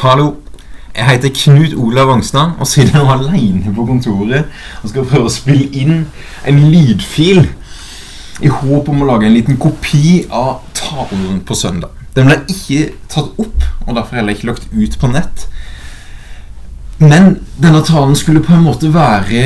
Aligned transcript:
Hallo. 0.00 0.36
Jeg 0.96 1.04
heter 1.04 1.28
Knut 1.28 1.74
Olav 1.76 2.08
Wangstad 2.08 2.54
og 2.56 2.68
sitter 2.68 3.02
nå 3.02 3.10
alene 3.12 3.68
på 3.76 3.82
kontoret 3.84 4.46
og 4.80 4.88
skal 4.88 5.04
prøve 5.10 5.28
å 5.28 5.32
spille 5.34 5.66
inn 5.76 6.06
en 6.48 6.60
lydfil 6.72 7.42
i 8.40 8.48
håp 8.48 8.88
om 8.88 9.02
å 9.04 9.08
lage 9.10 9.28
en 9.28 9.36
liten 9.36 9.58
kopi 9.60 10.22
av 10.32 10.62
talen 10.72 11.42
på 11.44 11.56
søndag. 11.58 11.92
Den 12.16 12.30
ble 12.30 12.38
ikke 12.48 12.94
tatt 13.12 13.42
opp, 13.44 13.66
og 13.84 13.98
derfor 13.98 14.16
heller 14.22 14.38
ikke 14.38 14.48
lagt 14.48 14.72
ut 14.72 14.96
på 15.02 15.12
nett. 15.12 15.44
Men 17.04 17.36
denne 17.60 17.84
talen 17.84 18.16
skulle 18.16 18.40
på 18.46 18.56
en 18.56 18.64
måte 18.70 18.88
være 18.96 19.44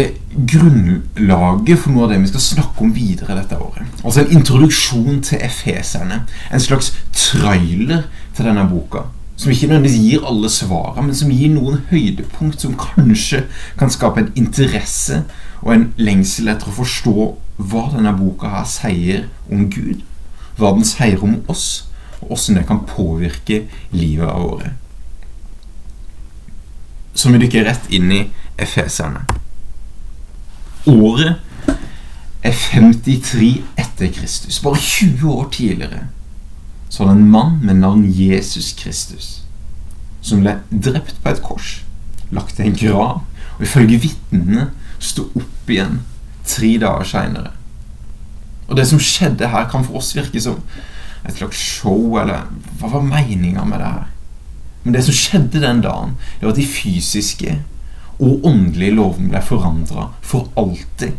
grunnlaget 0.55 1.82
for 1.82 1.96
noe 1.96 2.07
av 2.07 2.14
det 2.14 2.21
vi 2.29 2.30
skal 2.30 2.46
snakke 2.46 2.86
om 2.86 2.95
videre 2.95 3.41
dette 3.41 3.59
året. 3.59 3.91
Altså 4.05 4.23
en 4.23 4.39
introduksjon 4.39 5.18
til 5.32 5.43
efeserne. 5.50 6.23
En 6.55 6.62
slags 6.62 6.95
trailer 7.11 8.07
til 8.39 8.52
denne 8.52 8.68
boka 8.71 9.09
som 9.37 9.51
ikke 9.51 9.66
nødvendigvis 9.66 10.03
gir 10.11 10.27
alle 10.27 10.50
svarene, 10.50 11.07
men 11.09 11.17
som 11.17 11.30
gir 11.35 11.50
noen 11.54 11.81
høydepunkt 11.90 12.63
som 12.63 12.77
kanskje 12.79 13.45
kan 13.79 13.91
skape 13.91 14.22
en 14.22 14.31
interesse 14.39 15.25
og 15.63 15.75
en 15.75 15.89
lengsel 15.99 16.53
etter 16.53 16.71
å 16.71 16.77
forstå 16.77 17.17
hva 17.57 17.89
denne 17.94 18.14
boka 18.18 18.50
her 18.53 18.68
sier 18.68 19.27
om 19.50 19.67
Gud, 19.71 20.05
hva 20.58 20.72
den 20.77 20.86
sier 20.86 21.22
om 21.22 21.41
oss, 21.50 21.89
og 22.21 22.35
hvordan 22.35 22.61
det 22.61 22.67
kan 22.68 22.85
påvirke 22.89 23.63
livet 23.93 24.29
av 24.29 24.46
året. 24.55 24.81
Så 27.14 27.30
vi 27.30 27.43
dykker 27.43 27.66
rett 27.66 27.91
inn 27.94 28.11
i 28.11 28.25
Efeserne. 28.58 29.22
Året 30.91 31.41
er 32.44 32.56
53 32.58 33.50
etter 33.80 34.11
Kristus, 34.14 34.61
bare 34.62 34.83
20 34.83 35.30
år 35.30 35.48
tidligere 35.55 36.08
så 36.88 37.02
var 37.05 37.12
det 37.12 37.20
en 37.20 37.30
mann 37.30 37.58
med 37.62 37.80
navn 37.83 38.05
Jesus 38.06 38.72
Kristus 38.78 39.41
som 40.24 40.41
ble 40.41 40.56
drept 40.70 41.19
på 41.22 41.33
et 41.34 41.42
kors, 41.44 41.83
lagt 42.33 42.60
i 42.60 42.69
en 42.69 42.78
grav, 42.78 43.20
og 43.58 43.64
ifølge 43.66 44.00
vitnene 44.06 44.70
sto 45.02 45.26
opp 45.36 45.70
igjen 45.70 46.00
tre 46.48 46.70
dager 46.80 47.08
seinere. 47.08 47.52
Og 48.68 48.78
det 48.78 48.86
som 48.88 49.02
skjedde 49.02 49.50
her, 49.52 49.68
kan 49.68 49.84
for 49.84 50.00
oss 50.00 50.14
virke 50.16 50.41
som 50.41 50.62
et 51.24 51.36
slags 51.36 51.60
show, 51.60 52.16
eller 52.20 52.46
hva 52.80 52.91
var 52.94 53.04
meninga 53.04 53.64
med 53.69 53.80
det 53.80 53.91
her? 53.91 54.08
Men 54.84 54.96
det 54.96 55.04
som 55.06 55.16
skjedde 55.16 55.60
den 55.60 55.84
dagen, 55.84 56.16
det 56.38 56.46
var 56.46 56.54
at 56.54 56.60
de 56.60 56.69
fysiske 56.69 57.58
og 58.20 58.44
åndelige 58.46 58.96
lovene 58.96 59.32
ble 59.32 59.41
forandra 59.44 60.10
for 60.24 60.50
alltid. 60.60 61.16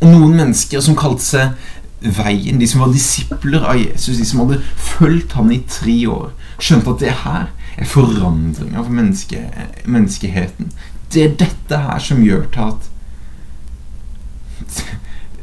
Og 0.00 0.08
noen 0.08 0.36
mennesker 0.38 0.82
som 0.84 0.98
kalte 0.98 1.26
seg 1.26 1.70
veien, 2.00 2.60
de 2.60 2.66
som 2.68 2.80
var 2.80 2.92
disipler 2.94 3.64
av 3.66 3.76
Jesus, 3.76 4.18
de 4.18 4.26
som 4.26 4.44
hadde 4.44 4.62
fulgt 4.76 5.32
han 5.36 5.52
i 5.52 5.60
tre 5.68 5.96
år, 6.08 6.30
skjønte 6.60 6.94
at 6.94 7.02
det 7.02 7.16
her 7.24 7.50
er 7.76 7.90
forandringa 7.90 8.82
for 8.82 8.94
menneske, 8.94 9.42
menneskeheten. 9.84 10.72
Det 11.12 11.24
er 11.24 11.36
dette 11.42 11.82
her 11.84 12.00
som 12.02 12.24
gjør 12.24 12.46
til 12.54 12.70
at 12.70 12.88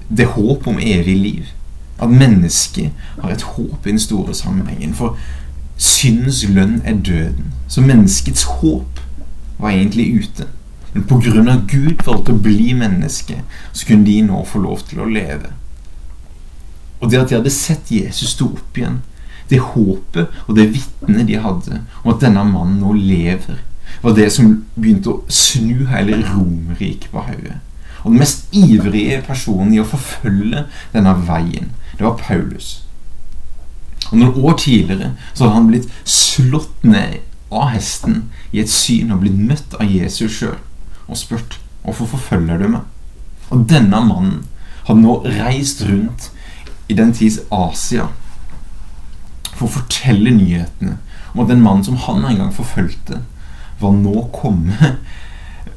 det 0.10 0.24
er 0.24 0.36
håp 0.38 0.68
om 0.68 0.80
evig 0.80 1.18
liv. 1.18 1.46
At 2.00 2.10
mennesket 2.10 2.92
har 3.20 3.34
et 3.34 3.42
håp 3.42 3.86
i 3.86 3.90
den 3.90 4.00
store 4.00 4.34
sammenhengen. 4.36 4.94
For 4.94 5.18
syndens 5.78 6.44
lønn 6.50 6.82
er 6.86 6.94
døden. 6.94 7.54
Så 7.68 7.82
menneskets 7.82 8.44
håp 8.44 9.02
var 9.58 9.70
egentlig 9.70 10.24
ute. 10.24 10.48
Men 10.94 11.04
pga. 11.04 11.58
Gud 11.68 12.06
valgte 12.06 12.34
å 12.34 12.42
bli 12.42 12.74
menneske, 12.74 13.42
så 13.74 13.88
kunne 13.88 14.06
de 14.06 14.22
nå 14.26 14.44
få 14.46 14.62
lov 14.64 14.86
til 14.90 15.04
å 15.04 15.10
leve. 15.10 15.52
Og 17.00 17.12
det 17.12 17.22
at 17.22 17.30
de 17.30 17.38
hadde 17.38 17.54
sett 17.54 17.92
Jesus 17.94 18.34
stå 18.36 18.50
opp 18.58 18.78
igjen, 18.80 19.02
det 19.50 19.62
håpet 19.64 20.34
og 20.48 20.58
det 20.58 20.72
vitnet 20.74 21.28
de 21.30 21.38
hadde 21.40 21.82
om 22.04 22.12
at 22.12 22.24
denne 22.24 22.44
mannen 22.48 22.82
nå 22.82 22.96
lever, 22.98 23.62
var 24.04 24.16
det 24.18 24.28
som 24.36 24.50
begynte 24.76 25.14
å 25.14 25.22
snu 25.32 25.86
hele 25.90 26.20
Romerriket 26.26 27.10
på 27.14 27.24
hodet. 27.30 27.62
Og 28.04 28.12
den 28.12 28.20
mest 28.22 28.52
ivrige 28.56 29.22
personen 29.26 29.74
i 29.74 29.80
å 29.82 29.88
forfølge 29.88 30.66
denne 30.94 31.16
veien, 31.28 31.72
det 31.98 32.06
var 32.06 32.20
Paulus. 32.20 32.82
Og 34.12 34.20
Noen 34.20 34.44
år 34.44 34.58
tidligere 34.62 35.14
så 35.34 35.48
hadde 35.48 35.56
han 35.56 35.72
blitt 35.72 35.90
slått 36.08 36.86
ned 36.88 37.20
av 37.52 37.72
hesten 37.74 38.28
i 38.52 38.62
et 38.62 38.72
syn 38.72 39.12
og 39.12 39.24
blitt 39.24 39.40
møtt 39.40 39.76
av 39.80 39.88
Jesus 39.88 40.40
sjøl 40.40 40.58
og 41.08 41.20
spurt 41.20 41.60
hvorfor 41.84 42.10
forfølger 42.18 42.60
du 42.60 42.68
meg? 42.74 42.88
Og 43.52 43.64
denne 43.72 44.00
mannen 44.04 44.42
hadde 44.88 45.04
nå 45.04 45.22
reist 45.40 45.84
rundt 45.88 46.30
i 46.88 46.96
den 46.96 47.14
tids 47.14 47.40
Asia 47.52 48.08
for 49.58 49.68
å 49.68 49.76
fortelle 49.80 50.32
nyhetene 50.32 50.98
om 51.34 51.44
at 51.44 51.52
den 51.52 51.64
mannen 51.64 51.86
som 51.86 51.98
han 52.06 52.26
en 52.26 52.42
gang 52.42 52.54
forfulgte, 52.54 53.22
var 53.82 53.94
nå 53.94 54.28
kommet 54.34 55.02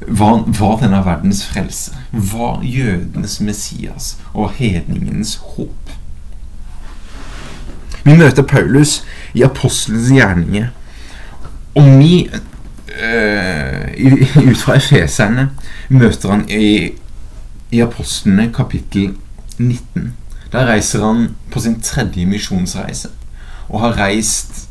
var, 0.07 0.43
var 0.47 0.79
denne 0.81 1.01
verdens 1.05 1.43
frelse. 1.45 1.97
Var 2.11 2.61
jødenes 2.63 3.39
Messias 3.41 4.15
og 4.33 4.55
hedningens 4.57 5.35
håp. 5.35 5.91
Vi 8.03 8.15
møter 8.17 8.43
Paulus 8.43 9.03
i 9.33 9.43
apostelens 9.45 10.09
gjerninger. 10.09 10.71
Og 11.75 11.91
vi, 11.99 12.29
øh, 12.97 14.49
ut 14.49 14.57
fra 14.63 14.75
Efeserne, 14.75 15.49
møter 15.89 16.31
han 16.33 16.49
i, 16.49 16.91
i 17.71 17.79
apostlene 17.79 18.49
kapittel 18.53 19.13
19. 19.57 20.11
Der 20.51 20.67
reiser 20.67 21.05
han 21.05 21.35
på 21.51 21.61
sin 21.63 21.79
tredje 21.81 22.25
misjonsreise 22.27 23.09
og 23.69 23.79
har 23.85 23.97
reist 23.99 24.67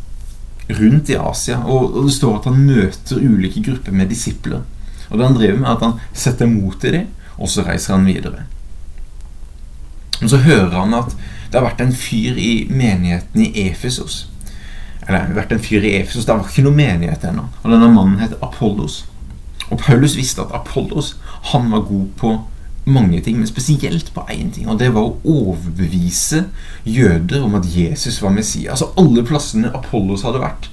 rundt 0.70 1.08
i 1.08 1.16
Asia. 1.16 1.62
Og, 1.64 2.04
det 2.04 2.12
står 2.14 2.38
at 2.38 2.48
han 2.50 2.66
møter 2.66 3.16
ulike 3.20 3.62
grupper 3.64 3.96
med 3.96 4.12
disipler. 4.12 4.62
Og 5.08 5.18
det 5.18 5.26
han 5.26 5.36
driver 5.36 5.58
med, 5.58 5.68
er 5.68 5.76
at 5.76 5.86
han 5.86 6.00
setter 6.12 6.46
mot 6.46 6.84
i 6.84 6.92
dem, 6.94 7.06
og 7.38 7.48
så 7.48 7.64
reiser 7.66 7.96
han 7.96 8.06
videre. 8.06 8.44
Og 10.20 10.28
så 10.30 10.42
hører 10.44 10.76
han 10.76 10.94
at 10.94 11.14
det 11.50 11.58
har 11.58 11.66
vært 11.66 11.80
en 11.82 11.96
fyr 11.96 12.36
i 12.38 12.68
menigheten 12.70 13.42
i 13.42 13.64
Efesos. 13.70 14.26
Eller 15.06 15.24
det 15.24 15.32
har 15.32 15.38
vært 15.40 15.54
en 15.56 15.64
fyr 15.64 15.82
i 15.82 15.96
Efesos, 15.98 16.26
det 16.28 16.36
var 16.36 16.46
ikke 16.46 16.66
noe 16.68 16.76
menighet 16.76 17.24
ennå. 17.26 17.48
Og 17.62 17.72
denne 17.72 17.88
mannen 17.90 18.20
het 18.20 18.36
Apollos. 18.44 19.02
Og 19.70 19.80
Paulus 19.80 20.14
visste 20.18 20.44
at 20.44 20.54
Apollos 20.54 21.14
han 21.50 21.70
var 21.72 21.88
god 21.88 22.06
på 22.20 22.36
mange 22.92 23.20
ting, 23.24 23.38
men 23.38 23.48
spesielt 23.48 24.12
på 24.14 24.24
én 24.32 24.50
ting. 24.54 24.68
Og 24.68 24.78
det 24.80 24.90
var 24.94 25.06
å 25.06 25.16
overbevise 25.24 26.44
jøder 26.84 27.44
om 27.46 27.56
at 27.58 27.68
Jesus 27.70 28.20
var 28.22 28.34
Messias. 28.34 28.80
Altså 28.80 28.92
Alle 29.00 29.24
plassene 29.26 29.72
Apollos 29.76 30.24
hadde 30.26 30.42
vært, 30.42 30.70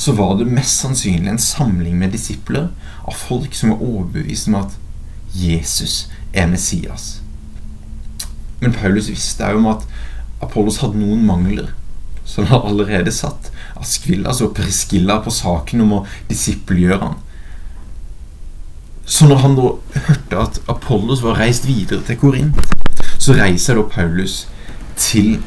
så 0.00 0.14
var 0.16 0.36
det 0.38 0.48
mest 0.48 0.82
sannsynlig 0.82 1.30
en 1.30 1.42
samling 1.42 1.98
med 2.00 2.14
disipler 2.16 2.70
av 3.04 3.16
folk 3.16 3.54
som 3.56 3.74
var 3.74 3.82
overbevist 3.84 4.48
om 4.48 4.60
at 4.62 4.76
Jesus 5.36 6.06
er 6.32 6.48
Messias. 6.50 7.20
Men 8.60 8.74
Paulus 8.76 9.08
visste 9.08 9.46
òg 9.46 9.60
om 9.60 9.70
at 9.72 9.86
Apollos 10.44 10.80
hadde 10.82 11.00
noen 11.00 11.24
mangler. 11.26 11.72
Så 12.24 12.44
han 12.46 12.62
allerede 12.70 13.12
satt 13.12 13.50
Askvillas 13.80 14.42
og 14.44 14.54
Priskilla, 14.56 15.18
på 15.24 15.32
saken 15.32 15.84
om 15.84 15.94
å 15.98 16.04
disippelgjøre 16.28 17.00
han. 17.00 17.16
Så 19.10 19.26
når 19.26 19.40
han 19.42 19.56
da 19.58 19.70
hørte 20.06 20.38
at 20.38 20.60
Apollos 20.70 21.22
var 21.22 21.40
reist 21.40 21.66
videre 21.66 22.02
til 22.06 22.18
Korint, 22.20 22.60
så 23.18 23.34
reiser 23.34 23.74
da 23.74 23.82
Paulus 23.90 24.44
til 24.96 25.40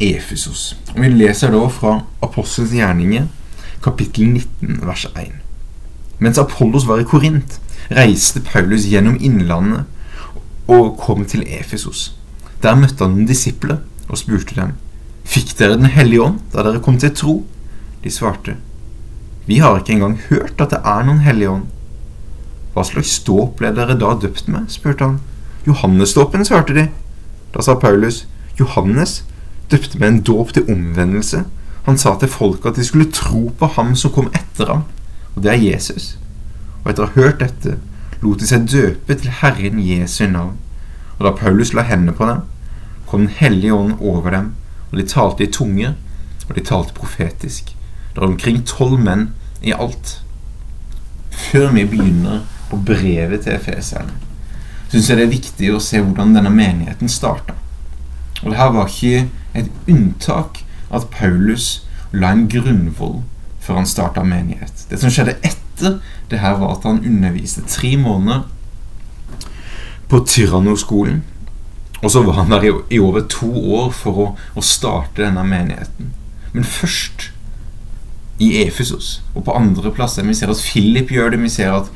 Efesos. 0.00 0.76
Og 0.94 1.02
Vi 1.02 1.10
leser 1.12 1.52
da 1.52 1.66
fra 1.68 1.98
Apostels 2.24 2.72
gjerninger, 2.72 3.26
kapittel 3.84 4.30
19, 4.32 4.80
vers 4.86 5.04
1. 5.04 5.34
Mens 6.18 6.38
Apollos 6.38 6.86
var 6.88 7.02
i 7.02 7.04
Korint, 7.04 7.60
reiste 7.90 8.40
Paulus 8.40 8.86
gjennom 8.88 9.18
innlandet 9.20 9.84
og 10.68 10.96
kom 11.00 11.26
til 11.28 11.44
Efesos. 11.44 12.14
Der 12.62 12.76
møtte 12.76 13.04
han 13.04 13.18
noen 13.18 13.28
disipler 13.28 13.82
og 14.08 14.20
spurte 14.20 14.56
dem 14.56 14.72
Fikk 15.30 15.52
dere 15.58 15.76
Den 15.78 15.92
hellige 15.92 16.22
ånd 16.24 16.40
da 16.52 16.64
dere 16.64 16.80
kom 16.84 16.96
til 17.00 17.12
tro? 17.16 17.34
De 18.04 18.10
svarte 18.10 18.56
Vi 19.46 19.60
har 19.60 19.78
ikke 19.78 19.92
engang 19.98 20.16
hørt 20.30 20.60
at 20.60 20.72
det 20.72 20.80
er 20.84 21.04
noen 21.04 21.22
hellige 21.24 21.50
ånd. 21.50 21.68
Hva 22.74 22.84
slags 22.86 23.18
dåp 23.26 23.58
ble 23.58 23.72
dere 23.74 23.96
da 23.98 24.14
døpt 24.14 24.48
med? 24.48 24.70
spurte 24.70 25.04
han. 25.04 25.18
Johannesdåpen, 25.66 26.44
svarte 26.46 26.76
de. 26.76 26.88
Da 27.54 27.62
sa 27.62 27.74
Paulus, 27.74 28.26
Johannes 28.60 29.24
døpte 29.70 29.98
med 29.98 30.08
en 30.08 30.22
dåp 30.22 30.54
til 30.54 30.70
omvendelse. 30.70 31.44
Han 31.84 31.98
sa 31.98 32.14
til 32.18 32.28
folket 32.28 32.70
at 32.70 32.76
de 32.76 32.84
skulle 32.84 33.12
tro 33.12 33.50
på 33.58 33.66
ham 33.76 33.94
som 33.96 34.12
kom 34.14 34.30
etter 34.34 34.70
ham, 34.70 34.84
og 35.34 35.42
det 35.42 35.52
er 35.52 35.64
Jesus. 35.64 36.16
Og 36.84 36.92
etter 36.92 37.06
å 37.06 37.10
ha 37.10 37.22
hørt 37.22 37.40
dette 37.42 37.78
lot 38.20 38.40
de 38.40 38.46
seg 38.48 38.68
døpe 38.68 39.16
til 39.16 39.32
Herren 39.40 39.80
Jesu 39.80 40.26
navn. 40.28 40.58
Og 41.18 41.26
da 41.26 41.34
Paulus 41.36 41.72
la 41.74 41.84
hendene 41.88 42.16
på 42.16 42.28
dem, 42.28 42.44
kom 43.06 43.26
Den 43.26 43.34
hellige 43.40 43.74
ånd 43.74 43.94
over 44.00 44.30
dem, 44.30 44.52
og 44.92 44.98
de 44.98 45.06
talte 45.06 45.44
i 45.44 45.50
tunger, 45.50 45.94
og 46.48 46.54
de 46.54 46.62
talte 46.64 46.94
profetisk. 46.94 47.74
Det 48.14 48.20
var 48.20 48.28
omkring 48.28 48.62
tolv 48.66 49.00
menn 49.00 49.32
i 49.62 49.72
alt. 49.72 50.20
Før 51.30 51.72
vi 51.72 51.84
begynner 51.84 52.40
på 52.70 52.78
brevet 52.86 53.44
til 53.44 53.56
efeseren, 53.56 54.12
syns 54.90 55.10
jeg 55.10 55.18
det 55.18 55.26
er 55.26 55.34
viktig 55.34 55.72
å 55.74 55.82
se 55.82 56.00
hvordan 56.02 56.34
denne 56.36 56.52
menigheten 56.54 57.10
starta. 57.10 57.56
Og 58.42 58.50
det 58.50 58.58
her 58.58 58.72
var 58.74 58.88
ikke 58.88 59.28
et 59.58 59.90
unntak 59.90 60.62
at 60.90 61.10
Paulus 61.14 61.82
la 62.12 62.32
en 62.34 62.46
grunnvoll 62.50 63.20
før 63.60 63.82
han 63.82 63.88
starta 63.88 64.24
menighet. 64.26 64.86
Det 64.90 64.98
som 65.00 65.12
skjedde 65.12 65.36
etter 65.46 66.00
det 66.30 66.40
her, 66.42 66.56
var 66.58 66.76
at 66.76 66.86
han 66.88 67.04
underviste 67.06 67.62
tre 67.68 67.92
måneder 68.00 68.46
på 70.10 70.22
Tyrannoskolen. 70.26 71.20
Og 72.00 72.10
så 72.10 72.22
var 72.24 72.40
han 72.40 72.50
der 72.50 72.64
i, 72.64 72.98
over 72.98 73.26
to 73.30 73.50
år 73.76 73.90
for 73.94 74.22
å, 74.22 74.26
å 74.56 74.64
starte 74.64 75.22
denne 75.22 75.44
menigheten. 75.46 76.14
Men 76.54 76.66
først 76.66 77.30
i 78.40 78.54
Efesos 78.64 79.18
og 79.34 79.44
på 79.44 79.54
andre 79.54 79.92
plasser. 79.92 80.24
Vi 80.24 80.34
ser 80.34 80.50
at 80.52 80.62
Philip 80.64 81.12
gjør 81.12 81.34
det, 81.34 81.42
vi 81.42 81.52
ser 81.52 81.74
at, 81.76 81.90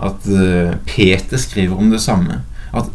at 0.00 0.26
uh, 0.32 0.76
Peter 0.86 1.40
skriver 1.40 1.76
om 1.76 1.90
det 1.90 2.00
samme. 2.00 2.40
At 2.72 2.88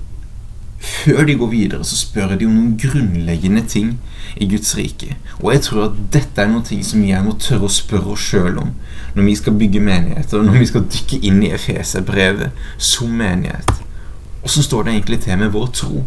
før 0.82 1.26
de 1.26 1.36
går 1.36 1.48
videre, 1.48 1.86
så 1.86 1.98
spør 1.98 2.36
de 2.36 2.46
om 2.46 2.54
noen 2.56 2.76
grunnleggende 2.82 3.64
ting 3.68 3.96
i 4.38 4.48
Guds 4.50 4.76
rike. 4.78 5.16
Og 5.40 5.54
jeg 5.54 5.62
tror 5.68 5.88
at 5.88 5.98
dette 6.14 6.42
er 6.42 6.52
noe 6.52 6.84
som 6.84 7.02
vi 7.04 7.14
må 7.26 7.36
tørre 7.42 7.70
å 7.70 7.72
spørre 7.72 8.14
oss 8.16 8.30
sjøl 8.32 8.60
om 8.62 8.74
når 9.16 9.28
vi 9.30 9.36
skal 9.40 9.58
bygge 9.60 9.82
menigheter, 9.84 10.44
når 10.44 10.60
vi 10.60 10.70
skal 10.70 10.88
dykke 10.92 11.22
inn 11.28 11.44
i 11.44 11.52
Efeserbrevet 11.56 12.66
som 12.78 13.14
menighet. 13.16 13.70
Åssen 14.46 14.66
står 14.66 14.86
det 14.86 14.96
egentlig 14.96 15.22
til 15.26 15.40
med 15.42 15.54
vår 15.56 15.70
tro? 15.74 16.06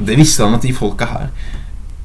Det 0.00 0.16
visste 0.16 0.46
han 0.46 0.56
at 0.56 0.64
de 0.64 0.72
folka 0.72 1.04
her 1.10 1.26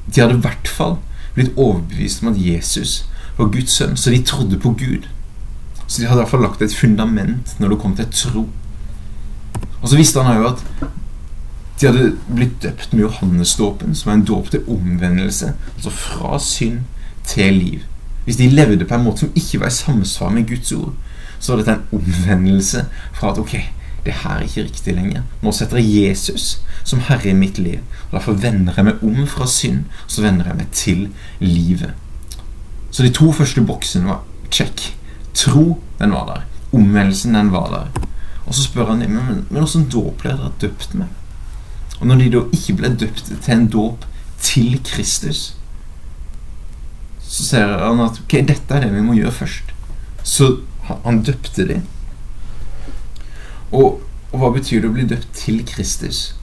De 0.09 0.19
hadde 0.19 0.35
i 0.35 0.41
hvert 0.43 0.71
fall 0.77 0.97
blitt 1.35 1.53
overbevist 1.55 2.23
om 2.23 2.33
at 2.33 2.39
Jesus 2.39 3.05
var 3.37 3.51
Guds 3.51 3.75
sønn, 3.75 3.97
så 3.99 4.11
de 4.11 4.21
trodde 4.23 4.59
på 4.59 4.71
Gud. 4.79 5.07
Så 5.87 6.01
de 6.01 6.07
hadde 6.07 6.19
i 6.19 6.23
hvert 6.23 6.33
fall 6.33 6.45
lagt 6.45 6.61
et 6.65 6.75
fundament 6.75 7.55
når 7.59 7.73
det 7.73 7.79
kom 7.81 7.95
til 7.97 8.11
tro. 8.11 8.45
Og 9.81 9.89
så 9.89 9.97
visste 9.99 10.23
han 10.25 10.39
jo 10.41 10.49
at 10.49 10.63
de 11.79 11.89
hadde 11.89 12.13
blitt 12.31 12.61
døpt 12.63 12.93
med 12.93 13.03
Johannesdåpen, 13.03 13.95
som 13.95 14.11
er 14.11 14.19
en 14.19 14.27
dåp 14.27 14.49
til 14.51 14.63
omvendelse. 14.71 15.53
Altså 15.75 15.91
fra 15.93 16.39
synd 16.39 16.85
til 17.27 17.53
liv. 17.53 17.79
Hvis 18.25 18.39
de 18.39 18.49
levde 18.49 18.85
på 18.85 18.95
en 18.95 19.03
måte 19.05 19.25
som 19.25 19.35
ikke 19.35 19.59
var 19.61 19.69
i 19.69 19.75
samsvar 19.75 20.31
med 20.33 20.47
Guds 20.49 20.71
ord, 20.71 20.93
så 21.39 21.51
var 21.51 21.61
dette 21.61 21.75
en 21.75 21.99
omvendelse 21.99 22.85
fra 23.13 23.31
at 23.31 23.41
ok, 23.41 23.57
det 24.05 24.13
her 24.23 24.37
er 24.37 24.45
ikke 24.47 24.63
riktig 24.63 24.95
lenger. 24.95 25.21
Nå 25.41 25.51
setter 25.53 25.81
jeg 25.81 26.09
Jesus 26.09 26.61
som 26.85 27.01
herre 27.05 27.29
i 27.29 27.37
mitt 27.37 27.59
liv. 27.59 27.81
Og 28.07 28.17
Derfor 28.17 28.39
vender 28.41 28.73
jeg 28.77 28.87
meg 28.87 29.03
om 29.03 29.27
fra 29.27 29.47
synd, 29.49 29.85
så 30.07 30.21
vender 30.25 30.49
jeg 30.49 30.57
meg 30.57 30.71
til 30.71 31.07
livet. 31.39 31.93
Så 32.91 33.03
de 33.03 33.13
to 33.13 33.31
første 33.31 33.61
boksene 33.61 34.07
var 34.07 34.23
check. 34.51 34.93
Tro, 35.35 35.81
den 35.99 36.11
var 36.11 36.25
der. 36.31 36.41
Omvendelsen, 36.75 37.35
den 37.35 37.51
var 37.51 37.69
der. 37.71 38.01
Og 38.45 38.55
så 38.55 38.63
spør 38.63 38.91
han 38.93 39.03
men, 39.09 39.45
men, 39.49 39.63
åssen 39.63 39.87
dåp 39.89 40.21
ble 40.21 40.35
dere 40.35 40.51
døpt 40.61 40.93
med? 40.93 41.09
Og 41.99 42.07
når 42.07 42.21
de 42.21 42.31
da 42.35 42.43
ikke 42.53 42.75
ble 42.79 42.91
døpt 42.99 43.31
til 43.31 43.53
en 43.55 43.67
dåp 43.71 44.05
til 44.43 44.77
Kristus, 44.85 45.55
så 47.25 47.43
ser 47.43 47.77
han 47.81 48.03
at 48.03 48.19
ok, 48.21 48.37
dette 48.47 48.75
er 48.75 48.85
det 48.85 48.93
vi 48.93 49.03
må 49.03 49.15
gjøre 49.17 49.33
først. 49.33 49.73
Så 50.23 50.51
han 50.85 51.23
døpte 51.25 51.65
de. 51.67 51.79
Og, 53.71 54.01
og 54.31 54.39
hva 54.39 54.51
betyr 54.53 54.83
det 54.83 54.91
å 54.91 54.95
bli 54.95 55.07
døpt 55.09 55.31
til 55.39 55.63
Kristus? 55.67 56.35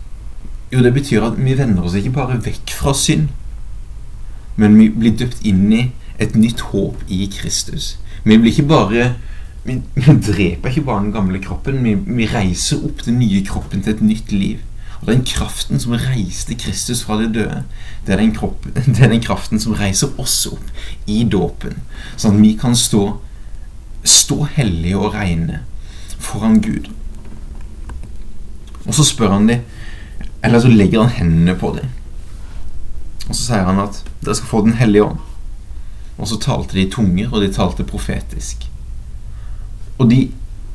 Jo, 0.73 0.83
det 0.83 0.95
betyr 0.97 1.25
at 1.27 1.39
vi 1.39 1.55
vender 1.59 1.85
oss 1.87 1.95
ikke 1.99 2.17
bare 2.17 2.41
vekk 2.43 2.75
fra 2.75 2.95
synd, 2.97 3.29
men 4.57 4.77
vi 4.79 4.89
blir 4.93 5.15
døpt 5.21 5.45
inn 5.49 5.69
i 5.73 5.83
et 6.23 6.35
nytt 6.37 6.65
håp 6.73 7.05
i 7.13 7.27
Kristus. 7.33 7.97
Vi 8.25 8.39
blir 8.39 8.53
ikke 8.53 8.69
bare 8.71 9.13
vi, 9.65 9.79
vi 9.95 10.15
dreper 10.27 10.71
ikke 10.71 10.85
bare 10.87 11.05
den 11.05 11.15
gamle 11.15 11.39
kroppen, 11.43 11.83
vi, 11.85 11.95
vi 11.95 12.27
reiser 12.27 12.83
opp 12.83 13.05
den 13.07 13.21
nye 13.23 13.43
kroppen 13.47 13.83
til 13.83 13.95
et 13.95 14.03
nytt 14.03 14.33
liv. 14.35 14.63
Og 15.03 15.09
Den 15.11 15.25
kraften 15.27 15.81
som 15.83 15.97
reiste 15.99 16.55
Kristus 16.55 17.03
fra 17.03 17.17
de 17.19 17.29
døde, 17.35 17.63
det 18.07 18.15
er 18.15 18.23
den, 18.23 18.35
kropp, 18.35 18.67
det 18.75 18.99
er 18.99 19.11
den 19.11 19.23
kraften 19.23 19.61
som 19.63 19.75
reiser 19.79 20.15
oss 20.23 20.45
opp 20.51 21.11
i 21.11 21.23
dåpen, 21.27 21.81
sånn 22.17 22.39
at 22.39 22.45
vi 22.45 22.53
kan 22.59 22.77
stå, 22.79 23.05
stå 24.07 24.43
hellige 24.59 24.99
og 24.99 25.15
reine 25.15 25.63
foran 26.23 26.61
Gud. 26.63 26.91
Og 28.87 28.95
så 28.95 29.07
spør 29.07 29.37
han 29.37 29.51
dem, 29.51 29.67
eller 30.43 30.63
så 30.63 30.71
legger 30.71 31.05
han 31.05 31.19
hendene 31.19 31.59
på 31.59 31.75
dem. 31.77 31.91
Og 33.29 33.35
så 33.35 33.43
sier 33.45 33.67
han 33.67 33.79
at 33.83 34.03
dere 34.23 34.35
skal 34.39 34.51
få 34.51 34.63
Den 34.67 34.79
hellige 34.79 35.07
ånd. 35.07 35.21
Og 36.23 36.31
så 36.31 36.39
talte 36.39 36.77
de 36.79 36.85
i 36.87 36.91
tunger, 36.91 37.33
og 37.33 37.43
de 37.43 37.51
talte 37.51 37.87
profetisk. 37.87 38.69
Og 39.99 40.07
de 40.13 40.21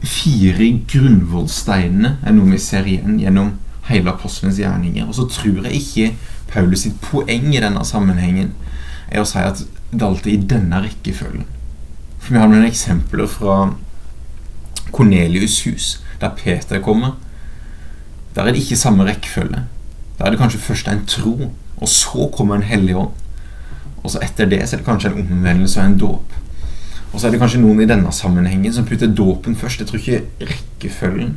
fire 0.04 0.68
grunnvollsteinene 0.92 2.18
er 2.22 2.36
noe 2.36 2.52
vi 2.52 2.60
ser 2.62 2.88
igjen 2.88 3.18
gjennom 3.22 3.54
hele 3.88 4.12
apostlenes 4.12 4.60
gjerninger. 4.60 5.08
Og 5.08 5.16
så 5.16 5.28
tror 5.32 5.70
jeg 5.70 5.80
ikke 5.80 6.10
Paulus 6.52 6.84
sitt 6.84 7.00
poeng 7.04 7.54
i 7.54 7.62
denne 7.64 7.84
sammenhengen 7.88 8.52
er 9.08 9.24
å 9.24 9.28
si 9.28 9.40
at 9.40 9.64
det 9.92 10.04
alltid 10.04 10.34
er 10.34 10.36
i 10.36 10.50
denne 10.52 10.82
rekkefølgen. 10.84 11.46
For 12.20 12.36
vi 12.36 12.42
har 12.42 12.52
noen 12.52 12.68
eksempler 12.68 13.30
fra 13.32 13.56
Kornelius' 14.92 15.62
hus, 15.68 15.88
der 16.20 16.36
Peter 16.36 16.82
kommer. 16.84 17.16
Der 18.36 18.44
er 18.44 18.52
det 18.52 18.66
ikke 18.66 18.80
samme 18.80 19.08
rekkefølge. 19.08 19.64
Der 20.18 20.26
er 20.26 20.34
det 20.34 20.42
kanskje 20.42 20.60
først 20.60 20.92
en 20.92 21.06
tro, 21.08 21.54
og 21.78 21.90
så 21.90 22.28
kommer 22.36 22.58
en 22.58 22.68
hellig 22.68 22.98
ånd. 23.00 23.16
Og 24.08 24.14
så 24.14 24.22
etter 24.24 24.48
det 24.48 24.62
så 24.64 24.78
er 24.78 24.80
det 24.80 24.88
kanskje 24.88 25.10
en 25.12 25.24
omvendelse 25.26 25.82
og 25.82 25.86
en 25.86 25.98
dåp. 26.00 26.36
Og 27.12 27.20
så 27.20 27.28
er 27.28 27.34
det 27.34 27.42
kanskje 27.42 27.60
noen 27.60 27.82
i 27.84 27.88
denne 27.90 28.12
sammenhengen 28.16 28.72
som 28.72 28.86
putter 28.88 29.12
dåpen 29.12 29.58
først. 29.60 29.82
Jeg 29.84 29.90
tror 29.90 30.00
ikke 30.00 30.52
rekkefølgen 30.54 31.34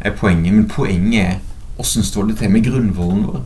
er 0.00 0.16
poenget, 0.16 0.54
men 0.54 0.68
poenget 0.72 1.20
er 1.20 1.80
åssen 1.80 2.06
står 2.06 2.30
det 2.30 2.38
til 2.40 2.52
med 2.54 2.64
grunnvollen 2.64 3.26
vår. 3.28 3.42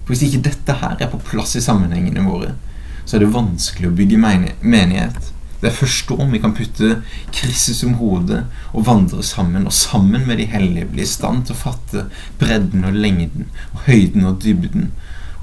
For 0.00 0.14
Hvis 0.14 0.24
ikke 0.26 0.42
dette 0.48 0.74
her 0.80 0.96
er 0.98 1.10
på 1.12 1.22
plass 1.22 1.54
i 1.54 1.62
sammenhengene 1.62 2.24
våre, 2.26 2.56
så 3.04 3.16
er 3.16 3.22
det 3.22 3.34
vanskelig 3.34 3.90
å 3.90 3.94
bygge 3.94 4.18
menighet. 4.18 5.30
Det 5.60 5.68
er 5.68 5.76
først 5.76 6.08
da 6.08 6.26
vi 6.32 6.40
kan 6.40 6.56
putte 6.56 6.88
Kristus 7.36 7.84
om 7.84 7.98
hodet 8.00 8.40
og 8.72 8.86
vandre 8.88 9.22
sammen, 9.22 9.68
og 9.68 9.76
sammen 9.76 10.26
med 10.26 10.40
de 10.40 10.48
hellige 10.50 10.88
bli 10.90 11.04
i 11.04 11.10
stand 11.14 11.44
til 11.46 11.54
å 11.54 11.62
fatte 11.62 12.06
bredden 12.40 12.88
og 12.88 12.96
lengden 12.96 13.50
og 13.74 13.84
høyden 13.86 14.26
og 14.26 14.40
dybden, 14.42 14.90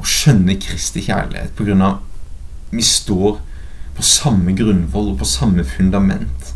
og 0.01 0.09
skjønne 0.09 0.57
Kristi 0.61 1.05
kjærlighet 1.05 1.53
på 1.57 1.69
grunn 1.69 1.85
av 1.85 2.01
vi 2.71 2.83
står 2.83 3.39
på 3.97 4.05
samme 4.05 4.53
grunnvoll 4.57 5.13
og 5.13 5.21
på 5.21 5.29
samme 5.29 5.65
fundament. 5.65 6.53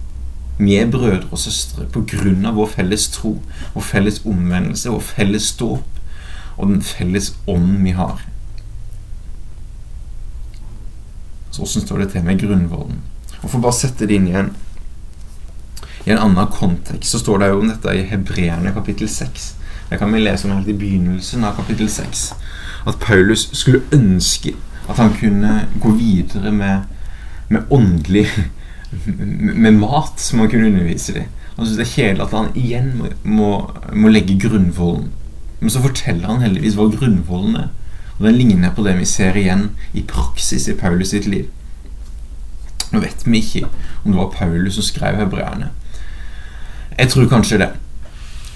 Vi 0.62 0.76
er 0.78 0.92
brødre 0.92 1.32
og 1.32 1.40
søstre 1.42 1.88
på 1.90 2.04
grunn 2.12 2.46
av 2.46 2.60
vår 2.60 2.70
felles 2.76 3.08
tro, 3.16 3.38
vår 3.74 3.86
felles 3.88 4.22
omvendelse, 4.30 4.92
vår 4.94 5.08
felles 5.14 5.54
dåp 5.58 6.02
og 6.58 6.68
den 6.70 6.84
felles 6.86 7.32
ånd 7.50 7.80
vi 7.86 7.96
har. 7.98 8.20
Så 11.52 11.64
åssen 11.66 11.82
står 11.82 12.04
det 12.04 12.12
til 12.14 12.28
med 12.28 12.40
grunnvollen? 12.40 13.02
Og 13.42 13.50
For 13.50 13.58
bare 13.58 13.74
å 13.74 13.80
sette 13.80 14.06
det 14.08 14.20
inn 14.20 14.30
igjen 14.30 14.54
i 16.06 16.14
en 16.14 16.22
annen 16.22 16.48
kontekst, 16.50 17.12
så 17.12 17.20
står 17.22 17.42
det 17.42 17.50
jo 17.52 17.60
om 17.62 17.68
dette 17.70 17.94
i 17.94 18.06
Hebreerne 18.10 18.74
kapittel 18.74 19.10
6. 19.10 19.52
Det 19.90 20.00
kan 20.00 20.14
vi 20.14 20.22
lese 20.22 20.48
om 20.48 20.56
helt 20.56 20.70
i 20.72 20.78
begynnelsen 20.78 21.44
av 21.46 21.58
kapittel 21.60 21.90
6. 21.92 22.24
At 22.90 23.02
Paulus 23.02 23.50
skulle 23.58 23.84
ønske 23.94 24.56
at 24.92 25.00
han 25.02 25.14
kunne 25.18 25.54
gå 25.82 25.94
videre 25.98 26.52
med, 26.54 26.90
med 27.50 27.72
åndelig 27.74 28.28
med 29.64 29.80
mat 29.80 30.20
som 30.20 30.40
han 30.44 30.52
kunne 30.52 30.68
undervise 30.72 31.16
dem. 31.16 31.30
Han 31.56 31.66
syns 31.66 31.78
det 31.80 31.86
er 31.86 31.94
kjedelig 31.96 32.26
at 32.26 32.36
han 32.36 32.54
igjen 32.60 32.92
må, 32.98 33.10
må, 33.24 33.50
må, 33.94 34.12
legge 34.12 34.40
grunnvollen. 34.40 35.10
Men 35.60 35.74
så 35.74 35.84
forteller 35.84 36.28
han 36.28 36.44
heldigvis 36.44 36.78
hva 36.80 36.88
grunnvollen 36.92 37.58
er. 37.60 37.70
Og 38.18 38.28
den 38.28 38.38
ligner 38.40 38.74
på 38.76 38.86
det 38.86 38.96
vi 39.00 39.08
ser 39.10 39.38
igjen 39.38 39.70
i 39.98 40.04
praksis 40.08 40.68
i 40.70 40.78
Paulus 40.78 41.14
sitt 41.14 41.28
liv. 41.30 41.48
Nå 42.92 43.00
vet 43.04 43.24
vi 43.26 43.40
ikke 43.40 43.68
om 44.04 44.12
det 44.12 44.18
var 44.18 44.34
Paulus 44.36 44.76
som 44.78 44.86
skrev 44.86 45.20
hebreerne. 45.22 45.72
Jeg 46.98 47.10
tror 47.14 47.30
kanskje 47.32 47.62
det. 47.62 47.70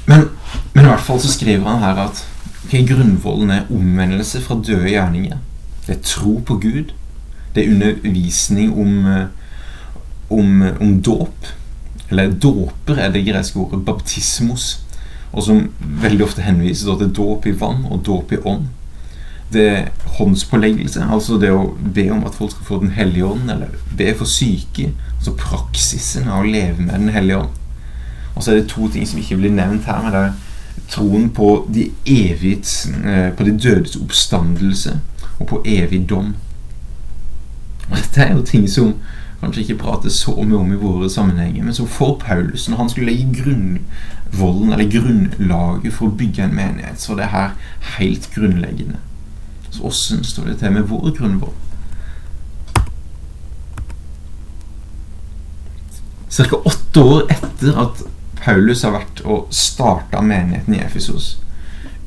Men, 0.06 0.28
men, 0.74 0.86
i 0.86 0.90
hvert 0.90 1.06
fall 1.06 1.22
så 1.22 1.32
skriver 1.32 1.66
han 1.66 1.82
her 1.82 2.02
at 2.04 2.22
okay, 2.66 2.84
grunnvollen 2.86 3.54
er 3.54 3.72
omvendelse 3.74 4.42
fra 4.44 4.60
døde 4.60 4.92
gjerninger. 4.92 5.40
Det 5.88 5.98
er 5.98 6.04
tro 6.04 6.40
på 6.46 6.58
Gud. 6.62 6.94
Det 7.56 7.64
er 7.64 7.72
undervisning 7.72 8.74
om 8.74 9.06
uh, 9.06 9.26
om, 10.28 10.72
om 10.82 11.02
dåp. 11.02 11.48
Eller 12.10 12.32
dåper 12.32 13.00
er 13.00 13.12
det 13.14 13.26
greske 13.26 13.60
ordet 13.60 13.86
baptismos. 13.86 14.80
Og 15.32 15.44
som 15.44 15.68
veldig 16.02 16.26
ofte 16.26 16.46
henviser 16.46 16.98
til 17.00 17.14
dåp 17.16 17.46
i 17.46 17.56
vann 17.60 17.86
og 17.92 18.06
dåp 18.06 18.32
i 18.32 18.42
ånd. 18.46 18.70
Det 19.54 19.66
er 19.70 19.90
håndspåleggelse, 20.18 21.04
altså 21.14 21.36
det 21.38 21.52
å 21.54 21.76
be 21.78 22.08
om 22.12 22.24
at 22.26 22.34
folk 22.34 22.56
skal 22.56 22.66
få 22.66 22.80
Den 22.82 22.96
hellige 22.96 23.28
ånd, 23.28 23.52
eller 23.52 23.76
be 23.98 24.08
for 24.18 24.26
syke. 24.26 24.90
Altså 25.18 25.36
praksisen 25.38 26.30
av 26.30 26.42
å 26.42 26.50
leve 26.50 26.82
med 26.82 26.96
Den 26.96 27.14
hellige 27.14 27.44
ånd. 27.44 27.62
Og 28.36 28.44
så 28.44 28.52
er 28.52 28.62
det 28.62 28.72
to 28.72 28.90
ting 28.92 29.06
som 29.08 29.20
ikke 29.22 29.38
blir 29.38 29.54
nevnt 29.54 29.86
her. 29.86 30.02
men 30.02 30.12
det 30.12 30.24
er 30.26 30.42
Troen 30.92 31.30
på 31.32 31.66
de 31.74 31.86
evigt, 32.06 32.68
eh, 33.06 33.32
på 33.34 33.44
de 33.44 33.54
dødes 33.58 33.96
oppstandelse 33.96 35.00
og 35.40 35.48
på 35.48 35.62
evig 35.66 36.06
dom. 36.10 36.36
Og 37.90 37.98
dette 37.98 38.22
er 38.22 38.34
jo 38.34 38.46
ting 38.46 38.70
som 38.72 38.96
kanskje 39.42 39.62
ikke 39.62 39.84
prates 39.84 40.18
så 40.24 40.34
mye 40.42 40.58
om 40.58 40.72
i 40.74 40.80
våre 40.80 41.10
sammenhenger, 41.12 41.64
men 41.64 41.76
som 41.76 41.88
for 41.88 42.18
Paulus, 42.22 42.70
når 42.70 42.78
han 42.78 42.90
skulle 42.90 43.12
legge 43.12 43.44
grunnvollen, 43.44 44.74
eller 44.74 44.90
grunnlaget 44.90 45.94
for 45.94 46.10
å 46.10 46.18
bygge 46.18 46.48
en 46.48 46.56
menighet, 46.56 47.02
så 47.02 47.14
er 47.14 47.22
det 47.22 47.34
her 47.34 47.54
helt 48.00 48.30
grunnleggende. 48.34 48.98
Så 49.70 49.84
åssen 49.86 50.24
står 50.24 50.50
det 50.50 50.60
til 50.64 50.74
med 50.74 50.90
vår 50.90 51.12
grunnvoll? 51.20 51.54
Ca. 56.36 56.58
åtte 56.58 57.00
år 57.00 57.30
etter 57.32 57.78
at 57.80 58.02
Paulus 58.42 58.84
har 58.84 58.92
vært 58.96 59.22
og 59.24 59.54
starta 59.56 60.20
menigheten 60.22 60.76
i 60.76 60.82
Efesos, 60.84 61.36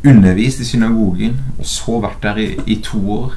undervist 0.06 0.62
i 0.62 0.66
synagogen 0.68 1.38
og 1.58 1.66
så 1.66 1.98
vært 2.02 2.22
der 2.22 2.40
i, 2.42 2.48
i 2.66 2.78
to 2.84 3.00
år, 3.18 3.36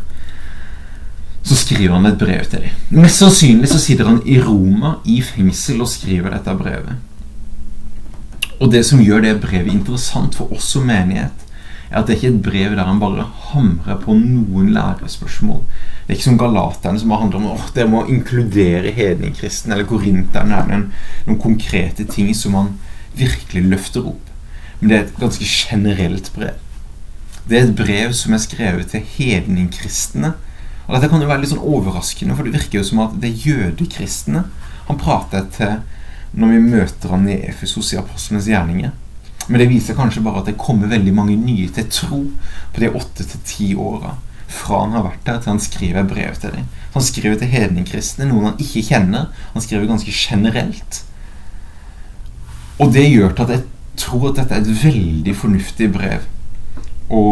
så 1.41 1.57
skriver 1.57 1.95
han 1.95 2.05
et 2.05 2.19
brev 2.21 2.43
til 2.49 2.67
dem. 2.67 3.01
Mest 3.01 3.23
sannsynlig 3.23 3.71
så 3.71 3.79
sitter 3.81 4.09
han 4.11 4.21
i 4.29 4.37
Roma 4.41 4.99
i 5.09 5.21
fengsel 5.25 5.81
og 5.81 5.89
skriver 5.89 6.35
dette 6.35 6.53
brevet. 6.57 6.99
Og 8.61 8.69
det 8.69 8.83
som 8.85 9.01
gjør 9.01 9.23
det 9.25 9.39
brevet 9.41 9.73
interessant 9.73 10.37
for 10.37 10.53
oss 10.53 10.69
som 10.75 10.85
menighet, 10.85 11.47
er 11.89 11.99
at 11.99 12.07
det 12.07 12.19
ikke 12.19 12.27
er 12.29 12.35
et 12.35 12.43
brev 12.45 12.75
der 12.77 12.87
han 12.87 13.01
bare 13.01 13.25
hamrer 13.49 13.97
på 13.99 14.13
noen 14.15 14.69
lærespørsmål. 14.75 15.63
Det 16.05 16.13
er 16.13 16.19
ikke 16.19 16.29
som 16.29 16.39
galaterne 16.39 17.01
som 17.01 17.11
handler 17.11 17.41
om 17.41 17.49
at 17.55 17.73
det 17.75 17.87
må 17.89 18.05
inkludere 18.05 18.93
hedningkristen 18.95 19.73
eller 19.73 19.89
korinterne. 19.89 20.61
noen, 20.69 20.85
noen 21.25 21.41
konkrete 21.41 22.05
ting 22.05 22.31
som 22.37 22.55
han 22.55 22.75
virkelig 23.17 23.65
løfter 23.73 24.07
opp. 24.13 24.30
Men 24.81 24.89
det 24.89 24.97
er 24.97 25.03
et 25.05 25.19
ganske 25.21 25.45
generelt 25.45 26.31
brev. 26.35 26.57
Det 27.45 27.57
er 27.57 27.67
et 27.67 27.77
brev 27.77 28.13
som 28.17 28.33
er 28.33 28.41
skrevet 28.41 28.91
til 28.93 29.05
hedningkristne. 29.15 30.33
Og 30.87 30.95
Dette 30.95 31.09
kan 31.11 31.21
jo 31.21 31.29
være 31.29 31.43
litt 31.43 31.53
sånn 31.53 31.61
overraskende, 31.63 32.35
for 32.35 32.45
det 32.45 32.57
virker 32.57 32.81
jo 32.81 32.87
som 32.89 33.03
at 33.05 33.13
det 33.21 33.29
er 33.29 33.45
jødekristne 33.47 34.43
han 34.87 34.99
prater 34.99 35.45
til 35.55 35.77
når 36.31 36.53
vi 36.53 36.63
møter 36.63 37.13
han 37.13 37.27
i 37.29 37.37
Efesos 37.47 37.91
i 37.93 37.99
Apostlenes 37.99 38.49
gjerninger. 38.49 38.91
Men 39.47 39.59
det 39.59 39.69
viser 39.71 39.97
kanskje 39.97 40.23
bare 40.23 40.41
at 40.41 40.49
det 40.51 40.59
kommer 40.61 40.91
veldig 40.91 41.13
mange 41.15 41.37
nye 41.39 41.69
til 41.75 41.87
tro 41.91 42.21
på 42.73 42.83
de 42.83 42.91
åtte 42.91 43.25
til 43.27 43.43
ti 43.47 43.69
åra. 43.75 44.15
Fra 44.51 44.83
han 44.83 44.95
har 44.95 45.05
vært 45.07 45.25
der, 45.27 45.39
til 45.39 45.53
han 45.53 45.63
skriver 45.63 46.07
brev 46.07 46.37
til 46.39 46.55
dem. 46.55 46.69
Han 46.95 47.05
skriver 47.05 47.39
til 47.39 47.51
hedningkristne, 47.51 48.27
noen 48.27 48.51
han 48.51 48.63
ikke 48.63 48.83
kjenner. 48.89 49.29
Han 49.53 49.63
skriver 49.63 49.89
ganske 49.89 50.15
generelt. 50.15 51.01
Og 52.81 52.91
det 52.95 53.07
gjør 53.07 53.35
til 53.35 53.47
at 53.47 53.55
jeg 53.55 53.67
tror 54.01 54.29
at 54.31 54.41
dette 54.41 54.57
er 54.57 54.63
et 54.65 54.83
veldig 54.83 55.35
fornuftig 55.37 55.89
brev 55.93 56.27
å, 57.11 57.23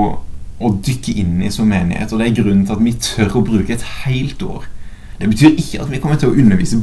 å 0.60 0.72
dykke 0.86 1.16
inn 1.22 1.40
i 1.44 1.52
som 1.54 1.70
menighet. 1.72 2.14
Og 2.14 2.22
det 2.22 2.30
er 2.30 2.40
grunnen 2.42 2.66
til 2.68 2.78
at 2.78 2.84
vi 2.86 2.96
tør 3.10 3.40
å 3.40 3.46
bruke 3.48 3.76
et 3.76 3.88
helt 4.04 4.44
år. 4.46 4.68
Det 5.20 5.28
betyr 5.34 5.60
ikke 5.60 5.84
at 5.84 5.92
vi 5.92 6.00
kommer 6.00 6.20
til 6.20 6.32
å 6.32 6.40
undervise 6.40 6.80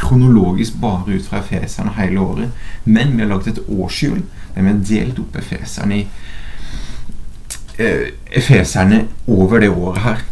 kronologisk 0.00 0.78
bare 0.80 1.18
ut 1.18 1.26
fra 1.28 1.42
Efeserne 1.42 1.92
hele 1.98 2.20
året, 2.22 2.50
men 2.84 3.16
vi 3.16 3.24
har 3.24 3.30
laget 3.32 3.54
et 3.54 3.64
årshjul 3.68 4.22
der 4.54 4.64
vi 4.64 4.72
har 4.72 4.84
delt 4.88 5.18
opp 5.22 5.36
Efeserne 5.36 5.98
i 5.98 6.04
eh, 7.78 8.12
Efeserne 8.40 9.04
over 9.28 9.60
det 9.60 9.70
året 9.70 10.04
her. 10.06 10.24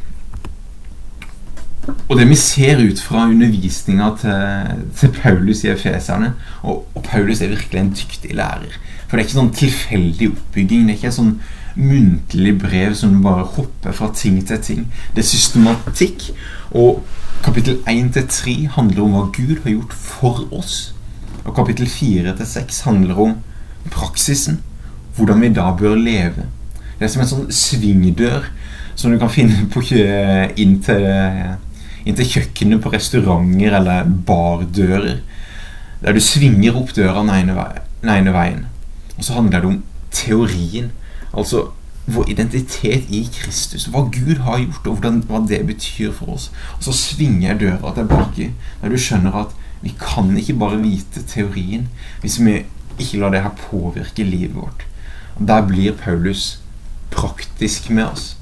Og 2.09 2.19
det 2.19 2.27
vi 2.29 2.37
ser 2.37 2.81
ut 2.85 3.00
fra 3.00 3.27
undervisninga 3.29 4.09
til, 4.21 4.83
til, 4.97 5.12
Paulus 5.23 5.65
i 5.65 5.73
Efeserne 5.73 6.35
og, 6.62 6.85
og, 6.95 7.03
Paulus 7.05 7.41
er 7.41 7.53
virkelig 7.55 7.81
en 7.81 7.95
dyktig 7.97 8.35
lærer. 8.37 8.77
For 9.09 9.17
det 9.17 9.23
er 9.23 9.27
ikke 9.27 9.38
sånn 9.38 9.55
tilfeldig 9.57 10.29
oppbygging. 10.35 10.85
Det 10.87 10.95
er 10.95 10.99
ikke 11.00 11.15
sånn 11.17 11.38
muntlig 11.79 12.55
brev 12.61 12.95
som 12.99 13.15
du 13.15 13.23
bare 13.25 13.47
hopper 13.55 13.95
fra 13.97 14.11
ting 14.17 14.41
til 14.45 14.61
ting. 14.65 14.85
Det 15.17 15.25
er 15.25 15.31
systematikk. 15.31 16.29
Og 16.77 17.03
kapittel 17.45 17.81
1 17.88 18.12
til 18.17 18.29
3 18.29 18.57
handler 18.77 19.05
om 19.05 19.17
hva 19.17 19.27
Gud 19.33 19.62
har 19.65 19.73
gjort 19.73 19.97
for 19.97 20.45
oss. 20.53 20.93
Og 21.47 21.55
kapittel 21.57 21.88
4 21.88 22.37
til 22.37 22.50
6 22.53 22.83
handler 22.88 23.23
om 23.25 23.37
praksisen. 23.95 24.61
Hvordan 25.17 25.41
vi 25.43 25.55
da 25.57 25.71
bør 25.73 25.97
leve. 25.97 26.49
Det 26.99 27.07
er 27.07 27.12
som 27.15 27.25
en 27.25 27.31
sånn 27.31 27.49
svingdør 27.55 28.50
som 28.99 29.15
du 29.15 29.19
kan 29.21 29.31
finne 29.31 29.69
på 29.73 29.81
inn 30.59 30.79
til 30.83 31.07
inn 32.09 32.17
til 32.17 32.31
kjøkkenet 32.33 32.83
på 32.83 32.93
restauranter 32.93 33.77
eller 33.79 34.09
bardører. 34.27 35.21
Der 36.03 36.15
du 36.15 36.21
svinger 36.23 36.77
opp 36.79 36.95
døra 36.97 37.23
den 37.23 38.12
ene 38.12 38.35
veien. 38.35 38.67
Og 39.18 39.25
så 39.25 39.34
handler 39.37 39.60
det 39.60 39.68
om 39.68 39.82
teorien. 40.14 40.92
Altså 41.32 41.68
vår 42.08 42.30
identitet 42.32 43.10
i 43.12 43.22
Kristus. 43.32 43.88
Hva 43.92 44.06
Gud 44.08 44.40
har 44.46 44.62
gjort, 44.62 44.87
og 44.87 44.98
hvordan, 44.98 45.22
hva 45.28 45.42
det 45.48 45.60
betyr 45.68 46.12
for 46.16 46.38
oss. 46.38 46.48
Og 46.78 46.87
så 46.87 46.94
svinger 46.96 47.48
jeg 47.48 47.60
døra 47.60 47.92
tilbake, 47.94 48.52
der 48.82 48.88
du 48.88 48.96
skjønner 48.96 49.37
at 49.44 49.56
vi 49.82 49.92
kan 50.00 50.32
ikke 50.37 50.56
bare 50.58 50.80
vite 50.82 51.22
teorien 51.22 51.84
hvis 52.22 52.40
vi 52.42 52.64
ikke 52.98 53.20
lar 53.20 53.30
det 53.30 53.44
her 53.44 53.54
påvirke 53.68 54.25
livet 54.25 54.56
vårt. 54.56 54.87
Og 55.37 55.46
Der 55.48 55.66
blir 55.66 55.92
Paulus 55.92 56.60
praktisk 57.10 57.90
med 57.90 58.04
oss. 58.04 58.37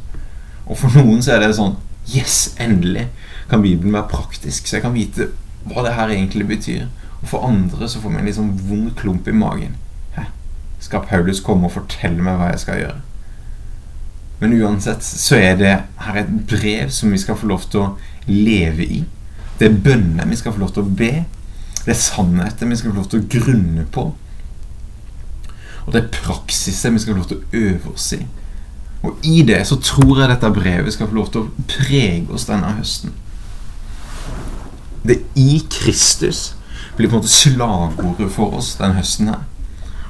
Og 0.66 0.78
for 0.78 0.90
noen 0.96 1.22
så 1.22 1.36
er 1.36 1.42
det 1.42 1.56
sånn 1.58 1.76
Yes, 2.06 2.54
endelig! 2.62 3.08
kan 3.50 3.62
Bibelen 3.62 3.92
være 3.92 4.08
praktisk, 4.10 4.66
så 4.66 4.76
jeg 4.76 4.82
kan 4.82 4.94
vite 4.94 5.28
hva 5.66 5.82
det 5.86 5.94
her 5.94 6.10
egentlig 6.10 6.46
betyr. 6.48 6.86
Og 7.22 7.28
for 7.30 7.46
andre 7.46 7.88
så 7.88 8.00
får 8.02 8.10
vi 8.12 8.20
en 8.20 8.28
litt 8.28 8.38
sånn 8.38 8.54
vond 8.68 8.92
klump 8.98 9.28
i 9.28 9.34
magen. 9.34 9.76
Skal 10.86 11.02
Paulus 11.08 11.42
komme 11.42 11.66
og 11.66 11.74
fortelle 11.74 12.22
meg 12.22 12.38
hva 12.38 12.52
jeg 12.52 12.62
skal 12.62 12.80
gjøre? 12.80 13.00
Men 14.38 14.52
uansett 14.60 15.02
så 15.06 15.38
er 15.40 15.56
det 15.58 15.72
her 16.04 16.18
et 16.20 16.32
brev 16.46 16.92
som 16.92 17.10
vi 17.10 17.18
skal 17.18 17.38
få 17.40 17.48
lov 17.50 17.64
til 17.72 17.82
å 17.82 17.88
leve 18.28 18.84
i. 18.84 19.00
Det 19.58 19.70
er 19.70 19.80
bønner 19.82 20.28
vi 20.28 20.36
skal 20.38 20.54
få 20.54 20.62
lov 20.62 20.74
til 20.76 20.84
å 20.84 20.94
be. 21.00 21.12
Det 21.82 21.94
er 21.94 22.00
sannheter 22.04 22.68
vi 22.68 22.78
skal 22.78 22.92
få 22.92 23.00
lov 23.00 23.08
til 23.10 23.22
å 23.22 23.30
grunne 23.32 23.86
på. 23.92 24.10
Og 25.86 25.94
det 25.94 26.02
er 26.02 26.12
praksiser 26.12 26.92
vi 26.92 27.02
skal 27.02 27.16
få 27.16 27.22
lov 27.22 27.30
til 27.30 27.40
å 27.40 27.64
øve 27.64 27.94
oss 27.94 28.10
i. 28.18 28.20
Og 29.06 29.26
i 29.26 29.40
det 29.46 29.62
så 29.68 29.78
tror 29.80 30.20
jeg 30.20 30.30
dette 30.32 30.52
brevet 30.54 30.94
skal 30.94 31.08
få 31.08 31.16
lov 31.16 31.32
til 31.32 31.46
å 31.46 31.66
prege 31.70 32.26
oss 32.34 32.46
denne 32.50 32.74
høsten. 32.76 33.14
Det 35.06 35.20
i 35.38 35.60
Kristus 35.70 36.52
blir 36.96 37.08
på 37.08 37.16
en 37.16 37.22
måte 37.22 37.32
slagordet 37.32 38.32
for 38.34 38.58
oss 38.58 38.74
denne 38.80 38.98
høsten 38.98 39.30
her. 39.30 39.44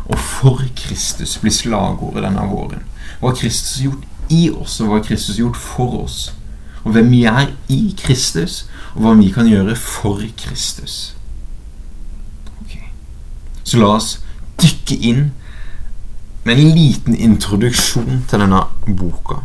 Og 0.07 0.19
for 0.19 0.63
Kristus 0.77 1.37
blir 1.43 1.55
slagordet 1.55 2.23
denne 2.23 2.45
våren. 2.51 2.85
Hva 3.21 3.33
har 3.33 3.39
Kristus 3.39 3.81
gjort 3.83 4.05
i 4.31 4.49
oss, 4.51 4.81
og 4.81 4.91
hva 4.91 5.01
har 5.01 5.07
Kristus 5.07 5.41
gjort 5.41 5.59
for 5.59 6.03
oss? 6.05 6.21
Og 6.85 6.93
hvem 6.95 7.11
vi 7.11 7.25
er 7.27 7.51
i 7.73 7.81
Kristus, 7.99 8.67
og 8.95 9.03
hva 9.03 9.17
vi 9.19 9.33
kan 9.35 9.49
gjøre 9.51 9.75
for 9.77 10.23
Kristus. 10.39 11.17
Okay. 12.63 12.87
Så 13.65 13.81
la 13.83 13.91
oss 13.97 14.13
dykke 14.63 15.01
inn 15.11 15.27
med 16.47 16.61
en 16.63 16.75
liten 16.79 17.17
introduksjon 17.19 18.23
til 18.31 18.45
denne 18.45 18.63
boka. 18.87 19.43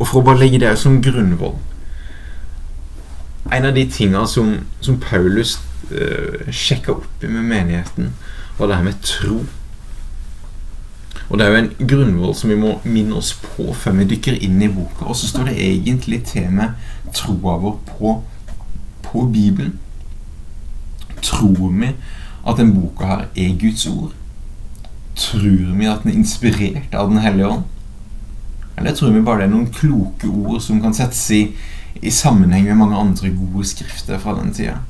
Og 0.00 0.08
for 0.08 0.20
å 0.20 0.26
bare 0.28 0.42
legge 0.44 0.60
det 0.62 0.72
som 0.80 1.02
grunnvoll 1.04 1.58
En 3.52 3.66
av 3.66 3.74
de 3.74 3.82
tingene 3.90 4.28
som, 4.28 4.52
som 4.80 4.98
Paulus 5.00 5.56
øh, 5.90 6.52
sjekka 6.54 6.92
opp 6.92 7.24
med 7.24 7.42
menigheten, 7.48 8.12
var 8.60 8.68
det 8.68 8.76
her 8.76 8.84
med 8.84 9.02
tro. 9.02 9.40
Og 11.30 11.38
det 11.38 11.46
er 11.46 11.50
jo 11.50 11.60
en 11.62 11.88
grunnvoll 11.88 12.34
som 12.34 12.50
vi 12.50 12.58
må 12.58 12.72
minne 12.84 13.14
oss 13.20 13.32
på 13.38 13.70
før 13.78 13.94
vi 14.00 14.08
dykker 14.10 14.40
inn 14.42 14.58
i 14.62 14.70
boka. 14.72 15.06
Og 15.06 15.16
så 15.16 15.30
står 15.30 15.48
det 15.48 15.60
egentlig 15.62 16.22
med 16.50 16.74
troa 17.14 17.56
vår 17.62 17.78
på, 17.86 18.16
på 19.06 19.26
Bibelen. 19.32 19.78
Tror 21.22 21.70
vi 21.70 21.92
at 22.46 22.56
den 22.58 22.74
boka 22.74 23.06
her 23.06 23.26
er 23.36 23.58
Guds 23.60 23.86
ord? 23.86 24.12
Tror 25.16 25.76
vi 25.78 25.86
at 25.86 26.02
den 26.02 26.12
er 26.12 26.18
inspirert 26.18 26.94
av 26.94 27.10
Den 27.10 27.18
hellige 27.18 27.48
ånd? 27.48 27.64
Eller 28.76 28.94
tror 28.94 29.12
vi 29.12 29.20
bare 29.20 29.42
det 29.42 29.50
er 29.50 29.54
noen 29.54 29.72
kloke 29.72 30.26
ord 30.26 30.60
som 30.64 30.80
kan 30.80 30.94
settes 30.96 31.30
i, 31.30 31.42
i 32.02 32.10
sammenheng 32.10 32.64
med 32.64 32.80
mange 32.80 32.96
andre 32.96 33.30
gode 33.30 33.66
skrifter 33.68 34.18
fra 34.18 34.34
den 34.38 34.54
tida? 34.56 34.80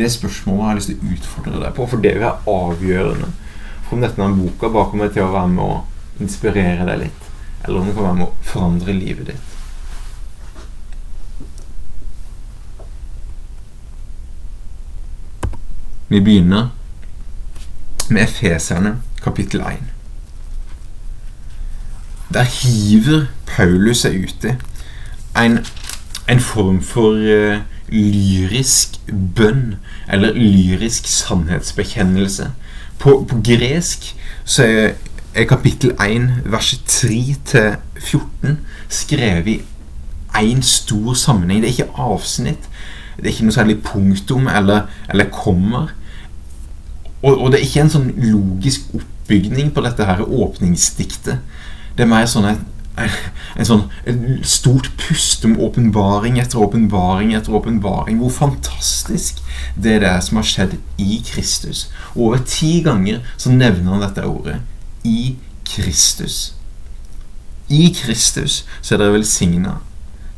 Det 0.00 0.08
spørsmålet 0.08 0.64
har 0.64 0.72
jeg 0.72 0.80
lyst 0.80 0.90
til 0.90 0.98
å 1.00 1.14
utfordre 1.14 1.62
deg 1.66 1.76
på, 1.76 1.86
for 1.92 2.00
det 2.00 2.16
er 2.16 2.48
avgjørende 2.48 3.30
for 3.90 3.96
om 3.96 4.02
dette 4.04 4.28
boka 4.38 4.68
bare 4.70 4.90
kommer 4.90 5.08
til 5.10 5.24
å 5.26 5.32
være 5.34 5.48
med 5.50 5.64
å 5.64 6.22
inspirere 6.22 6.84
deg 6.86 7.00
litt, 7.00 7.24
eller 7.64 7.80
om 7.80 7.88
det 7.88 7.94
kan 7.96 8.06
være 8.06 8.18
med 8.20 8.28
å 8.28 8.44
forandre 8.46 8.94
livet 8.94 9.32
ditt. 9.32 9.56
Vi 16.10 16.20
begynner 16.22 16.70
med 18.10 18.22
Efeserne 18.22 18.96
kapittel 19.22 19.66
1. 19.66 19.90
Der 22.30 22.46
hiver 22.46 23.26
Paulus 23.50 24.04
seg 24.06 24.22
uti 24.22 24.54
en, 25.34 25.60
en 26.30 26.46
form 26.46 26.78
for 26.82 27.18
uh, 27.18 27.58
lyrisk 27.90 28.98
bønn, 29.36 29.76
eller 30.08 30.36
lyrisk 30.36 31.06
sannhetsbekjennelse. 31.06 32.50
På, 32.98 33.24
på 33.28 33.40
gresk 33.44 34.10
så 34.44 34.64
er, 34.64 34.94
er 35.34 35.48
kapittel 35.48 35.94
1, 36.00 36.28
vers 36.52 36.74
3-14 36.88 38.58
skrevet 38.88 39.52
i 39.54 39.60
én 40.40 40.62
stor 40.62 41.14
sammenheng. 41.14 41.62
Det 41.62 41.70
er 41.70 41.78
ikke 41.78 42.02
avsnitt. 42.10 42.68
Det 43.16 43.26
er 43.26 43.34
ikke 43.34 43.48
noe 43.48 43.56
særlig 43.56 43.80
punktum 43.84 44.46
eller, 44.48 44.86
eller 45.10 45.32
kommer 45.34 45.90
og, 47.22 47.40
og, 47.40 47.52
det 47.52 47.58
er 47.60 47.66
ikke 47.66 47.84
en 47.84 47.92
sånn 47.92 48.10
logisk 48.16 48.94
oppbygning 48.96 49.74
på 49.76 49.84
dette 49.84 50.06
her 50.08 50.22
åpningsdiktet. 50.24 51.42
Det 51.96 52.04
er 52.06 52.08
mer 52.08 52.28
sånn 52.30 52.48
et, 52.48 52.62
en 53.56 53.66
sånn 53.66 53.84
et 54.08 54.20
stort 54.46 54.90
pust 55.00 55.44
om 55.48 55.58
åpenbaring 55.62 56.38
etter 56.42 56.60
åpenbaring 56.62 57.34
etter 57.36 57.56
åpenbaring. 57.56 58.20
Hvor 58.20 58.32
fantastisk 58.34 59.40
det 59.76 59.96
er 59.98 60.04
det 60.04 60.16
som 60.26 60.40
har 60.40 60.48
skjedd 60.48 60.76
i 61.00 61.20
Kristus. 61.26 61.88
Og 62.14 62.30
over 62.30 62.44
ti 62.46 62.78
ganger 62.86 63.22
så 63.36 63.52
nevner 63.54 63.94
han 63.94 64.04
dette 64.04 64.26
ordet. 64.26 64.60
I 65.04 65.36
Kristus. 65.68 66.52
I 67.70 67.88
Kristus 67.94 68.64
så 68.80 68.94
er 68.94 69.04
dere 69.04 69.16
velsigna. 69.18 69.78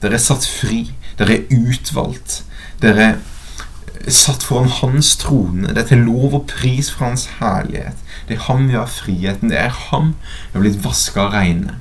Dere 0.02 0.18
er 0.18 0.24
satt 0.24 0.46
fri. 0.46 0.84
Dere 1.18 1.38
er 1.38 1.54
utvalgt. 1.54 2.42
Dere 2.82 3.12
er 3.12 4.12
satt 4.12 4.42
foran 4.46 4.70
Hans 4.80 5.14
trone. 5.20 5.70
Det 5.70 5.84
er 5.84 5.88
til 5.92 6.04
lov 6.08 6.34
og 6.34 6.46
pris 6.50 6.90
for 6.90 7.06
Hans 7.06 7.28
herlighet. 7.38 7.98
Det 8.28 8.36
er 8.36 8.46
ham 8.48 8.68
vi 8.68 8.76
har 8.76 8.90
friheten. 8.90 9.50
Det 9.50 9.58
er 9.58 9.72
ham 9.90 10.14
vi 10.18 10.58
har 10.58 10.64
blitt 10.66 10.84
vaska 10.84 11.28
reine. 11.32 11.78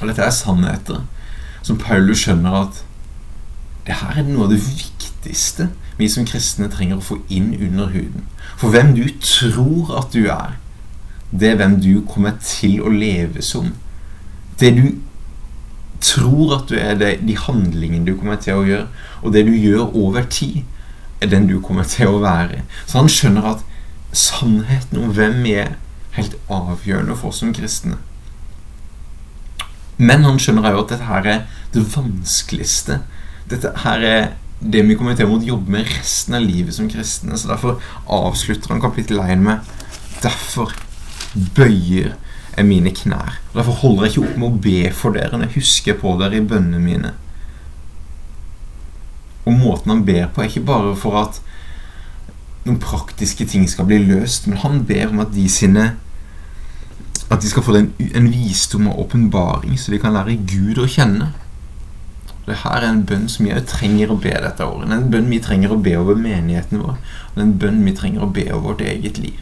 Og 0.00 0.08
dette 0.10 0.24
er 0.24 0.34
sannheter 0.34 1.04
som 1.64 1.78
Paulus 1.80 2.24
skjønner 2.24 2.58
at 2.64 2.82
det 3.86 3.98
her 4.00 4.20
er 4.20 4.28
noe 4.28 4.46
av 4.46 4.52
det 4.52 4.60
viktigste 4.64 5.68
vi 5.98 6.08
som 6.10 6.26
kristne 6.28 6.70
trenger 6.72 6.98
å 6.98 7.04
få 7.04 7.18
inn 7.32 7.52
under 7.54 7.92
huden. 7.92 8.26
For 8.58 8.72
hvem 8.74 8.94
du 8.96 9.04
tror 9.22 9.92
at 10.00 10.14
du 10.16 10.26
er, 10.32 10.56
det 11.30 11.52
er 11.52 11.58
hvem 11.60 11.78
du 11.82 11.92
kommer 12.08 12.36
til 12.42 12.80
å 12.82 12.92
leve 12.92 13.42
som. 13.44 13.72
Det 14.60 14.72
du 14.76 14.84
tror 16.04 16.56
at 16.58 16.68
du 16.70 16.76
er, 16.78 16.96
det 16.98 17.12
de 17.26 17.36
handlingene 17.38 18.06
du 18.06 18.14
kommer 18.18 18.40
til 18.40 18.60
å 18.60 18.66
gjøre, 18.66 18.88
og 19.22 19.34
det 19.34 19.44
du 19.48 19.54
gjør 19.54 19.94
over 19.96 20.26
tid, 20.30 20.62
er 21.22 21.30
den 21.32 21.48
du 21.48 21.60
kommer 21.64 21.86
til 21.88 22.10
å 22.10 22.20
være. 22.22 22.64
Så 22.86 23.00
han 23.00 23.10
skjønner 23.10 23.54
at 23.54 23.64
sannheten 24.14 25.00
om 25.00 25.14
hvem 25.16 25.40
vi 25.46 25.56
er, 25.64 25.76
helt 26.14 26.36
avgjørende 26.52 27.16
for 27.18 27.32
oss 27.32 27.40
som 27.42 27.54
kristne. 27.54 27.96
Men 29.96 30.24
han 30.26 30.40
skjønner 30.42 30.72
òg 30.72 30.84
at 30.84 30.94
dette 30.94 31.10
her 31.10 31.28
er 31.30 31.44
det 31.74 31.84
vanskeligste. 31.94 33.00
Dette 33.50 33.74
her 33.84 34.06
er 34.08 34.32
det 34.64 34.82
vi 34.88 34.96
kommer 34.96 35.16
til 35.16 35.28
å 35.28 35.34
måtte 35.34 35.48
jobbe 35.48 35.74
med 35.74 35.88
resten 35.90 36.36
av 36.38 36.44
livet 36.44 36.76
som 36.76 36.88
kristne. 36.90 37.36
Så 37.38 37.50
derfor 37.50 37.82
avslutter 38.10 38.72
han 38.72 38.82
kapittel 38.82 39.20
1 39.22 39.42
med 39.44 39.72
Derfor 40.24 40.72
bøyer 41.56 42.14
jeg 42.54 42.66
mine 42.66 42.92
knær. 42.94 43.38
Derfor 43.52 43.76
holder 43.82 44.06
jeg 44.06 44.14
ikke 44.14 44.28
opp 44.28 44.38
med 44.40 44.48
å 44.48 44.62
be 44.64 44.92
for 44.94 45.16
dere 45.16 45.36
når 45.36 45.48
jeg 45.50 45.58
husker 45.58 45.98
på 46.00 46.14
dere 46.20 46.38
i 46.38 46.46
bønnene 46.48 46.80
mine. 46.80 47.12
Og 49.44 49.52
måten 49.58 49.92
han 49.92 50.04
ber 50.06 50.30
på, 50.32 50.40
er 50.40 50.48
ikke 50.48 50.64
bare 50.70 50.94
for 50.96 51.18
at 51.20 51.42
noen 52.64 52.80
praktiske 52.80 53.44
ting 53.50 53.66
skal 53.68 53.88
bli 53.90 53.98
løst, 54.00 54.46
men 54.48 54.62
han 54.62 54.84
ber 54.88 55.10
om 55.10 55.20
at 55.20 55.34
de 55.34 55.44
sine 55.52 55.90
at 57.34 57.42
de 57.42 57.50
skal 57.50 57.64
få 57.66 57.74
en, 57.78 57.92
en 57.98 58.28
visdom 58.30 58.88
og 58.90 59.06
åpenbaring, 59.06 59.78
så 59.80 59.92
de 59.92 60.00
kan 60.02 60.14
lære 60.14 60.38
Gud 60.48 60.80
å 60.82 60.88
kjenne. 60.90 61.32
Det 62.44 62.58
her 62.60 62.82
er 62.82 62.90
en 62.90 63.06
bønn 63.08 63.24
som 63.32 63.46
vi 63.46 63.54
trenger 63.68 64.12
å 64.12 64.18
be 64.20 64.34
dette 64.44 64.66
året. 64.66 64.88
Det 64.88 64.92
er 64.92 65.00
en 65.00 65.12
bønn 65.14 65.30
vi 65.32 65.40
trenger 65.40 65.72
å 65.72 65.80
be 65.80 65.94
over 65.96 66.18
menigheten 66.20 66.82
vår. 66.82 66.98
Det 67.32 67.40
er 67.40 67.46
en 67.46 67.56
bønn 67.62 67.80
vi 67.86 67.94
trenger 67.96 68.26
å 68.26 68.32
be 68.36 68.44
over 68.50 68.74
vårt 68.74 68.84
eget 68.84 69.20
liv. 69.22 69.40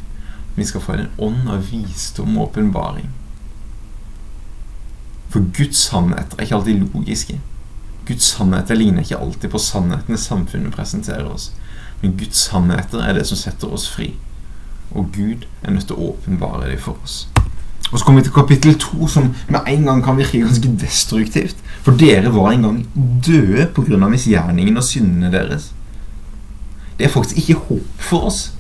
Vi 0.55 0.67
skal 0.69 0.85
få 0.85 0.95
en 0.95 1.11
ånd 1.19 1.51
av 1.51 1.67
visdom 1.73 2.37
og 2.37 2.51
åpenbaring. 2.51 3.11
For 5.33 5.49
Guds 5.57 5.83
sannheter 5.89 6.39
er 6.39 6.47
ikke 6.47 6.61
alltid 6.61 6.85
logiske. 6.93 7.41
Guds 8.07 8.31
sannheter 8.37 8.79
ligner 8.79 9.03
ikke 9.03 9.19
alltid 9.19 9.51
på 9.51 9.63
sannhetene 9.63 10.21
samfunnet 10.21 10.75
presenterer 10.77 11.27
oss. 11.33 11.51
Men 12.03 12.19
Guds 12.21 12.47
sannheter 12.51 13.03
er 13.03 13.17
det 13.19 13.27
som 13.27 13.41
setter 13.41 13.73
oss 13.73 13.89
fri. 13.91 14.13
Og 14.93 15.11
Gud 15.15 15.49
er 15.63 15.73
nødt 15.73 15.89
til 15.89 15.97
å 15.97 16.13
åpenbare 16.13 16.69
dem 16.71 16.83
for 16.83 17.01
oss. 17.03 17.32
Og 17.93 17.99
så 17.99 18.05
kommer 18.05 18.21
vi 18.21 18.25
til 18.25 18.35
kapittel 18.35 18.79
to, 18.81 19.07
som 19.09 19.35
med 19.53 19.69
en 19.69 19.85
gang 19.85 20.01
kan 20.05 20.17
virke 20.17 20.41
ganske 20.41 20.71
destruktivt. 20.81 21.57
For 21.85 21.97
dere 21.99 22.33
var 22.33 22.53
en 22.53 22.63
gang 22.63 22.79
døde 23.27 23.69
pga. 23.75 24.09
misgjerningen 24.09 24.77
og 24.77 24.85
syndene 24.85 25.33
deres. 25.33 25.73
Det 26.99 27.07
er 27.07 27.13
faktisk 27.13 27.37
ikke 27.37 27.61
håp 27.69 28.01
for 28.01 28.29
oss. 28.31 28.53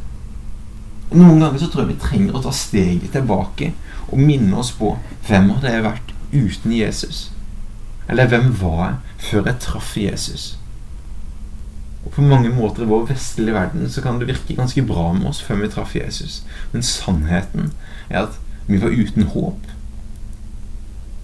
Og 1.11 1.19
Noen 1.19 1.41
ganger 1.41 1.59
så 1.59 1.69
tror 1.71 1.85
jeg 1.85 1.95
vi 1.95 2.01
trenger 2.01 2.37
å 2.37 2.43
ta 2.43 2.53
steget 2.53 3.13
tilbake 3.13 3.73
og 4.09 4.19
minne 4.21 4.57
oss 4.57 4.73
på 4.73 4.95
hvem 5.29 5.51
hadde 5.51 5.73
jeg 5.73 5.85
vært 5.85 6.13
uten 6.33 6.73
Jesus? 6.73 7.31
Eller 8.09 8.29
hvem 8.29 8.51
var 8.61 8.83
jeg 8.85 9.27
før 9.29 9.47
jeg 9.47 9.61
traff 9.61 9.97
Jesus? 9.97 10.47
Og 12.05 12.13
På 12.13 12.23
mange 12.23 12.51
måter 12.51 12.83
i 12.83 12.89
vår 12.91 13.07
vestlige 13.13 13.55
verden 13.55 13.91
så 13.91 14.03
kan 14.03 14.19
det 14.21 14.29
virke 14.29 14.57
ganske 14.59 14.83
bra 14.83 15.13
med 15.13 15.29
oss 15.31 15.43
før 15.43 15.63
vi 15.63 15.69
traff 15.69 15.95
Jesus. 15.97 16.43
Men 16.73 16.83
sannheten 16.83 17.73
er 18.11 18.25
at 18.27 18.41
vi 18.67 18.81
var 18.83 18.89
uten 18.89 19.23
håp. 19.23 19.67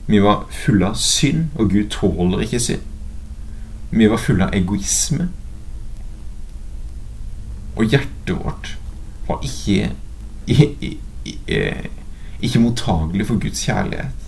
Vi 0.07 0.19
var 0.25 0.47
fulle 0.51 0.89
av 0.89 0.97
synd, 0.97 1.51
og 1.55 1.71
Gud 1.71 1.91
tåler 1.93 2.45
ikke 2.45 2.61
synd. 2.61 2.87
Vi 3.91 4.09
var 4.09 4.21
fulle 4.21 4.49
av 4.49 4.57
egoisme. 4.57 5.29
Og 7.77 7.85
hjertet 7.93 8.35
vårt 8.37 8.73
var 9.29 9.45
ikke, 9.45 9.91
ikke, 10.47 10.97
ikke 12.41 12.63
mottagelig 12.63 13.29
for 13.29 13.41
Guds 13.43 13.63
kjærlighet. 13.69 14.25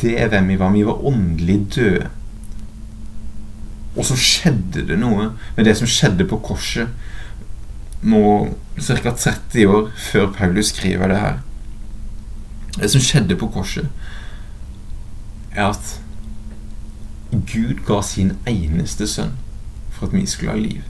Det 0.00 0.14
er 0.20 0.30
hvem 0.30 0.48
vi 0.48 0.58
var. 0.58 0.72
Vi 0.72 0.86
var 0.86 1.04
åndelig 1.06 1.58
døde. 1.74 2.08
Og 3.96 4.04
så 4.06 4.14
skjedde 4.14 4.86
det 4.86 4.98
noe 5.00 5.32
med 5.56 5.66
det 5.66 5.74
som 5.78 5.90
skjedde 5.90 6.26
på 6.30 6.38
korset 6.44 6.92
nå 8.02 8.22
ca. 8.78 9.12
30 9.12 9.66
år 9.66 9.88
før 9.96 10.28
Paulus 10.34 10.72
skriver 10.72 11.10
det 11.10 11.20
her. 11.20 11.38
Det 12.78 12.90
som 12.92 13.02
skjedde 13.02 13.38
på 13.38 13.48
korset, 13.50 13.88
er 15.50 15.72
at 15.72 15.96
Gud 17.32 17.82
ga 17.86 17.98
sin 18.06 18.36
eneste 18.48 19.08
sønn 19.10 19.34
for 19.90 20.06
at 20.06 20.14
vi 20.14 20.24
skulle 20.26 20.54
ha 20.54 20.60
liv. 20.60 20.84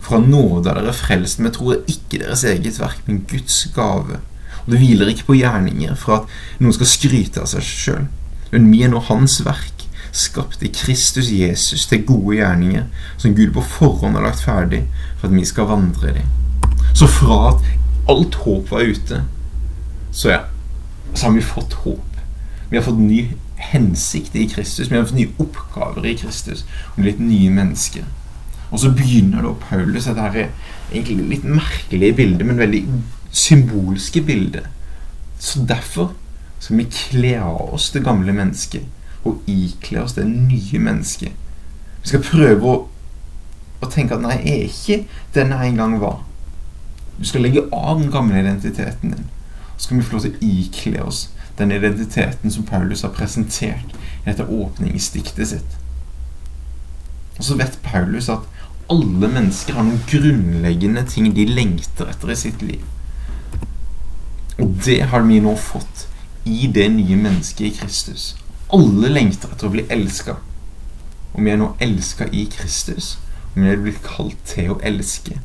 Fra 0.00 0.18
nåde 0.18 0.72
er 0.72 0.80
dere 0.80 0.96
frelst, 0.96 1.38
jeg 1.38 1.54
tror 1.54 1.84
ikke 1.86 2.18
deres 2.24 2.42
eget 2.44 2.80
verk, 2.80 3.04
men 3.06 3.22
Guds 3.30 3.62
gave. 3.74 4.18
Og 4.64 4.72
det 4.72 4.80
hviler 4.80 5.12
ikke 5.12 5.28
på 5.28 5.38
gjerninger 5.38 5.94
for 6.00 6.20
at 6.20 6.60
noen 6.60 6.74
skal 6.74 6.90
skryte 6.90 7.44
av 7.44 7.50
seg 7.52 7.64
sjøl, 7.64 8.08
men 8.50 8.66
vi 8.72 8.82
er 8.82 8.90
nå 8.90 9.02
Hans 9.06 9.38
verk 9.46 9.79
skapt 10.12 10.62
i 10.62 10.72
Kristus 10.74 11.30
Jesus 11.32 11.86
til 11.86 12.04
gode 12.06 12.36
gjerninger, 12.36 12.86
som 13.16 13.34
Gud 13.36 13.52
på 13.54 13.62
forhånd 13.62 14.18
har 14.18 14.26
lagt 14.26 14.44
ferdig 14.44 14.84
for 15.18 15.28
at 15.28 15.34
vi 15.34 15.44
skal 15.48 15.70
vandre 15.70 16.10
i 16.10 16.16
dem. 16.18 16.32
Så 16.94 17.06
fra 17.06 17.40
at 17.52 17.68
alt 18.10 18.34
håp 18.42 18.70
var 18.70 18.86
ute, 18.86 19.22
så, 20.12 20.32
ja, 20.32 20.40
så 21.14 21.26
har 21.26 21.36
vi 21.36 21.44
fått 21.44 21.72
håp. 21.84 22.18
Vi 22.70 22.76
har 22.78 22.84
fått 22.84 22.98
ny 22.98 23.22
hensikt 23.60 24.36
i 24.36 24.48
Kristus. 24.48 24.90
Vi 24.90 24.96
har 24.96 25.04
fått 25.04 25.18
nye 25.18 25.34
oppgaver 25.38 26.06
i 26.06 26.16
Kristus. 26.18 26.64
Og 26.94 27.02
blitt 27.04 27.20
nye 27.22 27.50
mennesker. 27.54 28.06
Og 28.70 28.82
så 28.82 28.92
begynner 28.94 29.42
da 29.42 29.54
Paulus 29.62 30.06
dette 30.06 30.26
er 30.26 30.50
egentlig 30.90 31.26
litt 31.34 31.46
merkelige 31.46 32.16
bildet, 32.18 32.46
men 32.46 32.58
veldig 32.58 32.84
symbolske 33.34 34.22
bildet. 34.26 34.66
Så 35.38 35.62
derfor 35.66 36.12
skal 36.60 36.78
vi 36.78 36.88
kle 36.92 37.34
av 37.42 37.74
oss 37.74 37.90
det 37.94 38.04
gamle 38.06 38.34
mennesket 38.36 38.86
og 39.24 39.42
ikle 39.50 40.04
oss 40.04 40.16
det 40.16 40.26
nye 40.28 40.80
mennesket. 40.80 41.32
Vi 42.02 42.12
skal 42.12 42.24
prøve 42.24 42.70
å, 42.70 42.76
å 43.80 43.90
tenke 43.92 44.16
at 44.16 44.24
nei, 44.24 44.38
jeg 44.40 44.54
er 44.54 44.70
ikke 44.70 44.98
den 45.36 45.52
jeg 45.56 45.72
en 45.72 45.82
gang 45.82 45.98
var. 46.00 46.22
Du 47.18 47.26
skal 47.28 47.44
legge 47.44 47.66
av 47.76 48.00
den 48.00 48.10
gamle 48.12 48.40
identiteten 48.40 49.12
din. 49.12 49.28
Så 49.76 49.88
skal 49.88 49.98
vi 49.98 50.06
få 50.06 50.16
lov 50.16 50.24
til 50.24 50.36
å 50.36 50.48
ikle 50.54 51.04
oss 51.04 51.26
den 51.58 51.72
identiteten 51.72 52.52
som 52.52 52.64
Paulus 52.64 53.02
har 53.04 53.12
presentert 53.12 53.92
i 53.92 54.30
dette 54.30 54.46
åpningsdiktet 54.48 55.52
sitt. 55.52 55.76
Og 57.36 57.44
så 57.44 57.56
vet 57.60 57.80
Paulus 57.84 58.30
at 58.32 58.46
alle 58.90 59.28
mennesker 59.30 59.76
har 59.76 59.86
noen 59.86 60.02
grunnleggende 60.08 61.04
ting 61.08 61.28
de 61.36 61.46
lengter 61.48 62.08
etter 62.10 62.32
i 62.32 62.38
sitt 62.38 62.64
liv. 62.64 62.82
Og 64.60 64.72
det 64.84 65.02
har 65.12 65.24
vi 65.28 65.40
nå 65.40 65.54
fått 65.56 66.06
i 66.48 66.66
det 66.72 66.88
nye 66.92 67.16
mennesket 67.16 67.66
i 67.68 67.74
Kristus. 67.78 68.34
Alle 68.72 69.10
lengter 69.10 69.50
etter 69.52 69.66
å 69.66 69.74
bli 69.74 69.84
elska. 69.90 70.36
Og 71.34 71.42
vi 71.44 71.52
er 71.52 71.58
nå 71.60 71.72
elska 71.82 72.28
i 72.30 72.44
Kristus. 72.52 73.16
Og 73.52 73.62
vi 73.64 73.70
er 73.72 73.82
blitt 73.82 74.02
kalt 74.06 74.38
til 74.46 74.74
å 74.74 74.80
elske. 74.86 75.40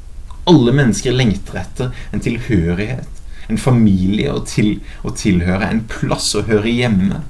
Alle 0.45 0.73
mennesker 0.77 1.15
lengter 1.15 1.57
etter 1.57 1.95
en 2.13 2.21
tilhørighet, 2.21 3.21
en 3.49 3.61
familie 3.61 4.33
å, 4.33 4.43
til, 4.45 4.77
å 5.01 5.13
tilhøre, 5.17 5.65
en 5.65 5.81
plass 5.89 6.31
å 6.37 6.43
høre 6.45 6.69
hjemme. 6.69 7.23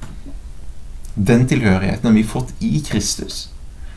Den 1.16 1.46
tilhørigheten 1.48 2.10
har 2.10 2.16
vi 2.16 2.26
fått 2.28 2.52
i 2.60 2.82
Kristus. 2.84 3.46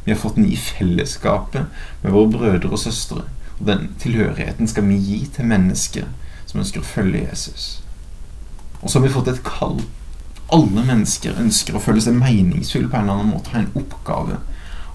Vi 0.06 0.14
har 0.14 0.20
fått 0.22 0.40
den 0.40 0.48
i 0.48 0.56
fellesskapet 0.56 1.68
med 2.04 2.16
våre 2.16 2.32
brødre 2.32 2.72
og 2.72 2.80
søstre. 2.80 3.26
Og 3.60 3.68
den 3.68 3.90
tilhørigheten 4.00 4.72
skal 4.72 4.88
vi 4.88 5.02
gi 5.04 5.20
til 5.36 5.52
mennesker 5.52 6.08
som 6.48 6.64
ønsker 6.64 6.80
å 6.80 6.88
følge 6.88 7.26
Jesus. 7.26 7.68
Og 8.80 8.88
så 8.88 9.00
har 9.00 9.08
vi 9.10 9.14
fått 9.14 9.34
et 9.34 9.44
kall 9.44 9.82
alle 10.56 10.84
mennesker 10.86 11.40
ønsker 11.42 11.76
å 11.76 11.82
føle 11.84 12.02
seg 12.04 12.18
meningsfulle 12.18 12.90
på 12.90 12.98
en 12.98 13.08
eller 13.08 13.22
annen 13.22 13.34
måte, 13.36 13.54
ha 13.54 13.64
en 13.64 13.72
oppgave. 13.78 14.40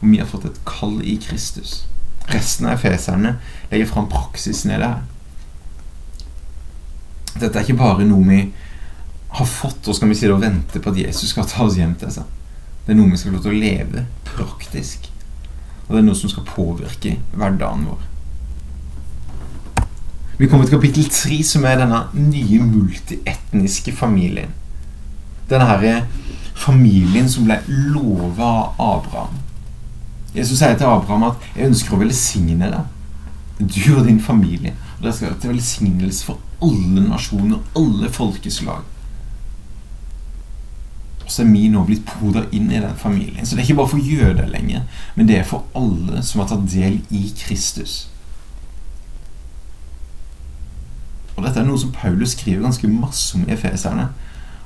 Og 0.00 0.06
vi 0.08 0.20
har 0.20 0.28
fått 0.30 0.46
et 0.48 0.60
kall 0.68 1.00
i 1.02 1.16
Kristus. 1.22 1.84
Resten 2.30 2.66
av 2.68 2.78
efeserne 2.78 3.36
legger 3.70 3.90
fram 3.90 4.08
praksisen 4.12 4.72
i 4.72 4.78
det 4.80 4.90
her. 4.90 5.02
Dette 7.34 7.58
er 7.58 7.64
ikke 7.64 7.80
bare 7.80 8.06
noe 8.06 8.24
vi 8.28 8.40
har 9.34 9.50
fått, 9.50 9.88
og 9.88 9.96
skal 9.96 10.10
vi 10.10 10.16
sitte 10.18 10.34
og 10.36 10.44
vente 10.44 10.80
på 10.80 10.92
at 10.92 11.00
Jesus 11.00 11.32
skal 11.34 11.48
ta 11.50 11.66
oss 11.66 11.78
hjem 11.78 11.96
til 11.98 12.12
seg. 12.14 12.30
Det 12.84 12.94
er 12.94 12.98
noe 12.98 13.10
vi 13.10 13.18
skal 13.18 13.32
få 13.32 13.38
lov 13.38 13.46
til 13.46 13.54
å 13.54 13.62
leve 13.64 14.04
praktisk. 14.28 15.08
Og 15.86 15.94
det 15.94 16.00
er 16.00 16.06
noe 16.06 16.18
som 16.18 16.30
skal 16.32 16.46
påvirke 16.48 17.16
hverdagen 17.34 17.88
vår. 17.88 18.02
Vi 20.38 20.48
kommer 20.50 20.66
til 20.66 20.76
kapittel 20.78 21.06
tre, 21.14 21.38
som 21.46 21.66
er 21.68 21.78
denne 21.78 22.00
nye 22.18 22.60
multietniske 22.62 23.94
familien. 23.94 24.54
Denne 25.50 25.66
herre 25.68 25.94
familien 26.54 27.28
som 27.28 27.44
ble 27.48 27.58
lova 27.68 28.50
av 28.78 29.00
Abraham. 29.04 29.40
Jesus 30.34 30.58
sier 30.58 30.74
til 30.78 30.88
Abraham 30.88 31.28
at 31.30 31.36
'jeg 31.54 31.66
ønsker 31.66 31.94
å 31.94 32.00
velsigne 32.00 32.70
deg, 32.70 32.84
du 33.58 33.98
og 33.98 34.06
din 34.06 34.20
familie'. 34.20 34.74
Og 34.98 35.02
det 35.04 35.14
skal 35.14 35.28
være 35.28 35.40
til 35.40 35.50
velsignelse 35.50 36.24
for 36.24 36.38
alle 36.62 37.08
nasjoner, 37.08 37.58
alle 37.76 38.10
folkeslag. 38.10 38.82
Og 41.24 41.30
så 41.30 41.42
er 41.42 41.52
vi 41.52 41.68
nå 41.68 41.84
blitt 41.84 42.06
poda 42.06 42.44
inn 42.52 42.70
i 42.70 42.80
den 42.80 42.96
familien. 42.96 43.46
Så 43.46 43.56
det 43.56 43.62
er 43.62 43.68
ikke 43.68 43.76
bare 43.76 43.88
for 43.88 43.98
jøder 43.98 44.46
lenger, 44.46 44.82
men 45.14 45.28
det 45.28 45.38
er 45.38 45.44
for 45.44 45.64
alle 45.74 46.22
som 46.22 46.40
har 46.40 46.48
tatt 46.48 46.66
del 46.72 47.00
i 47.10 47.32
Kristus. 47.38 48.08
Og 51.36 51.44
dette 51.44 51.60
er 51.60 51.66
noe 51.66 51.80
som 51.80 51.92
Paulus 51.92 52.36
skriver 52.36 52.62
ganske 52.62 52.88
masse 52.88 53.34
om 53.34 53.48
i 53.48 53.52
Efeserne. 53.52 54.08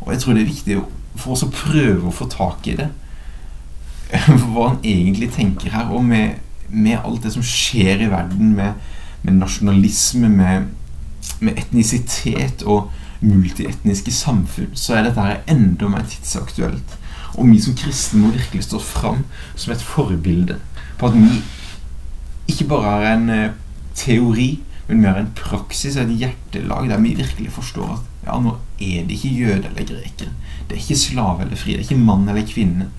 Og 0.00 0.12
jeg 0.12 0.22
tror 0.22 0.37
det 0.37 0.42
er 0.42 0.52
viktig 0.52 0.78
for 1.18 1.34
oss 1.34 1.44
å 1.46 1.52
prøve 1.52 2.08
å 2.08 2.14
få 2.14 2.28
tak 2.30 2.68
i 2.70 2.76
det. 2.78 2.88
Hva 4.52 4.70
han 4.70 4.78
egentlig 4.87 5.32
tenker 5.34 5.74
her, 5.74 5.90
og 5.92 6.04
med, 6.06 6.38
med 6.68 7.00
alt 7.00 7.24
det 7.26 7.34
som 7.34 7.44
skjer 7.44 8.06
i 8.06 8.12
verden, 8.12 8.54
med, 8.56 8.78
med 9.24 9.40
nasjonalisme, 9.40 10.30
med, 10.30 10.70
med 11.44 11.61
etnisitet 11.61 12.64
og 12.64 12.92
multietniske 13.20 14.14
samfunn, 14.14 14.72
så 14.78 14.96
er 14.96 15.08
dette 15.08 15.24
her 15.24 15.42
enda 15.50 15.90
mer 15.90 16.06
tidsaktuelt. 16.08 16.96
Og 17.34 17.50
vi 17.50 17.58
som 17.62 17.76
kristne 17.78 18.22
må 18.22 18.32
virkelig 18.34 18.68
stå 18.68 18.80
fram 18.82 19.24
som 19.54 19.74
et 19.74 19.84
forbilde 19.84 20.56
på 20.98 21.11
at 21.11 21.14
vi 21.18 21.42
ikke 22.50 22.66
bare 22.70 22.94
har 22.94 23.04
en 23.12 23.28
eh, 23.30 23.56
teori, 23.98 24.48
men 24.88 25.02
vi 25.02 25.11
har 25.11 25.20
en 25.20 25.34
praksis 25.37 25.98
et 26.00 26.14
hjertelag 26.16 26.88
der 26.90 27.02
vi 27.04 27.12
virkelig 27.18 27.52
forstår 27.54 27.98
at 27.98 28.06
ja, 28.24 28.38
nå 28.42 28.56
er 28.80 29.06
det 29.06 29.16
ikke 29.16 29.34
jøde 29.34 29.70
eller 29.70 29.84
greker. 29.84 30.30
Det 30.68 30.76
er 30.76 30.82
ikke 30.82 31.00
slave 31.00 31.42
eller 31.42 31.56
fri. 31.56 31.72
Det 31.72 31.82
er 31.82 31.88
ikke 31.88 32.06
mann 32.08 32.28
eller 32.28 32.46
kvinne. 32.46 32.90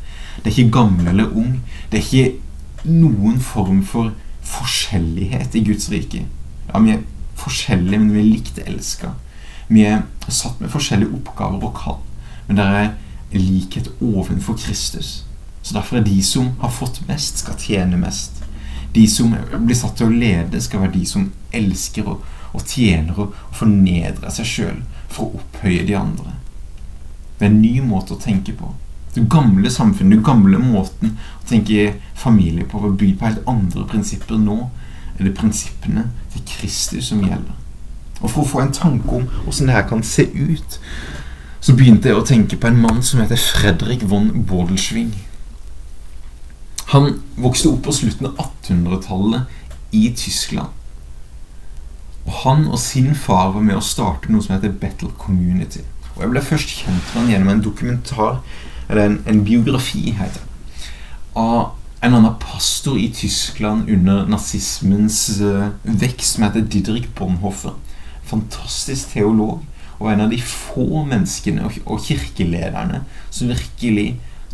Det 0.43 0.51
er 0.51 0.57
ikke 0.57 0.77
gammel 0.79 1.07
eller 1.07 1.31
ung. 1.35 1.59
Det 1.91 1.99
er 1.99 2.03
ikke 2.03 2.89
noen 2.89 3.39
form 3.43 3.83
for 3.85 4.11
forskjellighet 4.49 5.55
i 5.55 5.63
Guds 5.63 5.89
rike. 5.91 6.25
Ja, 6.69 6.79
vi 6.79 6.93
er 6.95 7.03
forskjellige, 7.39 7.99
men 7.99 8.13
vi 8.13 8.19
er 8.19 8.29
likt 8.29 8.59
elska. 8.65 9.13
Vi 9.69 9.85
er 9.85 10.03
satt 10.27 10.61
med 10.61 10.71
forskjellige 10.73 11.13
oppgaver 11.19 11.65
og 11.67 11.75
kall, 11.77 11.99
men 12.47 12.57
det 12.57 12.65
er 12.65 12.93
likhet 13.35 13.91
ovenfor 14.01 14.57
Kristus. 14.57 15.23
Så 15.61 15.75
derfor 15.75 15.99
er 15.99 16.07
de 16.07 16.21
som 16.23 16.53
har 16.61 16.71
fått 16.73 17.01
mest, 17.07 17.43
skal 17.43 17.59
tjene 17.59 17.99
mest. 17.99 18.39
De 18.95 19.05
som 19.07 19.35
blir 19.53 19.77
satt 19.77 19.99
til 19.99 20.09
å 20.09 20.15
lede, 20.15 20.61
skal 20.61 20.85
være 20.85 20.95
de 20.95 21.05
som 21.05 21.27
elsker 21.53 22.07
og, 22.09 22.23
og 22.53 22.65
tjener 22.65 23.19
og, 23.21 23.35
fornedrer 23.53 24.33
seg 24.33 24.47
sjøl 24.47 24.79
for 25.09 25.25
å 25.27 25.41
opphøye 25.41 25.85
de 25.87 25.95
andre. 25.97 26.35
Det 27.39 27.47
er 27.47 27.51
en 27.51 27.61
ny 27.61 27.79
måte 27.85 28.15
å 28.15 28.21
tenke 28.21 28.53
på. 28.57 28.73
Det 29.15 29.25
gamle 29.31 29.71
samfunnet, 29.71 30.19
den 30.19 30.25
gamle 30.25 30.59
måten 30.61 31.15
å 31.39 31.47
tenke 31.49 31.93
familie 32.15 32.67
på, 32.69 32.81
var 32.83 32.97
bygd 32.99 33.19
på 33.19 33.29
helt 33.29 33.47
andre 33.49 33.85
prinsipper. 33.89 34.37
Nå 34.37 34.59
er 35.17 35.25
det 35.25 35.37
prinsippene 35.37 36.09
til 36.33 36.45
Kristus 36.47 37.09
som 37.09 37.23
gjelder. 37.23 37.55
Og 38.19 38.27
for 38.27 38.43
å 38.43 38.49
få 38.51 38.61
en 38.63 38.75
tanke 38.75 39.21
om 39.21 39.27
åssen 39.47 39.69
det 39.69 39.77
her 39.77 39.87
kan 39.89 40.03
se 40.03 40.27
ut, 40.27 40.79
så 41.59 41.75
begynte 41.75 42.11
jeg 42.11 42.19
å 42.19 42.27
tenke 42.27 42.59
på 42.59 42.69
en 42.69 42.79
mann 42.79 43.01
som 43.03 43.21
heter 43.23 43.39
Fredrik 43.39 44.05
von 44.11 44.31
Bordelsving. 44.47 45.11
Han 46.93 47.19
vokste 47.37 47.71
opp 47.71 47.83
på 47.85 47.93
slutten 47.93 48.29
av 48.31 48.39
1800-tallet 48.65 49.95
i 49.95 50.07
Tyskland. 50.17 50.75
Og 52.29 52.35
Han 52.43 52.67
og 52.69 52.77
sin 52.81 53.15
far 53.17 53.49
var 53.55 53.65
med 53.65 53.79
å 53.79 53.83
starte 53.83 54.29
noe 54.29 54.45
som 54.45 54.53
heter 54.55 54.75
Battle 54.77 55.09
Community. 55.17 55.81
Og 56.15 56.21
Jeg 56.23 56.33
ble 56.35 56.45
først 56.45 56.77
kjent 56.83 57.01
med 57.01 57.17
han 57.17 57.33
gjennom 57.33 57.51
en 57.55 57.65
dokumentar, 57.65 58.39
eller 58.89 59.09
en, 59.09 59.19
en 59.25 59.43
biografi, 59.47 60.11
heter 60.13 60.37
det, 60.37 60.87
av 61.39 61.71
en 62.05 62.15
annen 62.15 62.37
pastor 62.41 62.97
i 62.99 63.09
Tyskland 63.13 63.89
under 63.91 64.27
nazismens 64.29 65.39
uh, 65.41 65.71
vekst, 65.83 66.35
som 66.35 66.45
heter 66.45 66.67
Didrik 66.69 67.09
Bonhoeffer 67.17 67.73
fantastisk 68.29 69.13
teolog 69.13 69.63
og 69.99 70.11
en 70.11 70.23
av 70.23 70.31
de 70.31 70.39
få 70.43 71.03
menneskene 71.07 71.65
og 71.67 72.05
kirkelederne 72.05 73.03
som 73.29 73.51
virkelig 73.51 74.13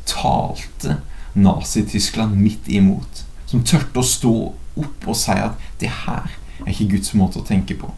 talte 0.10 1.00
Nazi-Tyskland 1.36 2.38
midt 2.40 2.70
imot. 2.72 3.26
Som 3.50 3.66
tørte 3.68 4.02
å 4.02 4.08
stå 4.08 4.34
opp 4.80 5.08
og 5.10 5.18
si 5.20 5.36
at 5.36 5.60
det 5.82 5.92
her 6.06 6.32
er 6.64 6.72
ikke 6.72 6.96
Guds 6.96 7.14
måte 7.18 7.42
å 7.42 7.46
tenke 7.48 7.78
på. 7.80 7.92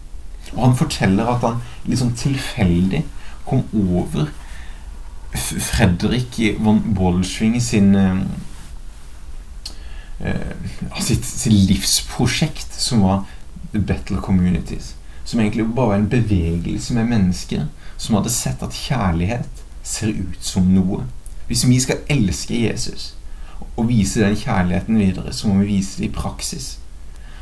Og 0.55 0.59
han 0.63 0.75
forteller 0.79 1.29
at 1.29 1.43
han 1.43 1.61
sånn 1.93 2.15
tilfeldig 2.17 3.03
kom 3.47 3.63
over 3.75 4.31
Fredrik 5.37 6.39
von 6.63 6.79
Bolschwing 6.95 7.59
sin 7.61 7.91
uh, 7.95 8.21
sitt, 11.03 11.25
sitt 11.27 11.53
livsprosjekt, 11.53 12.73
som 12.73 13.03
var 13.05 13.25
The 13.73 13.83
Battle 13.83 14.23
Communities 14.23 14.95
som 15.27 15.39
egentlig 15.39 15.65
bare 15.75 15.87
var 15.87 15.95
en 15.95 16.09
bevegelse 16.09 16.93
med 16.93 17.05
mennesker 17.05 17.65
som 17.97 18.15
hadde 18.15 18.31
sett 18.31 18.61
at 18.63 18.75
kjærlighet 18.75 19.63
ser 19.83 20.13
ut 20.15 20.43
som 20.43 20.69
noe. 20.71 21.01
Hvis 21.49 21.65
vi 21.67 21.79
skal 21.83 21.99
elske 22.11 22.55
Jesus 22.61 23.09
og 23.75 23.89
vise 23.89 24.23
den 24.23 24.37
kjærligheten 24.39 24.99
videre, 24.99 25.33
så 25.33 25.49
må 25.49 25.59
vi 25.59 25.73
vise 25.75 25.99
det 25.99 26.07
i 26.07 26.15
praksis. 26.15 26.77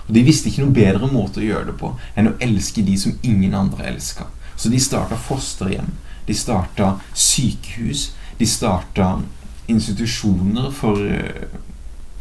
Og 0.07 0.13
De 0.13 0.23
visste 0.23 0.49
ikke 0.49 0.63
noen 0.63 0.75
bedre 0.75 1.09
måte 1.11 1.41
å 1.41 1.45
gjøre 1.45 1.71
det 1.71 1.77
på 1.79 1.93
enn 2.15 2.29
å 2.29 2.35
elske 2.43 2.83
de 2.85 2.97
som 2.97 3.15
ingen 3.23 3.55
andre 3.57 3.89
elska. 3.89 4.27
Så 4.55 4.69
de 4.69 4.79
starta 4.79 5.17
fosterhjem, 5.19 5.89
de 6.27 6.33
starta 6.33 6.95
sykehus, 7.13 8.11
de 8.37 8.47
starta 8.47 9.15
institusjoner 9.67 10.71
for, 10.71 11.01
eh, 11.05 11.47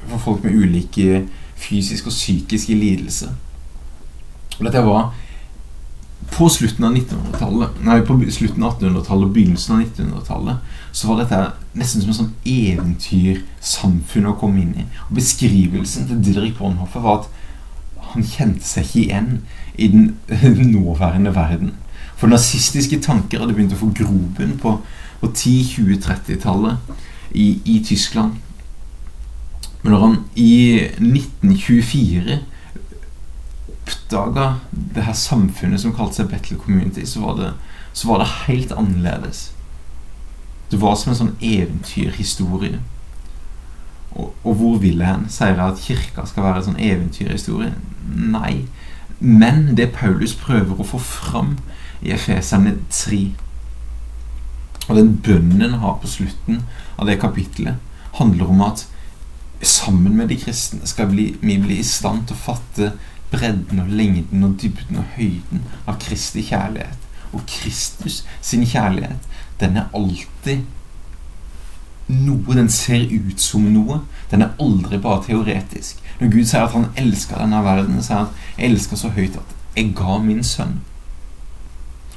for 0.09 0.19
folk 0.19 0.45
med 0.45 0.55
ulike 0.55 1.27
fysiske 1.57 2.09
og 2.09 2.13
psykiske 2.13 2.75
lidelser. 2.75 3.35
Og 4.59 4.65
dette 4.65 4.83
var 4.85 5.13
på 6.31 6.49
slutten 6.49 6.85
av 6.85 6.95
1900-tallet 6.95 7.81
Nei, 7.85 8.01
på 8.07 8.17
slutten 8.33 8.63
av 8.65 8.79
1800-tallet 8.79 9.29
og 9.29 9.35
begynnelsen 9.35 9.75
av 9.75 9.83
1900-tallet 9.83 10.57
så 10.95 11.09
var 11.11 11.21
dette 11.21 11.41
nesten 11.77 12.03
som 12.03 12.13
en 12.13 12.19
sånn 12.19 12.35
eventyrsamfunn 12.49 14.31
å 14.31 14.37
komme 14.39 14.63
inn 14.63 14.77
i. 14.79 14.85
Og 15.09 15.19
Beskrivelsen 15.19 16.09
til 16.09 16.23
Didrik 16.25 16.57
Bonhoffer 16.59 17.03
var 17.05 17.21
at 17.21 17.29
han 18.15 18.27
kjente 18.27 18.67
seg 18.67 18.87
ikke 18.87 19.03
igjen 19.05 19.31
i 19.75 19.89
den 19.93 20.15
nåværende 20.75 21.35
verden. 21.35 21.75
For 22.17 22.31
nazistiske 22.31 23.01
tanker 23.03 23.43
hadde 23.43 23.57
begynt 23.57 23.75
å 23.75 23.81
få 23.83 23.91
grobunn 23.97 24.57
på, 24.63 24.79
på 25.21 25.31
10-20-30-tallet 25.31 26.95
i, 27.35 27.49
i 27.65 27.79
Tyskland. 27.85 28.39
Men 29.83 29.93
når 29.93 30.05
han 30.05 30.19
i 30.41 30.53
1924 31.03 32.39
oppdaga 33.75 34.47
det 34.71 35.05
her 35.05 35.17
samfunnet 35.19 35.83
som 35.83 35.93
kalte 35.97 36.23
seg 36.23 36.31
Battle 36.31 36.57
Community, 36.61 37.05
så 37.07 37.21
var, 37.21 37.37
det, 37.41 37.51
så 37.93 38.09
var 38.09 38.23
det 38.23 38.31
helt 38.47 38.73
annerledes. 38.73 39.51
Det 40.71 40.81
var 40.81 40.97
som 40.97 41.13
en 41.13 41.19
sånn 41.19 41.35
eventyrhistorie. 41.45 42.81
Og, 44.15 44.55
hvor 44.55 44.79
vil 44.79 45.01
jeg 45.03 45.09
hen? 45.11 45.29
Sier 45.33 45.57
jeg 45.57 45.65
at 45.65 45.83
kirka 45.83 46.27
skal 46.31 46.47
være 46.47 46.63
en 46.63 46.67
sånn 46.69 46.83
eventyrhistorie? 46.83 47.73
Nei. 48.15 48.67
Men 49.19 49.73
det 49.79 49.93
Paulus 49.97 50.35
prøver 50.39 50.79
å 50.79 50.87
få 50.87 51.01
fram 51.03 51.57
i 52.05 52.13
Efeserne 52.15 52.77
3, 52.93 53.21
og 54.85 54.99
den 54.99 55.15
bønnen 55.25 55.63
han 55.63 55.81
har 55.81 55.97
på 56.03 56.11
slutten 56.11 56.61
av 57.01 57.09
det 57.09 57.17
kapittelet, 57.23 57.81
handler 58.19 58.51
om 58.53 58.61
at 58.67 58.85
sammen 59.65 60.19
med 60.19 60.29
de 60.29 60.37
kristne 60.39 60.87
skal 60.87 61.09
vi 61.15 61.31
bli 61.41 61.79
i 61.81 61.87
stand 61.87 62.27
til 62.29 62.37
å 62.37 62.43
fatte 62.43 62.91
bredden 63.33 63.81
og 63.83 63.91
lengden 63.91 64.45
og 64.47 64.59
dybden 64.61 65.01
og 65.01 65.17
høyden 65.17 65.65
av 65.89 65.99
Kristi 66.03 66.45
kjærlighet. 66.45 67.01
Og 67.35 67.47
Kristus 67.51 68.23
sin 68.45 68.67
kjærlighet, 68.69 69.25
den 69.61 69.81
er 69.81 69.89
alltid 69.97 70.69
noe. 72.09 72.55
Den 72.57 72.69
ser 72.69 73.07
ut 73.11 73.41
som 73.41 73.69
noe. 73.73 74.01
Den 74.31 74.43
er 74.43 74.57
aldri 74.61 74.99
bare 74.99 75.25
teoretisk. 75.27 76.01
Når 76.21 76.33
Gud 76.33 76.45
sier 76.47 76.67
at 76.67 76.75
han 76.77 76.91
elsker 77.01 77.41
denne 77.41 77.63
verden, 77.65 78.03
sier 78.03 78.23
han 78.23 78.33
at 78.33 78.59
jeg 78.59 78.73
elsker 78.73 79.01
så 79.01 79.13
høyt 79.15 79.39
at 79.41 79.55
jeg 79.77 79.95
ga 79.99 80.19
min 80.23 80.45
sønn. 80.47 80.79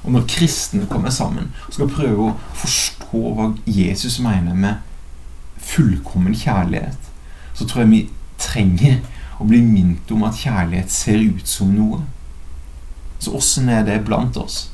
Og 0.04 0.14
når 0.14 0.28
kristne 0.30 0.88
kommer 0.88 1.12
sammen 1.12 1.50
og 1.68 1.74
skal 1.76 1.90
prøve 1.92 2.30
å 2.30 2.36
forstå 2.56 3.24
hva 3.36 3.50
Jesus 3.66 4.20
mener 4.24 4.56
med 4.56 4.84
fullkommen 5.58 6.36
kjærlighet, 6.38 7.10
så 7.58 7.66
tror 7.66 7.84
jeg 7.84 7.92
vi 7.92 8.04
trenger 8.40 9.02
å 9.42 9.48
bli 9.50 9.60
minnet 9.66 10.12
om 10.14 10.24
at 10.28 10.38
kjærlighet 10.40 10.94
ser 10.94 11.20
ut 11.20 11.50
som 11.50 11.74
noe. 11.74 12.04
Så 13.20 13.34
åssen 13.36 13.70
er 13.74 13.84
det 13.86 14.04
blant 14.06 14.38
oss? 14.38 14.68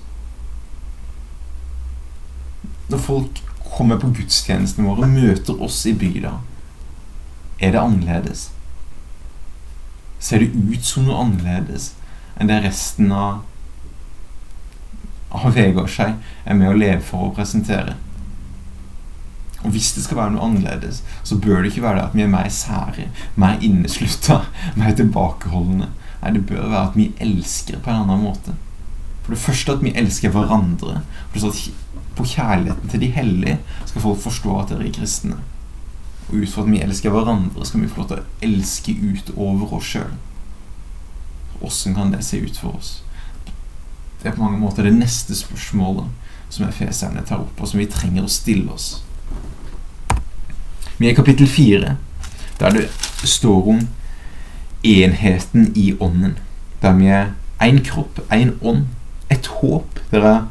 Når 2.91 3.01
folk 3.01 3.39
kommer 3.73 3.99
på 4.01 4.11
gudstjenestene 4.13 4.87
våre 4.87 5.09
møter 5.09 5.61
oss 5.63 5.81
i 5.89 5.95
bygda, 5.97 6.37
er 7.59 7.73
det 7.73 7.81
annerledes? 7.81 8.47
Ser 10.23 10.43
det 10.43 10.53
ut 10.53 10.85
som 10.85 11.07
noe 11.07 11.19
annerledes 11.25 11.91
enn 12.39 12.49
det 12.49 12.61
resten 12.63 13.11
av 13.13 13.41
av 15.33 15.55
Vegårshei 15.55 16.11
er 16.45 16.57
med 16.57 16.69
å 16.69 16.77
leve 16.77 17.01
for 17.05 17.27
å 17.27 17.35
presentere? 17.35 17.95
Og 19.63 19.71
hvis 19.73 19.93
det 19.95 20.03
skal 20.05 20.19
være 20.19 20.35
noe 20.35 20.45
annerledes, 20.49 21.01
så 21.23 21.39
bør 21.39 21.63
det 21.63 21.71
ikke 21.71 21.85
være 21.85 22.01
det 22.01 22.05
at 22.09 22.17
vi 22.17 22.25
er 22.25 22.31
mer 22.33 22.49
sære, 22.51 23.07
mer 23.39 23.63
inneslutta, 23.63 24.41
mer 24.79 24.95
tilbakeholdne. 24.99 25.87
Nei, 26.21 26.33
det 26.35 26.43
bør 26.49 26.67
være 26.67 26.83
at 26.89 26.97
vi 26.99 27.09
elsker 27.23 27.79
på 27.83 27.91
en 27.91 28.03
annen 28.03 28.25
måte. 28.27 28.55
For 29.23 29.33
det 29.33 29.41
første 29.43 29.77
at 29.77 29.83
vi 29.83 29.95
elsker 29.97 30.33
hverandre. 30.35 30.99
For 31.31 31.39
det 31.39 31.73
På 32.17 32.25
kjærligheten 32.25 32.89
til 32.89 33.01
de 33.01 33.11
hellige 33.11 33.59
skal 33.85 34.01
folk 34.01 34.21
forstå 34.21 34.59
at 34.59 34.73
dere 34.73 34.87
er 34.87 34.95
kristne. 34.95 35.39
Og 36.29 36.35
ut 36.41 36.49
fra 36.49 36.63
at 36.63 36.71
vi 36.71 36.81
elsker 36.81 37.13
hverandre, 37.13 37.65
skal 37.65 37.81
vi 37.81 37.89
få 37.89 38.03
lov 38.03 38.11
til 38.11 38.21
å 38.21 38.49
elske 38.49 38.95
utover 39.01 39.73
oss 39.79 39.89
sjøl. 39.95 40.13
Åssen 41.63 41.95
kan 41.95 42.11
det 42.13 42.23
se 42.25 42.41
ut 42.43 42.57
for 42.59 42.77
oss? 42.77 43.03
Det 44.21 44.29
er 44.29 44.35
på 44.35 44.43
mange 44.43 44.59
måter 44.59 44.85
det 44.87 44.93
neste 44.95 45.35
spørsmålet 45.35 46.07
som 46.53 46.67
efeserne 46.67 47.25
tar 47.27 47.41
opp, 47.43 47.59
og 47.59 47.67
som 47.67 47.81
vi 47.81 47.89
trenger 47.89 48.23
å 48.23 48.31
stille 48.31 48.71
oss. 48.71 49.01
Vi 50.97 51.07
er 51.07 51.11
i 51.11 51.17
kapittel 51.17 51.49
fire, 51.49 51.97
der 52.59 52.77
det 52.77 52.87
står 53.27 53.69
om 53.73 53.87
enheten 54.83 55.71
i 55.75 55.93
ånden. 55.99 56.37
Der 56.81 56.93
vi 56.99 57.09
er 57.11 57.33
én 57.63 57.81
kropp, 57.83 58.19
én 58.31 58.53
ånd, 58.61 58.85
et 59.31 59.47
håp. 59.59 59.99
Dere, 60.11 60.47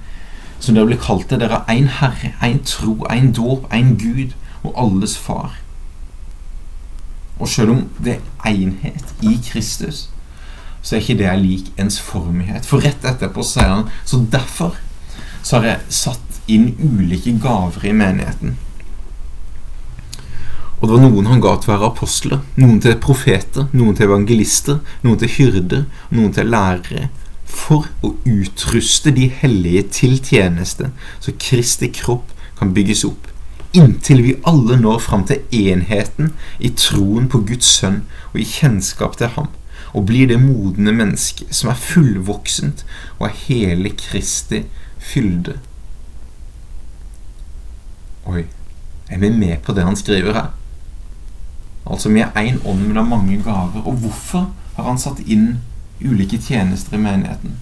som 0.62 0.76
dere 0.76 0.86
blir 0.86 1.00
kalt 1.02 1.28
det. 1.30 1.40
Dere 1.42 1.64
er 1.66 1.74
én 1.74 1.90
Herre, 1.98 2.32
én 2.40 2.62
tro, 2.66 3.00
én 3.10 3.32
dåp, 3.34 3.66
én 3.74 3.96
Gud 3.98 4.36
og 4.62 4.72
alles 4.78 5.16
Far. 5.18 5.58
Og 7.42 7.48
selv 7.50 7.74
om 7.74 7.84
det 7.98 8.20
er 8.44 8.50
enhet 8.54 9.14
i 9.20 9.34
Kristus, 9.42 10.08
så 10.82 10.96
er 10.96 11.00
ikke 11.02 11.18
det 11.18 11.38
lik 11.42 11.72
ensformighet. 11.78 12.66
For 12.66 12.82
rett 12.82 13.04
etterpå 13.06 13.42
sier 13.46 13.70
han 13.70 13.88
så 14.04 14.22
derfor 14.30 14.78
så 15.42 15.58
har 15.58 15.66
jeg 15.66 15.96
satt 16.02 16.42
inn 16.50 16.72
ulike 16.78 17.34
gaver 17.42 17.86
i 17.86 17.94
menigheten. 17.96 18.54
Og 20.82 20.88
det 20.88 20.94
var 20.96 21.02
noen 21.04 21.28
han 21.30 21.42
ga 21.42 21.56
til 21.62 21.70
å 21.70 21.74
være 21.76 21.88
apostler, 21.92 22.40
noen 22.58 22.80
til 22.82 22.96
profeter, 23.02 23.68
noen 23.70 23.94
til 23.98 24.08
evangelister, 24.08 24.80
noen 25.02 25.18
til 25.20 25.30
hyrder, 25.36 25.84
noen 26.10 26.32
til 26.34 26.50
lærere, 26.50 27.10
for 27.52 27.88
å 28.02 28.14
utruste 28.28 29.12
de 29.14 29.28
hellige 29.42 29.82
til 30.00 30.16
tjeneste, 30.18 30.90
så 31.20 31.34
Kristi 31.38 31.90
kropp 31.94 32.32
kan 32.58 32.72
bygges 32.74 33.04
opp, 33.08 33.28
inntil 33.72 34.22
vi 34.24 34.36
alle 34.48 34.76
når 34.80 35.00
fram 35.04 35.24
til 35.28 35.42
enheten 35.56 36.32
i 36.60 36.72
troen 36.76 37.28
på 37.32 37.42
Guds 37.48 37.68
sønn 37.78 38.02
og 38.32 38.40
i 38.42 38.46
kjennskap 38.48 39.16
til 39.20 39.32
ham, 39.36 39.50
og 39.92 40.06
blir 40.08 40.28
det 40.30 40.40
modne 40.40 40.94
mennesket 40.96 41.52
som 41.54 41.72
er 41.72 41.80
fullvoksent 41.80 42.84
og 43.18 43.28
er 43.28 43.38
hele 43.46 43.92
Kristi 43.98 44.64
fylde. 45.02 45.58
Oi, 48.28 48.44
er 49.10 49.18
vi 49.18 49.30
med 49.34 49.60
på 49.66 49.74
det 49.76 49.84
han 49.84 49.98
skriver 49.98 50.36
her? 50.36 50.52
Altså 51.82 52.12
vi 52.12 52.22
er 52.22 52.30
én 52.38 52.60
ånd, 52.64 52.86
men 52.86 52.96
har 52.96 53.08
mange 53.08 53.40
gaver. 53.42 53.82
Og 53.82 53.98
hvorfor 54.04 54.52
har 54.76 54.86
han 54.86 55.00
satt 55.00 55.18
inn 55.26 55.58
ulike 56.04 56.38
tjenester 56.38 56.96
i 56.96 57.00
menigheten? 57.00 57.56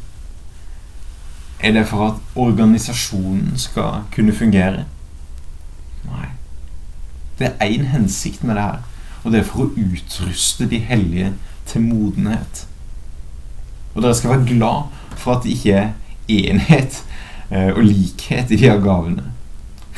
Er 1.61 1.73
det 1.73 1.87
for 1.89 2.07
at 2.07 2.39
organisasjonen 2.41 3.59
skal 3.61 4.05
kunne 4.15 4.33
fungere? 4.33 4.85
Nei. 6.09 6.31
Det 7.39 7.53
er 7.53 7.73
én 7.73 7.85
hensikt 7.93 8.45
med 8.45 8.57
det 8.57 8.63
her, 8.63 8.79
og 9.25 9.33
det 9.33 9.41
er 9.41 9.49
for 9.49 9.67
å 9.67 9.73
utruste 9.77 10.69
de 10.69 10.79
hellige 10.79 11.33
til 11.69 11.85
modenhet. 11.85 12.67
Og 13.95 14.03
dere 14.03 14.17
skal 14.17 14.35
være 14.37 14.49
glad 14.55 14.97
for 15.17 15.37
at 15.37 15.45
det 15.45 15.57
ikke 15.57 15.77
er 15.77 15.93
enhet 16.31 17.03
eh, 17.51 17.71
og 17.75 17.85
likhet 17.85 18.51
i 18.51 18.57
de 18.57 18.69
her 18.69 18.81
gavene. 18.81 19.31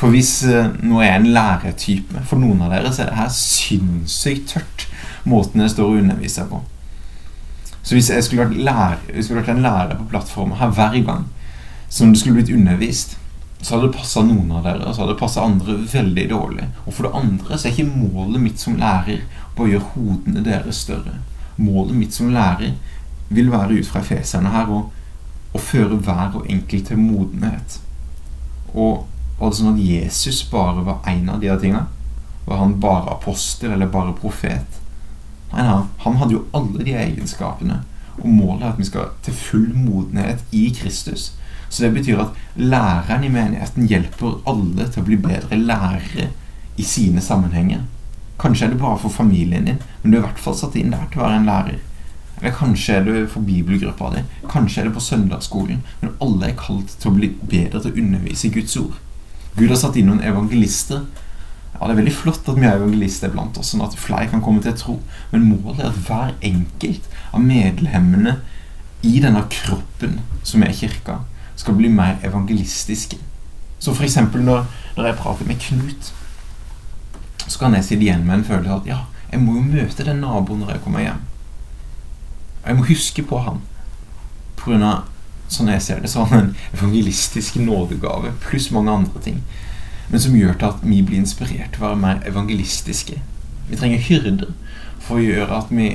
For 0.02 0.10
hvis 0.10 0.40
uh, 0.48 0.72
nå 0.82 0.98
er 0.98 1.12
en 1.14 1.28
lærertype 1.30 2.24
For 2.26 2.40
noen 2.40 2.64
av 2.64 2.72
dere 2.72 2.90
så 2.90 3.04
er 3.04 3.12
det 3.12 3.20
her 3.20 3.28
sinnssykt 3.36 4.56
tørt, 4.56 4.86
måten 5.28 5.62
jeg 5.62 5.76
står 5.76 5.92
og 5.92 6.00
underviser 6.00 6.48
på. 6.50 6.58
Så 7.82 7.96
hvis 7.96 8.10
jeg 8.10 8.24
skulle 8.24 8.46
vært, 8.46 8.60
lærer, 8.62 9.22
skulle 9.22 9.40
vært 9.42 9.56
en 9.56 9.64
lærer 9.64 9.98
på 9.98 10.06
plattformen 10.12 10.58
her 10.60 10.70
hver 10.76 10.98
gang 11.06 11.26
som 11.92 12.12
det 12.12 12.22
skulle 12.22 12.40
blitt 12.40 12.54
undervist, 12.54 13.18
så 13.62 13.74
hadde 13.74 13.90
det 13.90 13.98
passa 13.98 14.22
noen 14.26 14.50
av 14.54 14.64
dere, 14.66 14.86
og 14.86 14.94
så 14.94 15.02
hadde 15.02 15.14
det 15.14 15.20
passa 15.20 15.44
andre 15.46 15.76
veldig 15.92 16.24
dårlig. 16.30 16.64
Og 16.86 16.94
for 16.96 17.06
det 17.06 17.18
andre 17.18 17.58
så 17.58 17.68
er 17.68 17.76
ikke 17.76 17.94
målet 17.94 18.42
mitt 18.42 18.62
som 18.62 18.78
lærer 18.78 19.22
på 19.56 19.66
å 19.66 19.70
gjøre 19.70 19.92
hodene 19.94 20.42
deres 20.46 20.82
større. 20.82 21.20
Målet 21.60 21.94
mitt 21.98 22.16
som 22.16 22.32
lærer 22.34 22.74
vil 23.32 23.52
være 23.52 23.78
ut 23.78 23.88
fra 23.88 24.02
feserne 24.06 24.50
her 24.54 24.70
og, 24.72 24.90
og 25.52 25.62
føre 25.62 26.00
hver 26.02 26.38
og 26.40 26.50
enkelt 26.50 26.90
til 26.90 26.98
modenhet. 26.98 27.78
Og 28.72 29.04
var 29.38 29.50
det 29.50 29.58
sånn 29.58 29.74
at 29.74 29.84
Jesus 29.84 30.42
bare 30.50 30.82
var 30.86 31.06
en 31.10 31.30
av 31.30 31.42
de 31.42 31.50
tingene? 31.62 31.86
Var 32.46 32.58
han 32.58 32.78
bare 32.82 33.14
apostel 33.14 33.76
eller 33.76 33.90
bare 33.90 34.14
profet? 34.18 34.81
Nei, 35.52 35.64
nei, 35.66 35.78
han 36.04 36.18
hadde 36.20 36.36
jo 36.36 36.44
alle 36.56 36.84
de 36.86 36.96
egenskapene. 36.96 37.82
Og 38.20 38.28
målet 38.28 38.66
er 38.66 38.72
at 38.72 38.80
vi 38.80 38.88
skal 38.88 39.12
til 39.24 39.36
full 39.36 39.70
modenhet 39.76 40.42
i 40.52 40.66
Kristus. 40.76 41.30
Så 41.68 41.84
det 41.84 41.94
betyr 41.94 42.20
at 42.20 42.36
læreren 42.60 43.24
i 43.24 43.32
menigheten 43.32 43.88
hjelper 43.88 44.42
alle 44.48 44.88
til 44.88 45.02
å 45.02 45.06
bli 45.06 45.16
bedre 45.20 45.56
lærere 45.56 46.28
i 46.76 46.84
sine 46.84 47.22
sammenhenger. 47.24 47.86
Kanskje 48.42 48.66
er 48.66 48.74
det 48.74 48.82
bare 48.82 48.98
for 49.00 49.12
familien 49.12 49.68
din, 49.68 49.80
men 50.02 50.12
du 50.12 50.18
er 50.18 50.20
i 50.20 50.26
hvert 50.26 50.42
fall 50.42 50.56
satt 50.58 50.76
inn 50.76 50.92
der 50.92 51.08
til 51.12 51.22
å 51.22 51.26
være 51.26 51.40
en 51.40 51.48
lærer. 51.48 51.80
Eller 52.42 52.56
kanskje 52.58 52.96
er 52.98 53.04
det 53.06 53.18
for 53.30 53.46
bibelgruppa 53.46 54.10
di. 54.16 54.22
Kanskje 54.50 54.82
er 54.82 54.88
det 54.88 54.94
på 54.96 55.04
søndagsskolen. 55.04 55.82
Men 56.00 56.14
alle 56.24 56.48
er 56.48 56.58
kalt 56.58 56.96
til 56.98 57.12
å 57.12 57.14
bli 57.14 57.28
bedre 57.38 57.78
til 57.78 57.92
å 57.92 58.02
undervise 58.02 58.48
i 58.48 58.54
Guds 58.56 58.74
ord. 58.80 58.96
Gud 59.54 59.68
har 59.70 59.78
satt 59.78 59.98
inn 60.00 60.08
noen 60.10 60.24
evangelister. 60.26 61.04
Ja, 61.72 61.86
Det 61.86 61.94
er 61.94 62.00
veldig 62.02 62.14
flott 62.14 62.48
at 62.48 62.58
vi 62.60 62.66
er 62.68 62.76
evangelister 62.76 63.32
blant 63.32 63.58
oss, 63.58 63.72
sånn 63.72 63.82
at 63.82 63.96
flere 63.98 64.28
kan 64.30 64.42
komme 64.44 64.62
til 64.62 64.72
å 64.72 64.78
tro. 64.78 64.96
Men 65.32 65.48
målet 65.48 65.80
er 65.80 65.90
at 65.90 66.00
hver 66.06 66.34
enkelt 66.44 67.08
av 67.32 67.42
medlemmene 67.42 68.36
i 69.02 69.18
denne 69.20 69.42
kroppen 69.50 70.20
som 70.46 70.62
er 70.62 70.74
kirka, 70.76 71.22
skal 71.56 71.74
bli 71.74 71.88
mer 71.92 72.18
evangelistiske. 72.24 73.18
Så 73.82 73.94
eksempel 73.98 74.44
når, 74.46 74.66
når 74.96 75.08
jeg 75.08 75.18
prater 75.18 75.48
med 75.48 75.58
Knut, 75.60 76.12
så 77.48 77.58
kan 77.58 77.74
jeg 77.74 77.84
sitte 77.84 78.06
igjen 78.06 78.22
med 78.26 78.38
en 78.38 78.44
følelse 78.46 78.70
av 78.70 78.82
at 78.82 78.86
ja, 78.88 78.98
jeg 79.32 79.42
må 79.42 79.56
jo 79.56 79.64
møte 79.64 80.06
den 80.06 80.22
naboen 80.22 80.62
når 80.62 80.76
jeg 80.76 80.84
kommer 80.84 81.02
hjem. 81.02 81.22
Og 82.62 82.68
Jeg 82.68 82.78
må 82.78 82.86
huske 82.86 83.24
på 83.26 83.40
han. 83.42 83.58
På 84.56 84.70
grunn 84.70 84.84
av 84.86 85.08
sånn 85.52 85.72
jeg 85.72 85.82
ser 85.84 86.00
det, 86.00 86.10
så 86.12 86.22
har 86.22 86.30
han 86.30 86.44
en 86.46 86.54
evangelistisk 86.76 87.58
nådegave 87.60 88.32
pluss 88.44 88.70
mange 88.72 88.92
andre 88.92 89.22
ting. 89.24 89.42
Men 90.12 90.20
som 90.20 90.34
gjør 90.36 90.58
til 90.60 90.68
at 90.68 90.82
vi 90.84 90.98
blir 91.00 91.22
inspirert 91.22 91.72
til 91.72 91.80
å 91.80 91.86
være 91.86 92.00
mer 92.02 92.18
evangelistiske. 92.28 93.16
Vi 93.70 93.78
trenger 93.80 94.02
hyrder 94.04 94.50
for 95.00 95.16
å 95.16 95.24
gjøre 95.24 95.62
at 95.62 95.72
vi 95.72 95.86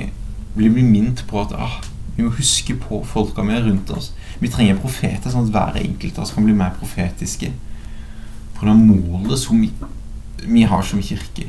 blir 0.56 0.74
minnet 0.74 1.22
på 1.30 1.38
at 1.44 1.54
ah, 1.54 1.78
vi 2.16 2.26
må 2.26 2.32
huske 2.34 2.74
på 2.82 2.98
folka 3.06 3.44
vi 3.46 3.54
er 3.54 3.62
rundt 3.68 3.92
oss. 3.94 4.10
Vi 4.42 4.50
trenger 4.50 4.80
profeter, 4.82 5.30
sånn 5.30 5.46
at 5.46 5.54
hver 5.54 5.78
enkelt 5.84 6.18
av 6.18 6.24
oss 6.24 6.34
kan 6.34 6.48
bli 6.48 6.56
mer 6.58 6.74
profetiske. 6.80 7.52
For 8.58 8.66
det 8.66 8.74
målet 8.80 9.38
som 9.38 9.62
vi 9.62 10.64
har 10.66 10.82
som 10.86 11.02
kirke, 11.02 11.46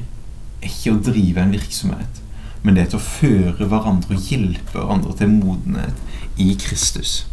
er 0.61 0.69
ikke 0.69 0.93
å 0.93 1.01
drive 1.09 1.41
en 1.41 1.55
virksomhet, 1.55 2.21
men 2.61 2.75
det 2.75 2.83
er 2.83 2.93
til 2.93 2.99
å 2.99 3.07
føre 3.07 3.65
hverandre 3.71 4.13
og 4.13 4.29
hjelpe 4.29 4.75
hverandre 4.75 5.17
til 5.17 5.33
modenhet 5.33 6.37
i 6.37 6.51
Kristus. 6.59 7.23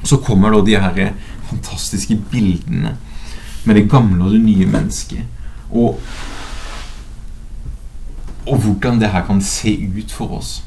Og 0.00 0.08
så 0.10 0.18
kommer 0.26 0.50
da 0.50 0.64
de 0.66 0.78
her 0.82 1.14
fantastiske 1.46 2.18
bildene 2.32 2.96
med 3.64 3.74
det 3.74 3.90
gamle 3.90 4.24
og 4.24 4.30
det 4.30 4.40
nye 4.40 4.66
mennesket. 4.66 5.24
Og, 5.70 6.00
og 8.46 8.58
hvordan 8.58 9.00
det 9.00 9.10
her 9.12 9.26
kan 9.26 9.42
se 9.42 9.74
ut 9.98 10.12
for 10.12 10.38
oss. 10.38 10.64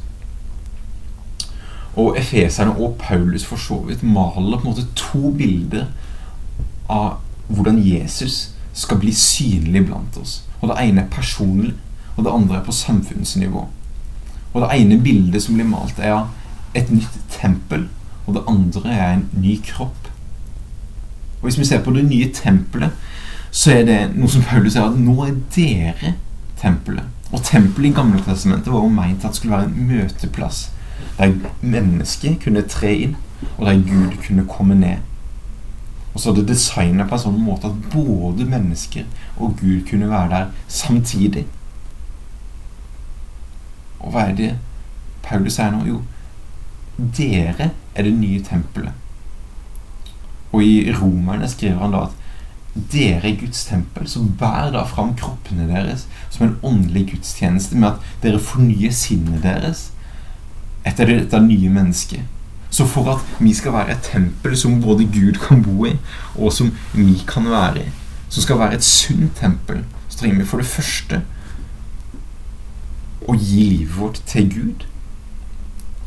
Og 1.95 2.17
Efeserne 2.19 2.75
og 2.75 2.97
Paulus 2.99 3.45
for 3.45 3.55
så 3.55 3.79
vidt 3.87 4.03
maler 4.03 4.59
på 4.59 4.67
en 4.67 4.73
måte 4.73 4.87
to 4.95 5.31
bilder 5.31 5.85
av 6.89 7.17
hvordan 7.47 7.79
Jesus 7.83 8.51
skal 8.73 8.99
bli 8.99 9.13
synlig 9.15 9.85
blant 9.87 10.17
oss. 10.17 10.43
Og 10.61 10.69
Det 10.69 10.77
ene 10.81 11.01
er 11.01 11.11
personlig, 11.11 11.73
og 12.15 12.23
det 12.23 12.33
andre 12.33 12.57
er 12.59 12.63
på 12.63 12.71
samfunnsnivå. 12.71 13.67
Og 14.53 14.61
Det 14.61 14.81
ene 14.81 15.03
bildet 15.03 15.43
som 15.43 15.55
blir 15.55 15.67
malt, 15.69 15.99
er 15.99 16.27
et 16.75 16.91
nytt 16.91 17.19
tempel 17.31 17.87
og 18.25 18.33
det 18.33 18.43
andre 18.47 18.93
er 18.93 19.13
en 19.13 19.29
ny 19.33 19.57
kropp. 19.63 20.04
Og 21.45 21.49
Hvis 21.51 21.59
vi 21.59 21.65
ser 21.65 21.83
på 21.83 21.91
det 21.93 22.05
nye 22.05 22.31
tempelet, 22.33 22.89
så 23.51 23.71
er 23.71 23.83
det 23.85 23.97
noe 24.15 24.29
som 24.33 24.41
Paulus 24.41 24.73
sier 24.73 24.87
at 24.89 24.95
nå 24.97 25.13
er 25.27 25.35
dere 25.53 26.15
tempelet. 26.57 27.05
Og 27.29 27.43
tempelet 27.45 27.91
i 27.91 27.93
Gamle 27.93 28.23
Testamentet 28.25 28.73
var 28.73 28.81
jo 28.81 28.89
meint 28.89 29.21
at 29.21 29.35
det 29.35 29.37
skulle 29.37 29.53
være 29.53 29.67
en 29.69 29.85
møteplass 29.91 30.63
der 31.19 31.35
mennesket 31.61 32.41
kunne 32.41 32.65
tre 32.65 32.95
inn, 32.95 33.13
og 33.59 33.69
der 33.69 33.85
Gud 33.85 34.17
kunne 34.25 34.47
komme 34.49 34.79
ned. 34.79 35.05
Og 36.15 36.19
så 36.19 36.31
er 36.31 36.39
det 36.41 36.47
designet 36.55 37.13
på 37.13 37.19
en 37.19 37.25
sånn 37.27 37.39
måte 37.45 37.69
at 37.69 37.87
både 37.93 38.49
mennesker 38.49 39.05
og 39.37 39.53
Gud 39.61 39.85
kunne 39.85 40.09
være 40.09 40.33
der 40.33 40.51
samtidig. 40.67 41.45
Og 44.01 44.17
hva 44.17 44.31
er 44.31 44.37
det 44.41 44.53
Paulus 45.21 45.61
sier 45.61 45.69
nå? 45.77 45.85
Jo, 45.85 46.01
dere 46.97 47.75
er 47.93 48.09
det 48.09 48.17
nye 48.17 48.41
tempelet. 48.41 49.04
Og 50.55 50.63
i 50.63 50.93
Romerne 50.95 51.49
skriver 51.51 51.81
han 51.83 51.95
da 51.95 52.05
at 52.07 52.21
dere 52.91 53.29
er 53.29 53.39
Guds 53.39 53.65
tempel, 53.69 54.07
så 54.07 54.21
bær 54.39 54.71
da 54.75 54.83
fram 54.87 55.13
kroppene 55.19 55.67
deres 55.69 56.05
som 56.29 56.45
en 56.45 56.55
åndelig 56.63 57.05
gudstjeneste 57.13 57.79
med 57.79 57.93
at 57.93 58.23
dere 58.23 58.39
fornyer 58.43 58.95
sinnet 58.95 59.43
deres 59.43 59.89
etter 60.85 61.09
dette 61.09 61.39
nye 61.43 61.71
mennesket. 61.71 62.23
Så 62.75 62.83
for 62.91 63.07
at 63.13 63.37
vi 63.39 63.53
skal 63.55 63.73
være 63.73 63.95
et 63.95 64.09
tempel 64.11 64.57
som 64.59 64.81
både 64.83 65.07
Gud 65.07 65.39
kan 65.39 65.63
bo 65.63 65.85
i, 65.87 65.93
og 66.35 66.51
som 66.53 66.73
vi 66.93 67.21
kan 67.27 67.47
være 67.47 67.85
i, 67.85 67.91
som 68.29 68.43
skal 68.43 68.59
være 68.59 68.75
et 68.79 68.83
sunt 68.83 69.37
tempel, 69.39 69.85
så 70.09 70.19
trenger 70.19 70.41
vi 70.41 70.49
for 70.49 70.59
det 70.59 70.67
første 70.67 71.21
å 73.25 73.35
gi 73.39 73.63
livet 73.63 73.95
vårt 73.97 74.19
til 74.27 74.49
Gud. 74.51 74.85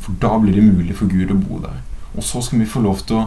For 0.05 0.17
da 0.21 0.37
blir 0.41 0.59
det 0.59 0.67
mulig 0.69 0.97
for 0.99 1.11
Gud 1.11 1.33
å 1.33 1.41
bo 1.41 1.63
der. 1.65 1.81
Og 2.15 2.25
så 2.25 2.43
skal 2.45 2.61
vi 2.63 2.69
få 2.69 2.85
lov 2.85 3.01
til 3.09 3.23
å, 3.23 3.25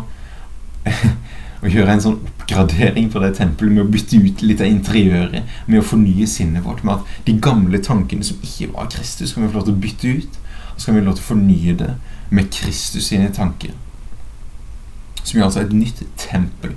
å 1.62 1.70
gjøre 1.70 1.94
en 1.94 2.04
sånn 2.04 2.20
oppgradering 2.26 3.10
på 3.14 3.22
det 3.22 3.36
tempelet 3.38 3.76
med 3.76 3.84
å 3.84 3.92
bytte 3.92 4.18
ut 4.18 4.42
litt 4.46 4.64
av 4.64 4.70
interiøret, 4.70 5.58
med 5.68 5.82
å 5.82 5.86
fornye 5.86 6.28
sinnet 6.28 6.66
vårt, 6.66 6.84
med 6.84 7.00
at 7.00 7.28
de 7.28 7.38
gamle 7.44 7.82
tankene 7.86 8.26
som 8.26 8.42
ikke 8.42 8.72
var 8.74 8.90
Kristus, 8.94 9.32
skal 9.32 9.46
vi 9.46 9.52
få 9.52 9.60
lov 9.60 9.68
til 9.68 9.78
å 9.78 9.84
bytte 9.86 10.16
ut. 10.18 10.40
Og 10.72 10.82
skal 10.82 10.96
vi 10.96 11.02
få 11.02 11.06
lov 11.06 11.18
til 11.20 11.26
å 11.26 11.30
fornye 11.30 11.76
det 11.82 11.92
med 12.32 12.50
Kristus 12.56 13.12
sine 13.12 13.30
tanker. 13.36 13.76
Som 15.22 15.38
gjør 15.38 15.50
altså 15.50 15.62
et 15.66 15.76
nytt 15.76 16.02
tempel. 16.18 16.74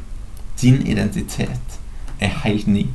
Din 0.60 0.82
identitet 0.86 1.78
er 2.20 2.36
helt 2.44 2.66
ny. 2.66 2.88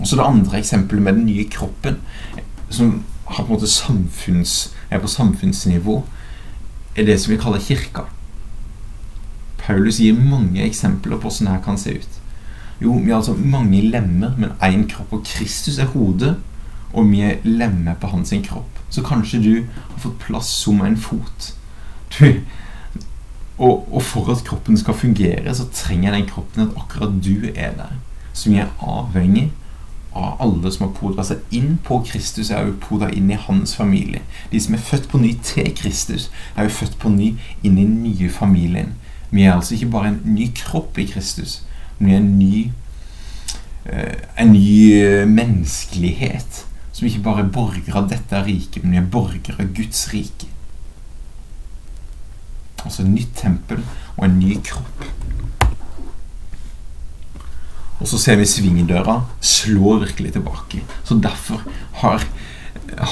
Og 0.00 0.08
så 0.08 0.18
det 0.18 0.26
andre 0.26 0.58
eksempelet 0.58 1.02
med 1.02 1.20
den 1.20 1.28
nye 1.28 1.46
kroppen, 1.48 2.00
som 2.70 3.04
har 3.26 3.44
på 3.44 3.52
en 3.52 3.54
måte 3.54 3.70
samfunns, 3.70 4.72
er 4.90 5.00
på 5.00 5.10
samfunnsnivå, 5.10 6.00
er 6.96 7.06
det 7.06 7.20
som 7.20 7.32
vi 7.32 7.40
kaller 7.40 7.62
kirka. 7.62 8.06
Paulus 9.66 9.98
gir 9.98 10.14
mange 10.14 10.62
eksempler 10.62 11.18
på 11.18 11.28
hvordan 11.28 11.52
det 11.52 11.64
kan 11.64 11.78
se 11.80 11.96
ut. 11.98 12.20
Jo, 12.80 12.92
vi 12.92 13.10
har 13.10 13.18
altså 13.18 13.34
mange 13.34 13.80
lemmer, 13.82 14.36
men 14.38 14.52
én 14.62 14.86
kropp. 14.88 15.12
Og 15.12 15.24
Kristus 15.24 15.78
er 15.78 15.90
hodet, 15.94 16.36
og 16.92 17.10
vi 17.10 17.20
er 17.26 17.42
lemmer 17.44 17.96
på 18.00 18.10
hans 18.12 18.34
kropp. 18.46 18.80
Så 18.90 19.02
kanskje 19.02 19.42
du 19.42 19.54
har 19.64 19.98
fått 19.98 20.18
plass 20.22 20.48
som 20.62 20.80
en 20.80 20.96
fot 20.96 21.52
du, 22.18 22.40
og, 23.58 23.88
og, 23.92 24.02
for 24.04 24.30
at 24.30 24.44
kroppen 24.44 24.76
skal 24.76 24.94
fungere, 24.94 25.54
så 25.54 25.66
trenger 25.72 26.12
den 26.12 26.26
kroppen 26.28 26.68
at 26.68 26.76
akkurat 26.76 27.14
du 27.24 27.48
er 27.54 27.72
der. 27.76 27.96
Så 28.32 28.50
vi 28.50 28.60
er 28.60 28.72
avhengig 28.80 29.50
av 30.16 30.36
alle 30.40 30.70
som 30.72 30.86
har 30.86 30.94
poda 30.96 31.24
seg 31.24 31.56
inn 31.56 31.78
på 31.84 31.98
Kristus, 32.08 32.50
er 32.50 32.68
jo 32.68 32.76
poda 32.80 33.08
inn 33.12 33.30
i 33.32 33.40
hans 33.40 33.74
familie. 33.76 34.22
De 34.52 34.60
som 34.60 34.76
er 34.76 34.84
født 34.84 35.08
på 35.12 35.20
ny 35.20 35.32
til 35.44 35.72
Kristus, 35.76 36.30
er 36.54 36.68
jo 36.68 36.76
født 36.78 36.98
på 37.00 37.12
ny 37.12 37.32
inn 37.62 37.76
i 37.80 37.84
den 37.84 37.98
nye 38.04 38.30
familien. 38.32 38.94
Vi 39.36 39.44
er 39.44 39.52
altså 39.52 39.76
ikke 39.76 39.92
bare 39.92 40.14
en 40.14 40.20
ny 40.32 40.48
kropp 40.56 40.96
i 40.98 41.04
Kristus, 41.10 41.60
men 41.98 42.08
vi 42.08 42.14
er 42.14 42.22
en 42.22 42.38
ny, 42.38 42.60
uh, 43.90 44.16
en 44.40 44.52
ny 44.54 44.70
uh, 44.96 45.28
menneskelighet. 45.28 46.62
Som 46.96 47.10
ikke 47.10 47.24
bare 47.26 47.44
er 47.44 47.52
borgere 47.52 48.00
av 48.00 48.08
dette 48.08 48.40
riket, 48.46 48.80
men 48.80 48.94
vi 48.94 49.02
er 49.02 49.10
borgere 49.12 49.60
av 49.60 49.74
Guds 49.76 50.06
rike. 50.14 50.48
Altså 52.86 53.02
et 53.02 53.12
nytt 53.12 53.34
tempel 53.36 53.82
og 54.16 54.24
en 54.24 54.38
ny 54.40 54.56
kropp. 54.64 55.04
Og 57.96 58.08
så 58.08 58.20
ser 58.20 58.40
vi 58.40 58.48
svingdøra 58.48 59.18
slår 59.44 60.06
virkelig 60.06 60.32
tilbake. 60.36 60.82
Så 61.04 61.18
derfor 61.20 61.64
har, 62.00 62.24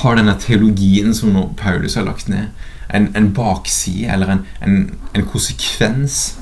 har 0.00 0.16
denne 0.16 0.36
teologien 0.40 1.12
som 1.16 1.32
nå 1.34 1.50
Paulus 1.60 1.96
har 2.00 2.08
lagt 2.08 2.28
ned, 2.32 2.52
en, 2.88 3.10
en 3.16 3.30
bakside, 3.34 4.08
eller 4.12 4.28
en, 4.28 4.46
en, 4.60 4.78
en, 5.12 5.26
konsekvens, 5.26 6.36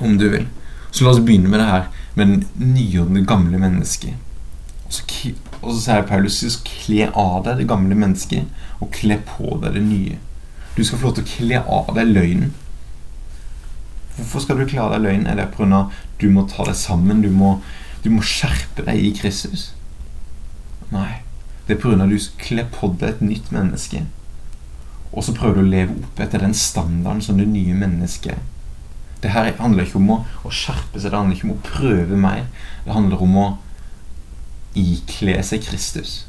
om 0.00 0.18
du 0.18 0.28
vil. 0.28 0.46
Så 0.90 1.04
la 1.04 1.14
oss 1.14 1.22
begynne 1.22 1.50
med 1.50 1.60
det 1.60 1.70
her 1.70 1.88
med 2.14 2.44
den 2.62 3.14
det 3.14 3.26
gamle 3.26 3.58
mennesket. 3.58 4.14
Og 4.86 4.92
så, 4.92 5.02
så 5.62 5.80
sier 5.80 6.06
Paulus 6.06 6.42
kle 6.66 7.08
av 7.10 7.44
deg 7.46 7.62
det 7.62 7.68
gamle 7.70 7.96
mennesket, 7.98 8.46
og 8.80 8.92
kle 8.94 9.18
på 9.26 9.58
deg 9.62 9.74
det 9.74 9.82
nye. 9.82 10.18
Du 10.76 10.84
skal 10.84 10.98
få 10.98 11.08
lov 11.08 11.16
til 11.18 11.24
å 11.24 11.32
kle 11.32 11.62
av 11.78 11.94
deg 11.96 12.10
løgnen. 12.10 12.54
Hvorfor 14.16 14.44
skal 14.44 14.60
du 14.60 14.66
kle 14.70 14.82
av 14.82 14.94
deg 14.94 15.02
løgnen? 15.02 15.26
Er 15.30 15.38
det 15.38 15.50
pga. 15.56 15.88
du 16.20 16.28
må 16.30 16.46
ta 16.50 16.66
deg 16.66 16.76
sammen? 16.78 17.22
Du 17.22 17.30
må, 17.30 17.60
du 18.02 18.10
må 18.10 18.22
skjerpe 18.22 18.86
deg 18.86 18.98
i 18.98 19.12
Kristus? 19.14 19.72
Nei. 20.90 21.22
Det 21.66 21.76
er 21.76 21.80
pga. 21.82 22.06
du 22.06 22.18
kler 22.38 22.68
på 22.70 22.94
deg 23.00 23.08
et 23.16 23.24
nytt 23.24 23.50
menneske. 23.54 24.04
Og 25.14 25.22
så 25.24 25.34
prøver 25.36 25.60
du 25.60 25.62
å 25.62 25.70
leve 25.70 25.96
opp 26.00 26.20
etter 26.20 26.42
den 26.42 26.56
standarden 26.58 27.22
som 27.22 27.38
det 27.38 27.46
nye 27.50 27.74
mennesket. 27.78 28.38
Det 29.22 29.32
her 29.32 29.52
handler 29.56 29.86
ikke 29.86 30.00
om 30.00 30.10
å, 30.10 30.18
å 30.44 30.50
skjerpe 30.52 30.98
seg, 30.98 31.12
det 31.12 31.16
handler 31.16 31.38
ikke 31.38 31.48
om 31.48 31.54
å 31.54 31.64
prøve 31.64 32.18
mer. 32.20 32.48
Det 32.84 32.92
handler 32.92 33.22
om 33.24 33.38
å 33.40 33.46
ikle 34.78 35.38
seg 35.46 35.62
Kristus 35.64 36.24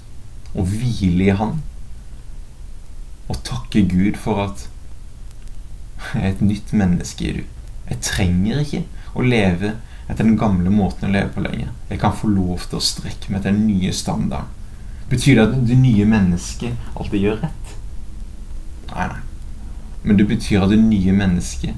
og 0.56 0.70
hvile 0.70 1.26
i 1.26 1.36
Han 1.36 1.58
og 3.26 3.42
takke 3.44 3.82
Gud 3.90 4.20
for 4.22 4.44
at 4.44 4.68
jeg 6.14 6.22
er 6.22 6.30
et 6.30 6.44
nytt 6.46 6.72
menneske 6.78 7.26
i 7.26 7.34
du. 7.40 7.42
Jeg 7.90 8.04
trenger 8.06 8.62
ikke 8.62 8.84
å 9.18 9.26
leve 9.26 9.74
etter 10.06 10.22
den 10.22 10.38
gamle 10.38 10.70
måten 10.70 11.08
å 11.08 11.14
leve 11.14 11.32
på 11.34 11.42
lenger. 11.42 11.72
Jeg 11.90 12.02
kan 12.04 12.14
få 12.14 12.30
lov 12.30 12.68
til 12.70 12.78
å 12.78 12.86
strekke 12.86 13.32
meg 13.32 13.42
etter 13.42 13.56
den 13.56 13.66
nye 13.66 13.94
standarden. 13.96 14.52
Betyr 15.10 15.38
det 15.38 15.46
at 15.48 15.58
det 15.70 15.78
nye 15.78 16.06
mennesket 16.10 16.94
alltid 16.98 17.26
gjør 17.26 17.42
rett? 17.44 17.65
Nei, 18.96 19.08
nei. 19.12 19.22
Men 20.04 20.20
det 20.20 20.28
betyr 20.30 20.64
at 20.64 20.72
det 20.72 20.80
nye 20.80 21.14
mennesket 21.16 21.74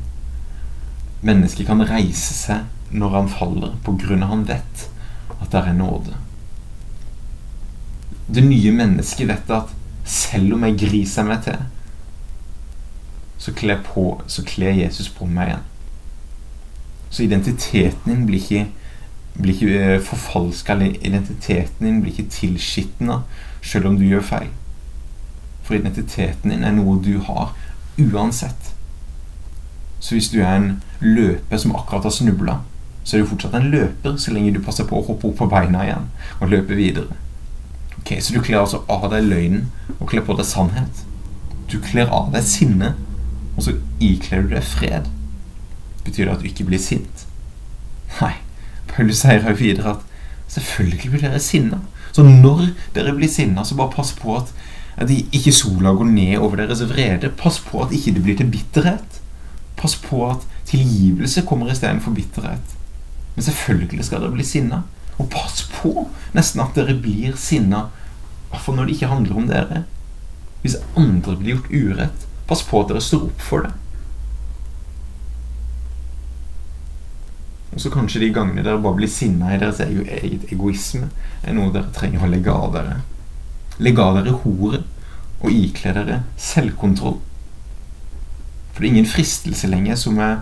Mennesket 1.26 1.66
kan 1.66 1.82
reise 1.90 2.36
seg 2.36 2.68
når 2.94 3.14
han 3.16 3.30
faller, 3.32 3.74
på 3.84 3.98
grunn 4.00 4.22
av 4.24 4.30
han 4.32 4.44
vet 4.48 4.84
at 5.42 5.50
det 5.52 5.60
er 5.60 5.74
nåde. 5.76 6.14
Det 8.32 8.44
nye 8.46 8.72
mennesket 8.72 9.28
vet 9.28 9.50
at 9.52 9.74
selv 10.08 10.56
om 10.56 10.64
jeg 10.64 10.78
griser 10.80 11.28
meg 11.28 11.42
til, 11.44 11.58
så 13.38 13.54
kler, 13.58 13.82
på, 13.84 14.22
Jesus 14.28 15.10
på 15.10 15.26
meg 15.26 15.52
igjen. 15.52 15.66
Så 17.10 17.24
identiteten 17.24 18.14
din 18.14 18.26
blir 18.30 18.40
ikke, 18.40 18.68
blir 19.38 19.54
ikke 19.54 19.84
eh, 19.96 20.02
forfalska, 20.02 20.78
identiteten 20.80 21.86
din 21.86 22.02
blir 22.02 22.14
ikke 22.14 22.32
tilskitna 22.32 23.22
selv 23.62 23.92
om 23.92 24.00
du 24.00 24.08
gjør 24.08 24.26
feil. 24.32 24.50
For 25.68 25.76
identiteten 25.76 26.54
din 26.54 26.64
er 26.64 26.76
noe 26.76 26.98
du 27.04 27.18
har 27.28 27.54
uansett. 28.00 28.74
Så 30.00 30.16
hvis 30.16 30.30
du 30.32 30.40
er 30.40 30.56
en 30.56 30.70
løper 31.04 31.60
som 31.60 31.76
akkurat 31.76 32.08
har 32.08 32.14
snubla, 32.16 32.60
så 33.04 33.18
er 33.18 33.24
du 33.24 33.30
fortsatt 33.32 33.56
en 33.58 33.70
løper 33.72 34.18
så 34.20 34.34
lenge 34.36 34.54
du 34.56 34.62
passer 34.64 34.88
på 34.88 35.00
å 35.00 35.06
hoppe 35.08 35.30
opp 35.30 35.38
på 35.40 35.50
beina 35.52 35.86
igjen 35.86 36.10
og 36.40 36.52
løpe 36.52 36.78
videre. 36.78 37.18
Ok, 38.00 38.16
Så 38.22 38.34
du 38.34 38.42
kler 38.42 38.62
altså 38.62 38.84
av 38.88 39.10
deg 39.12 39.26
løgnen 39.28 39.70
og 40.00 40.10
kler 40.12 40.24
på 40.24 40.36
deg 40.38 40.48
sannhet. 40.48 41.04
Du 41.68 41.80
kler 41.84 42.12
av 42.14 42.32
deg 42.32 42.44
sinne, 42.48 42.94
og 43.56 43.66
så 43.66 43.74
ikler 44.00 44.46
du 44.46 44.54
deg 44.56 44.64
fred. 44.64 45.10
Betyr 46.06 46.26
det 46.26 46.36
at 46.36 46.44
du 46.44 46.48
ikke 46.48 46.68
blir 46.70 46.80
sint? 46.80 47.26
Nei. 48.22 48.36
Paulus 48.88 49.20
sier 49.22 49.44
her 49.44 49.58
videre 49.60 49.98
at 49.98 50.06
selvfølgelig 50.54 51.12
blir 51.12 51.26
dere 51.26 51.42
sinna. 51.44 51.82
Så 52.16 52.24
når 52.24 52.70
dere 52.96 53.16
blir 53.18 53.30
sinna, 53.30 53.66
så 53.68 53.76
bare 53.76 53.94
pass 53.94 54.14
på 54.16 54.38
at, 54.40 54.54
at 54.98 55.12
ikke 55.14 55.54
sola 55.54 55.94
går 55.94 56.10
ned 56.10 56.38
over 56.42 56.58
deres 56.58 56.82
vrede. 56.90 57.30
Pass 57.38 57.60
på 57.62 57.84
at 57.84 57.94
ikke 57.94 58.16
det 58.16 58.24
blir 58.26 58.38
til 58.40 58.50
bitterhet. 58.50 59.20
Pass 59.78 59.96
på 60.02 60.24
at 60.26 60.46
tilgivelse 60.66 61.46
kommer 61.46 61.70
istedenfor 61.72 62.16
bitterhet. 62.18 62.74
Men 63.36 63.46
selvfølgelig 63.46 64.06
skal 64.06 64.24
dere 64.24 64.34
bli 64.34 64.46
sinna. 64.48 64.82
Og 65.18 65.30
pass 65.34 65.64
på 65.70 66.08
nesten 66.38 66.64
at 66.64 66.78
dere 66.78 66.98
blir 66.98 67.38
sinna 67.38 67.88
for 68.58 68.74
når 68.74 68.88
det 68.88 68.96
ikke 68.98 69.12
handler 69.12 69.38
om 69.38 69.50
dere. 69.50 69.84
Hvis 70.64 70.80
andre 70.98 71.36
blir 71.38 71.56
gjort 71.56 71.72
urett, 71.72 72.26
pass 72.48 72.64
på 72.66 72.82
at 72.82 72.90
dere 72.90 73.04
står 73.04 73.28
opp 73.30 73.44
for 73.44 73.68
det. 73.68 73.74
Og 77.76 77.84
så 77.84 77.92
kanskje 77.94 78.24
de 78.24 78.32
gangene 78.34 78.64
dere 78.66 78.82
bare 78.82 78.98
blir 78.98 79.12
sinna 79.12 79.52
i 79.54 79.60
deres 79.62 79.84
eget 79.84 80.50
egoisme, 80.50 81.12
er 81.44 81.54
noe 81.54 81.70
dere 81.76 81.94
trenger 81.94 82.26
å 82.26 82.32
legge 82.32 82.50
av 82.50 82.74
dere. 82.74 82.98
Legge 83.84 84.04
av 84.04 84.20
dere 84.20 84.36
horet 84.44 84.86
og 85.38 85.54
ikle 85.54 85.94
dere 85.94 86.22
selvkontroll. 86.42 87.20
For 88.74 88.82
det 88.82 88.88
er 88.88 88.94
ingen 88.94 89.10
fristelse 89.10 89.70
lenger 89.70 89.98
som 90.00 90.20
er 90.22 90.40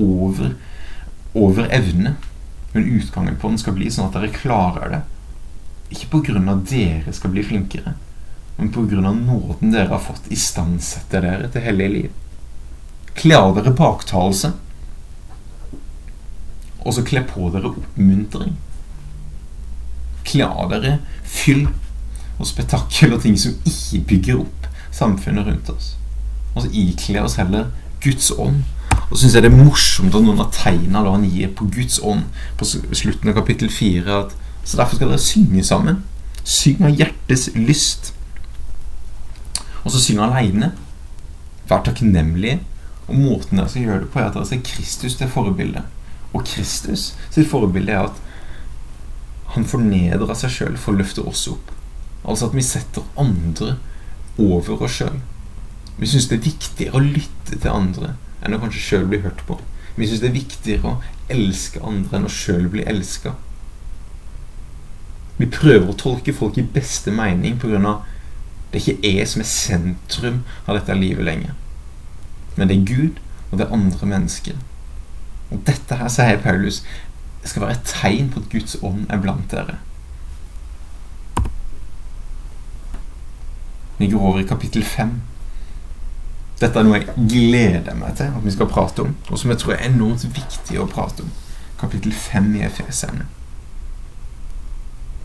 over, 0.00 0.54
over 1.34 1.68
evne. 1.72 2.16
Men 2.72 2.88
utgangen 2.96 3.36
på 3.36 3.52
den 3.52 3.60
skal 3.60 3.76
bli 3.76 3.90
sånn 3.92 4.08
at 4.08 4.16
dere 4.16 4.32
klarer 4.32 4.94
det 4.94 5.02
ikke 5.92 6.22
pga. 6.22 6.54
dere 6.68 7.12
skal 7.12 7.30
bli 7.30 7.42
flinkere, 7.44 7.94
men 8.56 8.72
pga. 8.72 9.12
nåden 9.12 9.72
dere 9.72 9.88
har 9.88 10.00
fått, 10.00 10.30
istandsette 10.30 11.20
dere 11.20 11.48
til 11.52 11.62
hellige 11.62 11.88
liv. 11.88 12.10
Kle 13.14 13.36
av 13.36 13.56
dere 13.56 13.74
baktalelse. 13.76 14.52
og 16.82 16.94
så 16.94 17.04
kle 17.06 17.20
på 17.22 17.48
dere 17.54 17.68
oppmuntring. 17.70 18.56
Kle 20.26 20.48
av 20.48 20.72
dere 20.72 20.96
fyll 21.22 21.68
og 22.42 22.48
spetakkel 22.50 23.14
og 23.14 23.22
ting 23.22 23.36
som 23.38 23.54
ikke 23.68 24.02
bygger 24.10 24.42
opp 24.42 24.68
samfunnet 24.92 25.46
rundt 25.46 25.70
oss. 25.72 25.94
Og 26.52 26.64
så 26.64 26.72
ikler 26.74 27.24
oss 27.24 27.38
heller 27.40 27.70
Guds 28.02 28.32
ånd. 28.34 28.64
Og 29.08 29.14
så 29.14 29.22
syns 29.22 29.36
jeg 29.36 29.44
det 29.44 29.52
er 29.52 29.62
morsomt 29.62 30.16
at 30.16 30.24
noen 30.24 30.42
av 30.42 30.50
tegna 30.54 31.04
han 31.06 31.26
gir 31.28 31.52
på 31.56 31.68
Guds 31.72 32.00
ånd 32.02 32.26
på 32.58 32.66
slutten 32.68 33.30
av 33.30 33.38
kapittel 33.38 33.70
4. 33.72 34.18
At, 34.18 34.34
så 34.64 34.80
derfor 34.80 34.98
skal 34.98 35.12
dere 35.12 35.22
synge 35.22 35.64
sammen. 35.64 36.02
Syng 36.42 36.82
av 36.88 36.98
hjertets 36.98 37.48
lyst. 37.54 38.12
Og 39.84 39.94
så 39.94 40.02
syng 40.02 40.20
aleine. 40.24 40.72
Vær 41.70 41.84
takknemlige. 41.86 42.58
Og 43.06 43.18
måten 43.18 43.60
dere 43.60 43.70
skal 43.70 43.86
gjøre 43.86 44.04
det 44.04 44.10
på, 44.12 44.20
er 44.20 44.30
at 44.30 44.36
dere 44.36 44.48
ser 44.50 44.64
Kristus 44.66 45.16
til 45.20 45.30
forbilde. 45.30 45.84
Og 46.32 46.44
Kristus 46.48 47.12
sitt 47.30 47.48
forbilde 47.50 47.94
er 47.94 48.08
at 48.08 48.20
han 49.52 49.68
fornedrer 49.68 50.32
seg 50.38 50.52
sjøl 50.52 50.76
for 50.80 50.94
å 50.94 51.02
løfte 51.02 51.24
oss 51.28 51.44
opp. 51.52 51.72
Altså 52.22 52.48
at 52.48 52.56
vi 52.56 52.64
setter 52.64 53.06
andre 53.18 53.76
over 54.38 54.84
oss 54.86 54.98
sjøl. 55.00 55.20
Vi 55.98 56.08
syns 56.08 56.28
det 56.30 56.38
er 56.38 56.46
viktigere 56.46 56.98
å 56.98 57.04
lytte 57.04 57.58
til 57.58 57.70
andre 57.72 58.14
enn 58.42 58.56
å 58.56 58.60
kanskje 58.62 58.82
sjøl 58.82 59.08
bli 59.10 59.22
hørt 59.24 59.42
på. 59.46 59.58
Vi 59.96 60.08
syns 60.08 60.22
det 60.22 60.30
er 60.30 60.38
viktigere 60.38 60.94
å 60.94 61.32
elske 61.32 61.82
andre 61.84 62.18
enn 62.18 62.28
å 62.28 62.32
sjøl 62.32 62.68
bli 62.72 62.86
elska. 62.88 63.34
Vi 65.36 65.48
prøver 65.50 65.90
å 65.90 65.98
tolke 65.98 66.34
folk 66.36 66.58
i 66.58 66.66
beste 66.74 67.12
mening 67.14 67.58
pga. 67.60 68.00
det 68.70 68.80
er 68.80 68.92
ikke 68.92 69.08
jeg 69.08 69.28
som 69.28 69.40
er 69.42 69.48
sentrum 69.48 70.44
av 70.66 70.78
dette 70.78 70.94
livet 70.94 71.24
lenger. 71.24 71.54
Men 72.56 72.68
det 72.68 72.76
er 72.76 72.84
Gud, 72.88 73.18
og 73.50 73.58
det 73.58 73.66
er 73.66 73.74
andre 73.74 74.06
mennesker. 74.06 74.56
Og 75.50 75.60
dette 75.66 75.96
her, 75.96 76.08
sier 76.08 76.40
Paulus, 76.40 76.82
skal 77.44 77.62
være 77.62 77.76
et 77.76 77.90
tegn 77.90 78.30
på 78.32 78.40
at 78.40 78.48
Guds 78.52 78.76
ånd 78.82 79.04
er 79.10 79.20
blant 79.20 79.50
dere. 79.50 79.76
Går 84.10 84.20
over 84.20 84.38
i 84.40 84.48
kapittel 84.48 84.84
5. 84.84 85.12
Dette 86.60 86.78
er 86.78 86.86
noe 86.86 86.98
jeg 87.00 87.28
gleder 87.28 87.94
meg 87.98 88.16
til 88.16 88.30
at 88.30 88.44
vi 88.44 88.54
skal 88.54 88.70
prate 88.70 89.02
om, 89.02 89.14
og 89.28 89.38
som 89.38 89.50
jeg 89.50 89.58
tror 89.58 89.74
er 89.74 89.88
enormt 89.88 90.24
viktig 90.34 90.78
å 90.78 90.86
prate 90.90 91.24
om. 91.24 91.30
Kapittel 91.80 92.12
5 92.14 92.52
i 92.56 92.66
Efeserne. 92.66 93.26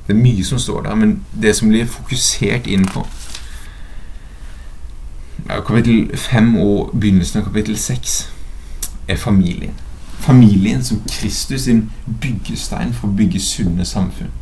Det 0.08 0.16
er 0.16 0.22
mye 0.22 0.44
som 0.46 0.60
står 0.60 0.88
der, 0.88 0.96
men 0.96 1.18
det 1.42 1.56
som 1.56 1.70
blir 1.70 1.86
fokusert 1.86 2.68
inn 2.68 2.88
på 2.88 3.06
Kapittel 5.48 6.18
5 6.18 6.56
og 6.60 6.90
begynnelsen 7.00 7.40
av 7.40 7.46
kapittel 7.46 7.78
6 7.80 8.16
er 9.08 9.16
familien. 9.16 9.76
Familien 10.20 10.84
som 10.84 11.00
Kristus 11.08 11.62
sin 11.62 11.86
byggestein 12.22 12.92
for 12.94 13.08
å 13.08 13.16
bygge 13.16 13.40
sunne 13.40 13.86
samfunn. 13.86 14.34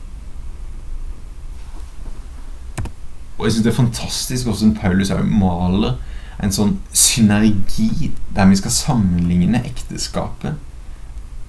Og 3.38 3.45
jeg 3.45 3.53
syns 3.53 3.65
det 3.65 3.71
er 3.71 3.81
fantastisk 3.81 4.47
hvordan 4.47 4.75
Paulus 4.79 5.11
maler 5.27 5.97
en 6.43 6.51
sånn 6.51 6.77
synergi 6.95 8.11
der 8.36 8.49
vi 8.49 8.57
skal 8.59 8.73
sammenligne 8.75 9.61
ekteskapet 9.67 10.55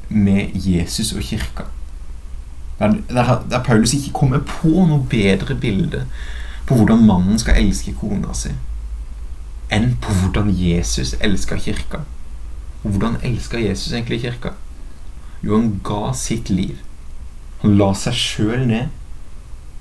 med 0.09 0.55
Jesus 0.55 1.13
og 1.13 1.23
kirka. 1.27 1.67
Der, 2.79 2.99
der, 3.09 3.31
der, 3.51 3.63
Paulus 3.65 3.95
ikke 3.97 4.13
kommer 4.13 4.43
på 4.45 4.69
noe 4.87 5.07
bedre 5.11 5.57
bilde 5.57 6.05
på 6.69 6.77
hvordan 6.77 7.07
mannen 7.07 7.39
skal 7.41 7.59
elske 7.63 7.95
kona 7.97 8.35
si, 8.37 8.53
enn 9.73 9.95
på 10.03 10.13
hvordan 10.21 10.51
Jesus 10.53 11.15
elsker 11.25 11.63
kirka. 11.63 12.03
Og 12.85 12.91
hvordan 12.91 13.17
elsker 13.25 13.63
Jesus 13.63 13.95
egentlig 13.95 14.21
kirka? 14.27 14.53
Jo, 15.43 15.57
han 15.57 15.81
ga 15.85 16.13
sitt 16.15 16.51
liv. 16.51 16.77
Han 17.63 17.79
la 17.81 17.91
seg 17.97 18.15
sjøl 18.19 18.67
ned 18.69 18.93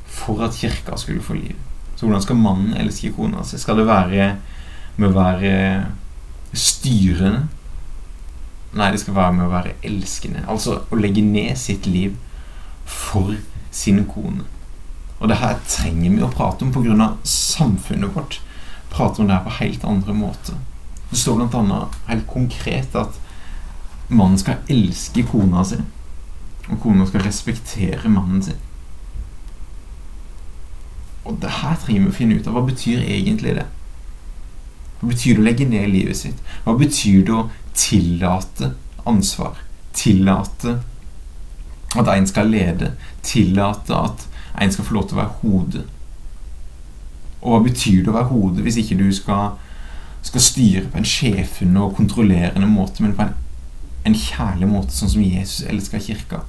for 0.06 0.42
at 0.46 0.58
kirka 0.58 0.98
skulle 0.98 1.26
få 1.26 1.38
liv. 1.38 1.65
Så 1.96 2.06
hvordan 2.06 2.24
skal 2.24 2.40
mannen 2.40 2.76
elske 2.78 3.14
kona 3.16 3.44
si? 3.48 3.60
Skal 3.60 3.80
det 3.80 3.88
være 3.88 4.32
med 4.98 5.10
å 5.10 5.16
være 5.16 5.54
styrende? 6.56 7.46
Nei, 8.76 8.90
det 8.92 9.00
skal 9.06 9.16
være 9.16 9.36
med 9.38 9.48
å 9.48 9.54
være 9.54 9.76
elskende. 9.88 10.44
Altså 10.52 10.82
å 10.92 11.00
legge 11.00 11.24
ned 11.24 11.56
sitt 11.60 11.88
liv 11.88 12.18
for 12.86 13.38
sin 13.72 14.04
kone. 14.12 14.44
Og 15.20 15.32
det 15.32 15.40
her 15.40 15.56
trenger 15.64 16.12
vi 16.12 16.24
å 16.26 16.32
prate 16.32 16.66
om 16.66 16.74
pga. 16.76 17.14
samfunnet 17.24 18.16
vårt. 18.16 18.42
Prate 18.92 19.22
om 19.22 19.28
det 19.28 19.38
her 19.38 19.44
på 19.44 19.58
helt 19.62 19.84
andre 19.84 20.14
måter. 20.14 20.60
Det 21.10 21.18
står 21.18 21.48
bl.a. 21.48 21.88
helt 22.08 22.28
konkret 22.28 22.96
at 22.96 23.16
mannen 24.10 24.38
skal 24.38 24.62
elske 24.70 25.24
kona 25.24 25.64
si, 25.66 25.80
og 26.70 26.80
kona 26.82 27.06
skal 27.08 27.24
respektere 27.26 28.10
mannen 28.10 28.44
sin. 28.44 28.60
Og 31.26 31.40
det 31.42 31.52
her 31.62 31.78
trenger 31.82 32.06
vi 32.06 32.12
å 32.12 32.16
finne 32.16 32.38
ut 32.38 32.48
av. 32.48 32.58
Hva 32.58 32.66
betyr 32.68 33.02
egentlig 33.02 33.56
det? 33.58 33.66
Hva 35.00 35.10
betyr 35.10 35.36
det 35.36 35.42
å 35.42 35.46
legge 35.48 35.68
ned 35.70 35.90
livet 35.92 36.20
sitt? 36.22 36.42
Hva 36.64 36.76
betyr 36.80 37.26
det 37.26 37.34
å 37.36 37.48
tillate 37.76 38.72
ansvar? 39.10 39.60
Tillate 39.98 40.78
at 41.96 42.12
en 42.14 42.30
skal 42.30 42.52
lede? 42.54 42.94
Tillate 43.26 43.98
at 43.98 44.26
en 44.62 44.72
skal 44.72 44.88
få 44.88 44.98
lov 44.98 45.10
til 45.10 45.18
å 45.18 45.22
være 45.24 45.40
hodet? 45.42 45.86
Og 47.42 47.54
hva 47.54 47.62
betyr 47.68 48.04
det 48.04 48.12
å 48.12 48.18
være 48.18 48.32
hodet 48.32 48.66
hvis 48.66 48.80
ikke 48.82 48.98
du 49.02 49.10
skal, 49.14 49.58
skal 50.26 50.46
styre 50.46 50.88
på 50.90 51.02
en 51.02 51.10
sjefende 51.10 51.84
og 51.86 51.98
kontrollerende 51.98 52.70
måte, 52.70 53.04
men 53.04 53.14
på 53.18 53.28
en, 53.28 53.36
en 54.06 54.18
kjærlig 54.18 54.70
måte, 54.72 54.96
sånn 54.96 55.14
som 55.14 55.26
Jesus 55.26 55.66
elsker 55.70 56.02
kirka? 56.02 56.46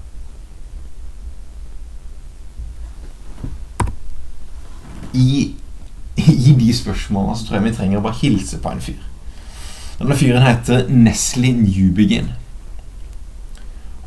I, 5.16 5.54
i 6.48 6.56
de 6.58 6.72
spørsmålene 6.76 7.36
så 7.36 7.46
tror 7.46 7.60
jeg 7.60 7.70
vi 7.70 7.76
trenger 7.76 8.00
å 8.00 8.06
bare 8.06 8.20
hilse 8.20 8.60
på 8.62 8.72
en 8.72 8.82
fyr. 8.84 9.02
Denne 9.96 10.16
fyren 10.18 10.44
heter 10.44 10.90
Nesli 10.92 11.54
Newbegin. 11.56 12.28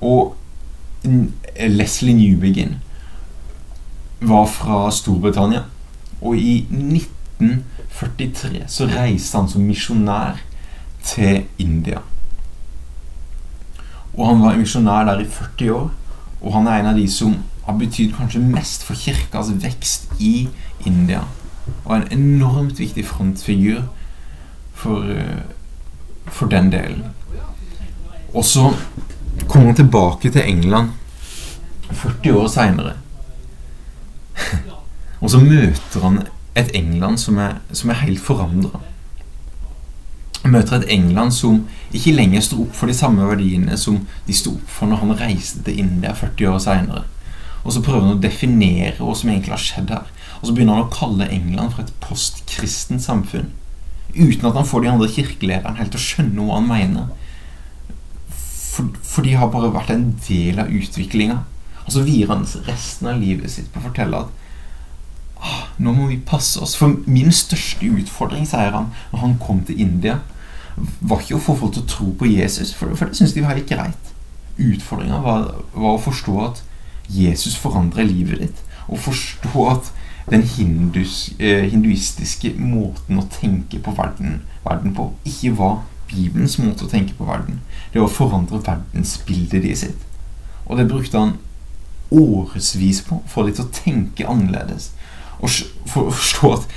Og 0.05 0.35
Leslie 1.59 2.13
Newbegin 2.13 2.75
var 4.21 4.45
fra 4.53 4.91
Storbritannia. 4.93 5.63
Og 6.21 6.37
i 6.37 6.67
1943 6.69 8.63
så 8.67 8.87
reiste 8.91 9.37
han 9.37 9.49
som 9.49 9.65
misjonær 9.65 10.37
til 11.03 11.45
India. 11.57 12.03
Og 14.13 14.27
han 14.27 14.41
var 14.43 14.59
misjonær 14.59 15.07
der 15.09 15.23
i 15.23 15.29
40 15.29 15.73
år. 15.73 15.89
Og 16.41 16.53
han 16.53 16.67
er 16.67 16.79
en 16.79 16.93
av 16.93 16.99
de 16.99 17.07
som 17.11 17.33
har 17.65 17.77
betydd 17.79 18.13
kanskje 18.17 18.41
mest 18.43 18.83
for 18.85 18.97
kirkas 18.97 19.49
vekst 19.63 20.11
i 20.19 20.33
India. 20.43 20.68
Og 21.85 21.95
en 21.95 22.07
enormt 22.11 22.79
viktig 22.79 23.05
frontfigur 23.05 23.81
for, 24.73 25.03
eh, 25.11 25.41
for 26.25 26.47
den 26.47 26.71
delen. 26.71 27.03
Og 28.33 28.45
så 28.45 28.73
kommer 29.47 29.65
han 29.65 29.75
tilbake 29.75 30.29
til 30.29 30.41
England 30.41 30.89
40 31.91 32.37
år 32.37 32.47
seinere. 32.47 32.93
og 35.21 35.31
så 35.31 35.39
møter 35.39 36.03
han 36.03 36.21
et 36.55 36.71
England 36.73 37.17
som 37.17 37.37
er, 37.37 37.59
som 37.73 37.89
er 37.89 38.03
helt 38.03 38.21
forandra. 38.21 38.81
Møter 40.45 40.77
et 40.79 40.89
England 40.89 41.33
som 41.35 41.65
ikke 41.93 42.13
lenger 42.15 42.41
står 42.41 42.61
opp 42.63 42.75
for 42.75 42.87
de 42.87 42.95
samme 42.95 43.25
verdiene 43.27 43.77
som 43.77 43.99
de 44.27 44.35
sto 44.35 44.53
opp 44.55 44.69
for 44.71 44.87
når 44.87 45.01
han 45.03 45.17
reiste 45.19 45.63
til 45.65 45.79
India 45.79 46.13
40 46.15 46.53
år 46.53 46.61
seinere. 46.63 47.03
Og 47.63 47.73
så 47.75 47.81
prøver 47.83 48.05
han 48.05 48.15
å 48.17 48.21
definere 48.23 48.95
hva 48.99 49.15
som 49.17 49.29
egentlig 49.29 49.55
har 49.55 49.63
skjedd 49.63 49.91
her. 49.91 50.07
Og 50.39 50.47
så 50.47 50.55
begynner 50.55 50.79
han 50.79 50.87
å 50.87 50.93
kalle 50.93 51.27
England 51.33 51.75
for 51.75 51.83
et 51.83 51.95
postkristent 52.03 53.03
samfunn. 53.03 53.51
Uten 54.15 54.47
at 54.49 54.55
han 54.57 54.67
får 54.67 54.83
de 54.83 54.91
andre 54.91 55.09
kirkelederne 55.11 55.77
helt 55.77 55.93
til 55.93 55.99
å 56.01 56.07
skjønne 56.07 56.45
hva 56.45 56.57
han 56.59 56.69
mener. 56.69 57.09
For, 58.29 58.89
for, 59.03 59.25
de 59.27 59.35
har 59.37 59.51
bare 59.53 59.73
vært 59.75 59.91
en 59.93 60.11
del 60.25 60.61
av 60.63 60.71
utviklinga. 60.73 61.41
Og 61.85 61.93
så 61.93 62.05
vier 62.05 62.31
han 62.31 62.47
resten 62.67 63.09
av 63.11 63.19
livet 63.19 63.51
sitt 63.51 63.69
på 63.73 63.81
å 63.81 63.87
fortelle 63.89 64.23
at 64.23 65.43
ah, 65.43 65.63
nå 65.81 65.93
må 65.95 66.07
vi 66.09 66.19
passe 66.31 66.61
oss. 66.63 66.77
For 66.79 67.01
min 67.09 67.33
største 67.35 67.89
utfordring, 67.99 68.47
sier 68.47 68.75
han, 68.75 68.91
når 69.11 69.25
han 69.25 69.39
kom 69.43 69.63
til 69.67 69.81
India, 69.83 70.19
var 70.99 71.23
ikke 71.23 71.37
å 71.37 71.43
få 71.43 71.57
folk 71.59 71.75
til 71.75 71.83
å 71.83 71.91
tro 71.91 72.09
på 72.15 72.29
Jesus, 72.29 72.71
for, 72.75 72.93
for 72.95 73.09
det 73.09 73.19
syntes 73.19 73.35
de 73.35 73.43
var 73.43 73.57
helt 73.57 73.69
greit. 73.69 74.13
Utfordringa 74.59 75.19
var, 75.23 75.47
var, 75.73 75.95
å 75.95 76.03
forstå 76.03 76.35
at 76.45 76.63
Jesus 77.11 77.57
forandrer 77.59 78.07
livet 78.07 78.43
ditt. 78.45 78.63
Og 78.87 79.01
forstå 79.03 79.65
at 79.71 79.91
den 80.29 80.43
hindus, 80.43 81.31
eh, 81.39 81.65
hinduistiske 81.71 82.53
måten 82.57 83.19
å 83.19 83.27
tenke 83.33 83.79
på 83.79 83.93
verden, 83.97 84.41
verden, 84.65 84.93
på 84.95 85.11
ikke 85.25 85.55
var 85.57 85.79
Bibelens 86.09 86.57
måte 86.59 86.85
å 86.85 86.89
tenke 86.89 87.13
på 87.17 87.25
verden. 87.25 87.61
Det 87.93 88.01
var 88.01 88.09
å 88.09 88.13
forandre 88.13 88.61
verdensbildet 88.65 89.63
de 89.63 89.75
sitt. 89.75 90.05
Og 90.65 90.77
det 90.77 90.87
brukte 90.89 91.17
han 91.17 91.37
årevis 92.11 93.01
på 93.05 93.21
for 93.29 93.45
dem 93.45 93.57
til 93.57 93.65
å 93.65 93.73
tenke 93.73 94.29
annerledes. 94.29 94.91
Og 95.39 95.49
for 95.89 96.09
å 96.09 96.15
forstå 96.15 96.53
at 96.53 96.67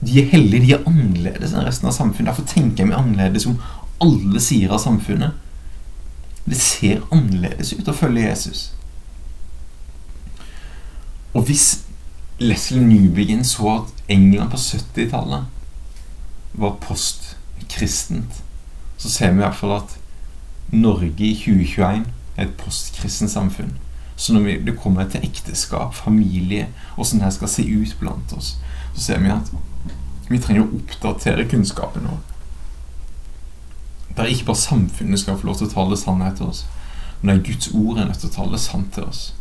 de 0.00 0.20
er 0.22 0.30
heldige, 0.32 0.62
de 0.64 0.72
er 0.76 0.86
annerledes 0.86 1.52
enn 1.52 1.66
resten 1.66 1.90
av 1.90 1.96
samfunnet. 1.96 2.30
Derfor 2.30 2.48
tenker 2.48 2.88
vi 2.88 2.96
annerledes 2.96 3.46
om 3.50 3.58
alle 4.04 4.40
sider 4.40 4.76
av 4.76 4.82
samfunnet. 4.82 5.32
Det 6.48 6.56
ser 6.60 7.02
annerledes 7.12 7.74
ut 7.76 7.88
å 7.88 7.96
følge 7.96 8.28
Jesus. 8.28 8.68
Og 11.34 11.44
hvis 11.48 11.87
Leslie 12.40 12.80
Newbegin 12.80 13.44
så 13.44 13.68
at 13.72 13.94
England 14.08 14.50
på 14.50 14.56
70-tallet 14.56 15.44
var 16.52 16.76
postkristent, 16.80 18.44
så 18.96 19.10
ser 19.10 19.32
vi 19.32 19.40
i 19.40 19.42
hvert 19.42 19.58
fall 19.58 19.74
at 19.74 19.96
Norge 20.70 21.24
i 21.26 21.34
2021 21.34 22.06
er 22.36 22.44
et 22.44 22.54
postkristent 22.60 23.32
samfunn. 23.32 23.74
Så 24.16 24.32
når 24.32 24.62
det 24.66 24.76
kommer 24.78 25.08
til 25.10 25.26
ekteskap, 25.26 25.94
familie, 25.94 26.68
åssen 26.96 27.20
det 27.20 27.32
skal 27.34 27.50
se 27.50 27.66
ut 27.66 27.96
blant 28.00 28.32
oss, 28.38 28.56
så 28.94 29.00
ser 29.00 29.20
vi 29.22 29.34
at 29.34 29.50
vi 30.30 30.38
trenger 30.38 30.62
å 30.62 30.78
oppdatere 30.78 31.48
kunnskapen 31.50 32.06
vår. 32.06 32.22
Der 34.14 34.30
ikke 34.30 34.52
bare 34.52 34.62
samfunnet 34.62 35.24
skal 35.24 35.38
få 35.38 35.50
lov 35.50 35.58
til 35.58 35.66
å 35.66 35.74
tale 35.74 35.98
sannhet 35.98 36.38
til 36.38 36.52
oss, 36.52 36.64
men 37.20 37.34
der 37.34 37.44
Guds 37.50 37.70
ord 37.74 37.98
er 37.98 38.06
nødt 38.06 38.22
til 38.22 38.30
å 38.30 38.36
tale 38.38 38.62
sant 38.62 38.94
til 38.94 39.10
oss. 39.10 39.32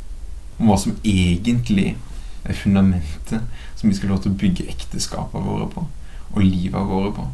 Om 0.57 0.71
hva 0.71 0.81
som 0.81 0.97
egentlig 1.05 1.91
er 1.91 2.06
fundamentet 2.55 3.41
som 3.75 3.89
vi 3.89 3.95
skal 3.95 4.09
lov 4.09 4.21
til 4.23 4.31
å 4.31 4.39
bygge 4.39 4.69
ekteskapene 4.71 5.43
våre 5.43 5.67
på, 5.71 5.83
og 6.33 6.43
livet 6.43 6.87
våre 6.87 7.11
på. 7.15 7.27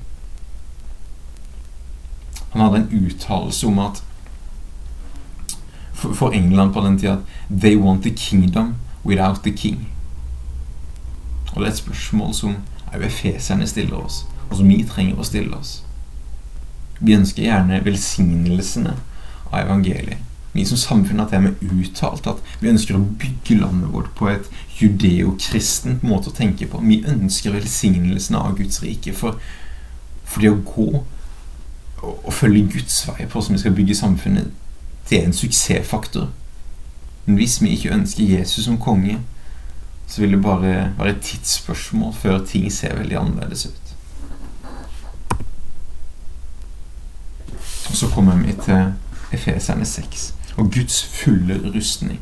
Han 2.53 2.61
hadde 2.61 2.83
en 2.83 3.05
uttalelse 3.05 3.67
om 3.67 3.79
at 3.79 4.03
for, 5.93 6.33
England 6.33 6.73
på 6.73 6.81
den 6.81 6.97
tida 6.99 7.17
They 7.49 7.75
want 7.75 8.03
the 8.03 8.11
kingdom 8.11 8.75
without 9.05 9.43
the 9.43 9.57
king. 9.57 9.89
Og 11.53 11.61
det 11.61 11.67
er 11.67 11.71
et 11.71 11.77
spørsmål 11.77 12.33
som 12.33 12.55
efeserne 12.93 13.67
stiller 13.67 13.97
oss, 13.97 14.25
og 14.49 14.57
som 14.57 14.69
vi 14.69 14.83
trenger 14.83 15.19
å 15.19 15.25
stille 15.25 15.55
oss. 15.57 15.81
Vi 16.99 17.15
ønsker 17.15 17.43
gjerne 17.43 17.81
velsignelsene 17.85 18.95
av 19.51 19.59
evangeliet. 19.65 20.32
Vi 20.53 20.65
som 20.69 20.77
samfunn 20.77 21.19
har 21.19 21.31
er 21.33 21.41
med 21.41 21.61
uttalt 21.65 22.27
at 22.29 22.41
vi 22.61 22.69
ønsker 22.69 22.93
å 22.93 23.07
bygge 23.21 23.57
landet 23.57 23.89
vårt 23.89 24.11
på 24.19 24.27
et 24.29 24.49
judeokristent 24.77 26.03
måte 26.05 26.29
å 26.29 26.35
tenke 26.37 26.67
på. 26.69 26.81
Vi 26.85 26.99
ønsker 27.09 27.55
velsignelsene 27.55 28.37
av 28.37 28.59
Guds 28.59 28.83
rike. 28.83 29.15
For, 29.17 29.39
for 30.29 30.45
det 30.45 30.51
å 30.53 30.61
gå 30.61 31.01
og 32.03 32.33
følge 32.37 32.67
Guds 32.75 32.99
vei 33.07 33.25
på 33.25 33.39
hvordan 33.39 33.57
vi 33.57 33.63
skal 33.63 33.75
bygge 33.79 33.97
samfunnet, 33.97 34.51
det 35.09 35.19
er 35.19 35.25
en 35.25 35.33
suksessfaktor. 35.33 36.29
Men 37.25 37.39
hvis 37.41 37.57
vi 37.63 37.73
ikke 37.73 37.95
ønsker 37.95 38.35
Jesus 38.35 38.67
som 38.67 38.77
konge, 38.77 39.17
så 40.05 40.21
vil 40.21 40.35
det 40.35 40.43
bare 40.43 40.93
være 40.99 41.15
et 41.15 41.25
tidsspørsmål 41.25 42.13
før 42.13 42.45
ting 42.45 42.69
ser 42.69 42.93
veldig 42.99 43.17
annerledes 43.17 43.65
ut. 43.71 43.95
Og 47.89 47.97
så 47.97 48.13
kommer 48.13 48.37
vi 48.45 48.53
til 48.61 48.93
Efeserne 49.33 49.85
6 49.85 50.42
og 50.57 50.71
Guds 50.73 51.03
fulle 51.03 51.71
rustning. 51.75 52.19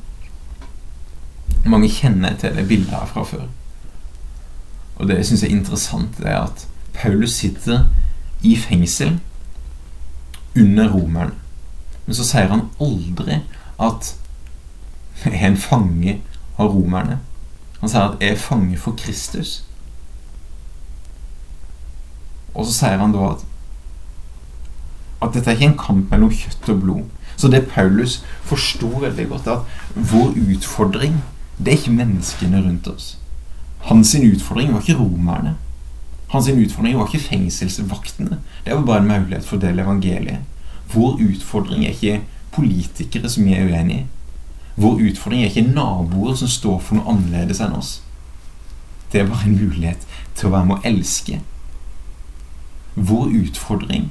Mange 1.66 1.90
kjenner 1.90 2.38
til 2.38 2.56
det 2.56 2.68
bildet 2.68 2.90
her 2.90 3.06
fra 3.06 3.24
før. 3.24 3.48
Og 4.96 5.08
det 5.08 5.18
jeg 5.18 5.26
syns 5.26 5.44
er 5.44 5.48
interessant, 5.48 6.18
det 6.18 6.28
er 6.28 6.40
at 6.44 6.68
Paulus 6.94 7.32
sitter 7.32 7.86
i 8.42 8.56
fengsel 8.58 9.20
under 10.56 10.90
romeren. 10.94 11.34
Men 12.06 12.16
så 12.16 12.26
sier 12.26 12.50
han 12.52 12.68
aldri 12.82 13.42
at 13.82 14.16
jeg 15.26 15.34
er 15.38 15.48
en 15.48 15.58
fange 15.58 16.18
av 16.58 16.74
romerne. 16.74 17.20
Han 17.82 17.90
sier 17.90 18.10
at 18.10 18.22
jeg 18.22 18.36
er 18.36 18.42
fange 18.42 18.78
for 18.78 18.98
Kristus. 18.98 19.62
Og 22.54 22.66
så 22.66 22.74
sier 22.74 23.02
han 23.02 23.14
da 23.16 23.32
at 23.34 23.48
at 25.22 25.36
dette 25.36 25.52
er 25.52 25.60
ikke 25.60 25.68
en 25.70 25.78
kamp 25.78 26.12
mellom 26.12 26.32
kjøtt 26.34 26.70
og 26.74 26.80
blod. 26.82 27.21
Så 27.36 27.50
det 27.52 27.68
Paulus 27.72 28.22
forsto 28.46 28.90
veldig 29.02 29.28
godt, 29.30 29.48
er 29.48 29.62
at 29.62 29.98
vår 30.12 30.36
utfordring 30.56 31.22
det 31.58 31.74
er 31.74 31.78
ikke 31.78 31.94
menneskene 31.94 32.62
rundt 32.64 32.88
oss. 32.90 33.18
Hans 33.90 34.16
utfordring 34.16 34.74
var 34.74 34.82
ikke 34.82 34.98
romerne. 34.98 35.56
Hans 36.32 36.48
utfordring 36.50 36.98
var 36.98 37.10
ikke 37.10 37.28
fengselsvaktene. 37.28 38.40
Det 38.66 38.76
var 38.76 38.86
bare 38.86 39.04
en 39.04 39.12
mulighet 39.12 39.46
for 39.46 39.58
å 39.58 39.62
dele 39.62 39.84
evangeliet. 39.84 40.48
Vår 40.94 41.20
utfordring 41.22 41.86
er 41.86 41.94
ikke 41.94 42.22
politikere 42.56 43.30
som 43.30 43.46
vi 43.46 43.56
er 43.56 43.70
uenige 43.70 44.04
i. 44.04 44.08
Vår 44.82 45.02
utfordring 45.10 45.44
er 45.44 45.52
ikke 45.52 45.74
naboer 45.76 46.38
som 46.40 46.50
står 46.50 46.80
for 46.80 46.98
noe 46.98 47.14
annerledes 47.14 47.60
enn 47.64 47.76
oss. 47.76 48.00
Det 49.12 49.22
er 49.22 49.28
bare 49.28 49.50
en 49.50 49.60
mulighet 49.60 50.08
til 50.40 50.48
å 50.48 50.54
være 50.56 50.70
med 50.70 50.80
å 50.80 50.88
elske. 50.88 51.42
Vår 52.96 53.36
utfordring 53.44 54.10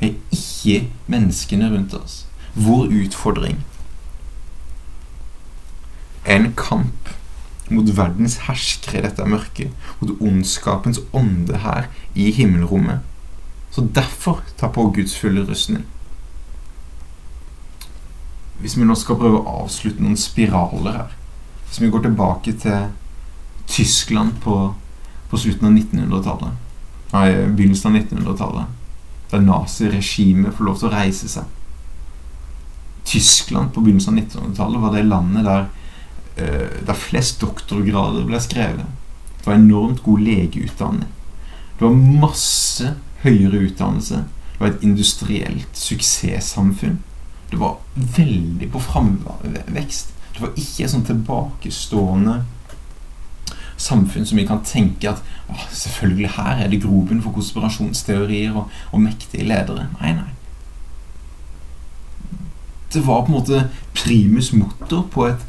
er 0.00 0.16
ikke 0.32 0.86
menneskene 1.12 1.68
rundt 1.70 1.94
oss. 1.98 2.24
Vår 2.54 2.90
utfordring 3.04 3.60
en 6.24 6.52
kamp 6.56 7.08
mot 7.70 7.88
verdens 7.96 8.36
herskere 8.46 9.00
i 9.00 9.04
dette 9.06 9.26
mørket, 9.26 9.70
mot 10.00 10.20
ondskapens 10.20 11.00
ånde 11.16 11.62
her 11.62 11.88
i 12.14 12.30
himmelrommet. 12.34 13.00
Så 13.70 13.86
derfor 13.94 14.42
ta 14.58 14.68
på 14.68 14.88
Guds 14.94 15.14
fulle 15.16 15.44
rustning. 15.46 15.84
Hvis 18.60 18.76
vi 18.76 18.84
nå 18.84 18.94
skal 18.98 19.16
prøve 19.16 19.40
å 19.40 19.62
avslutte 19.62 20.02
noen 20.04 20.18
spiraler 20.20 20.92
her 20.92 21.12
Hvis 21.64 21.78
vi 21.80 21.88
går 21.88 22.02
tilbake 22.04 22.52
til 22.60 22.90
Tyskland 23.70 24.34
på, 24.44 24.56
på 25.30 25.40
slutten 25.40 25.70
av 25.70 25.78
1900-tallet 25.78 27.14
Nei, 27.14 27.22
begynnelsen 27.56 27.88
av 27.88 27.96
1900-tallet 28.02 29.32
Der 29.32 29.46
naziregimet 29.46 30.58
får 30.58 30.68
lov 30.68 30.76
til 30.76 30.90
å 30.90 30.92
reise 30.92 31.30
seg. 31.32 31.48
Tyskland 33.10 33.74
på 33.74 33.82
begynnelsen 33.82 34.14
av 34.14 34.22
1900-tallet 34.22 34.82
var 34.84 34.94
det 34.94 35.06
landet 35.08 35.46
der 35.48 35.68
Eh, 36.40 36.86
der 36.86 36.96
flest 36.96 37.40
doktorgrader 37.42 38.24
ble 38.28 38.40
skrevet. 38.40 38.86
Det 39.38 39.46
var 39.46 39.58
enormt 39.58 40.02
god 40.02 40.22
legeutdanning. 40.24 41.08
Det 41.78 41.84
var 41.84 41.96
masse 41.96 42.94
høyere 43.24 43.64
utdannelse. 43.66 44.22
Det 44.52 44.60
var 44.60 44.72
et 44.72 44.86
industrielt 44.86 45.76
suksesssamfunn. 45.76 47.00
Det 47.50 47.58
var 47.60 47.76
veldig 47.94 48.70
på 48.72 48.80
framvekst. 48.80 50.14
Det 50.34 50.42
var 50.44 50.56
ikke 50.56 50.86
et 50.86 50.94
sånn 50.94 51.06
tilbakestående 51.08 52.40
samfunn 53.80 54.26
som 54.28 54.38
vi 54.38 54.44
kan 54.46 54.60
tenke 54.64 55.10
at 55.10 55.22
selvfølgelig 55.72 56.34
her 56.36 56.64
er 56.64 56.68
det 56.70 56.82
grobunn 56.84 57.22
for 57.24 57.34
konspirasjonsteorier 57.34 58.54
og, 58.54 58.68
og 58.92 59.02
mektige 59.02 59.48
ledere. 59.48 59.88
Nei, 59.98 60.12
nei. 60.20 60.28
Det 62.92 63.06
var 63.06 63.24
på 63.24 63.32
en 63.32 63.38
måte 63.38 63.64
primus 63.94 64.52
motor 64.52 65.06
på 65.12 65.26
et 65.30 65.46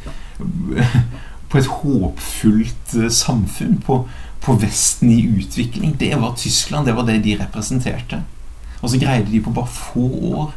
på 1.52 1.60
et 1.60 1.68
håpfullt 1.68 2.96
eh, 2.96 3.12
samfunn, 3.12 3.78
på, 3.84 3.98
på, 4.42 4.56
Vesten 4.62 5.12
i 5.12 5.22
utvikling. 5.28 6.00
Det 6.00 6.16
var 6.22 6.36
Tyskland. 6.38 6.88
Det 6.88 6.96
var 6.96 7.06
det 7.06 7.24
de 7.26 7.38
representerte. 7.40 8.24
Og 8.82 8.90
så 8.90 9.00
greide 9.00 9.32
de 9.32 9.42
på 9.44 9.54
bare 9.54 9.68
få 9.68 10.08
år 10.32 10.54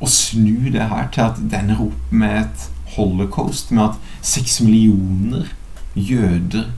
å 0.00 0.08
snu 0.08 0.70
det 0.72 0.88
her 0.88 1.10
til 1.12 1.26
at 1.26 1.40
den 1.52 1.74
roper 1.76 2.16
med 2.22 2.36
et 2.40 2.68
holocaust, 2.96 3.70
med 3.70 3.90
at 3.90 4.24
seks 4.24 4.60
millioner 4.64 5.52
jøder 5.94 6.72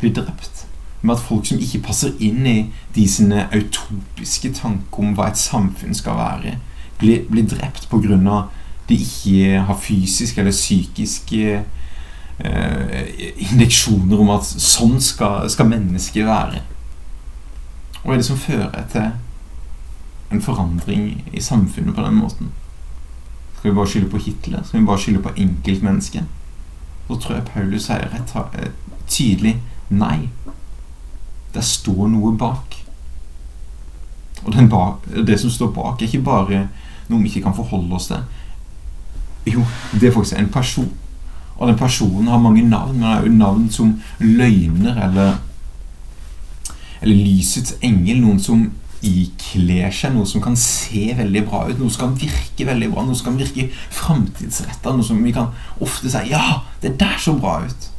blir 0.00 0.12
drept. 0.14 0.66
Med 1.00 1.14
at 1.16 1.24
folk 1.24 1.48
som 1.48 1.62
ikke 1.62 1.80
passer 1.88 2.12
inn 2.20 2.44
i 2.46 2.58
de 2.94 3.06
sine 3.08 3.46
utopiske 3.54 4.52
tanker 4.60 5.00
om 5.00 5.16
hva 5.16 5.30
et 5.32 5.40
samfunn 5.40 5.96
skal 5.96 6.20
være, 6.20 6.58
blir, 6.98 7.24
blir 7.30 7.46
drept 7.48 7.88
pga 7.90 8.44
de 8.88 8.96
ikke 8.96 9.60
har 9.68 9.76
fysiske 9.76 10.40
eller 10.40 10.54
psykiske 10.54 11.64
eh, 12.38 13.08
injeksjoner 13.50 14.22
om 14.22 14.30
at 14.32 14.48
sånn 14.48 14.96
skal, 15.04 15.44
skal 15.52 15.68
mennesket 15.68 16.24
være. 16.24 16.62
Hva 18.00 18.14
er 18.14 18.22
det 18.22 18.28
som 18.30 18.40
fører 18.40 18.86
til 18.92 19.10
en 20.32 20.44
forandring 20.44 21.10
i 21.32 21.44
samfunnet 21.44 21.92
på 21.96 22.06
den 22.06 22.16
måten? 22.16 22.50
Skal 23.58 23.70
vi 23.70 23.76
bare 23.76 23.92
skylde 23.92 24.10
på 24.14 24.22
Hitler? 24.24 24.64
Skal 24.64 24.80
vi 24.80 24.88
bare 24.88 25.04
skylde 25.04 25.22
på 25.26 25.34
enkeltmennesket? 25.36 26.34
Da 27.08 27.16
tror 27.16 27.34
jeg 27.36 27.48
Paulus 27.52 27.88
sier 27.88 28.08
et 28.16 28.34
tydelig 29.08 29.56
nei. 29.92 30.28
Det 31.52 31.64
står 31.64 32.08
noe 32.12 32.32
bak. 32.38 32.76
Og 34.46 34.54
bak, 34.70 35.08
det 35.26 35.40
som 35.40 35.50
står 35.50 35.72
bak, 35.74 36.00
er 36.00 36.06
ikke 36.06 36.24
bare 36.24 36.68
noe 37.08 37.22
vi 37.22 37.30
ikke 37.32 37.46
kan 37.48 37.56
forholde 37.56 37.94
oss 37.96 38.10
til. 38.10 38.24
Jo, 39.48 39.64
det 39.92 40.08
er 40.08 40.14
faktisk 40.14 40.38
en 40.38 40.50
person. 40.52 40.90
Og 41.58 41.68
den 41.68 41.78
personen 41.78 42.28
har 42.28 42.38
mange 42.38 42.62
navn, 42.62 42.98
men 42.98 43.08
har 43.08 43.22
jo 43.24 43.32
navn 43.32 43.70
som 43.70 44.00
løgner 44.18 45.04
eller 45.08 45.38
Eller 47.00 47.14
lysets 47.14 47.76
engel. 47.82 48.18
Noen 48.18 48.40
som 48.42 48.64
ikler 49.06 49.92
seg 49.94 50.10
noe 50.10 50.26
som 50.26 50.42
kan 50.42 50.56
se 50.58 51.12
veldig 51.14 51.44
bra 51.46 51.60
ut, 51.68 51.78
noe 51.78 51.92
som 51.94 52.08
kan 52.08 52.16
virke 52.18 52.66
veldig 52.66 52.88
bra, 52.90 53.04
noe 53.06 53.14
som 53.14 53.28
kan 53.28 53.38
virke 53.38 53.68
framtidsretta, 53.94 54.90
noe 54.96 55.06
som 55.06 55.20
vi 55.22 55.32
kan 55.36 55.52
ofte 55.78 56.10
si 56.10 56.18
'Ja, 56.26 56.62
det 56.82 56.98
der 56.98 57.14
så 57.18 57.38
bra 57.38 57.60
ut'. 57.62 57.90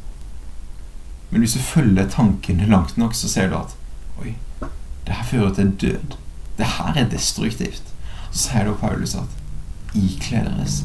Men 1.30 1.40
hvis 1.40 1.52
du 1.52 1.60
følger 1.60 2.08
tankene 2.08 2.66
langt 2.66 2.98
nok, 2.98 3.14
så 3.14 3.28
ser 3.28 3.48
du 3.48 3.56
at 3.56 3.76
Oi, 4.20 4.34
det 5.06 5.14
her 5.14 5.24
fører 5.24 5.54
til 5.54 5.70
død. 5.80 6.16
Det 6.58 6.66
her 6.66 6.92
er 6.96 7.08
destruktivt. 7.08 7.89
Så 8.30 8.48
sier 8.48 8.66
da 8.68 8.78
Paulus 8.78 9.16
at 9.18 9.94
ikle 9.98 10.44
deres 10.46 10.82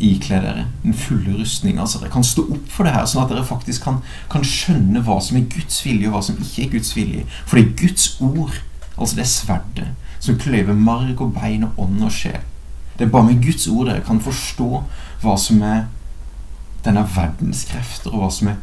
ikle 0.00 0.40
dere 0.40 0.66
den 0.82 0.94
fulle 0.94 1.34
rustning. 1.38 1.78
Altså 1.78 1.98
Dere 2.00 2.10
kan 2.10 2.24
stå 2.24 2.46
opp 2.54 2.68
for 2.72 2.86
det 2.86 2.94
her, 2.94 3.06
sånn 3.08 3.24
at 3.24 3.32
dere 3.34 3.46
faktisk 3.46 3.84
kan, 3.84 4.00
kan 4.32 4.44
skjønne 4.46 5.02
hva 5.04 5.18
som 5.24 5.38
er 5.38 5.48
Guds 5.52 5.80
vilje, 5.84 6.08
og 6.08 6.16
hva 6.16 6.22
som 6.24 6.40
ikke 6.40 6.64
er 6.64 6.72
Guds 6.74 6.92
vilje. 6.96 7.24
For 7.44 7.58
det 7.58 7.66
er 7.66 7.74
Guds 7.82 8.06
ord, 8.24 8.60
altså 8.96 9.20
det 9.20 9.28
sverdet, 9.30 9.90
som 10.20 10.38
kløyver 10.40 10.76
marg 10.76 11.20
og 11.20 11.34
bein 11.36 11.66
og 11.68 11.78
ånd 11.84 12.00
og 12.04 12.14
sjel. 12.16 12.40
Det 12.96 13.06
er 13.06 13.12
bare 13.12 13.30
med 13.30 13.44
Guds 13.44 13.68
ord 13.68 13.88
dere 13.88 14.04
kan 14.04 14.20
forstå 14.20 14.68
hva 15.22 15.36
som 15.40 15.62
er 15.64 15.86
denne 16.84 17.04
verdens 17.14 17.66
krefter, 17.68 18.12
og 18.12 18.24
hva 18.24 18.32
som 18.32 18.52
er 18.52 18.60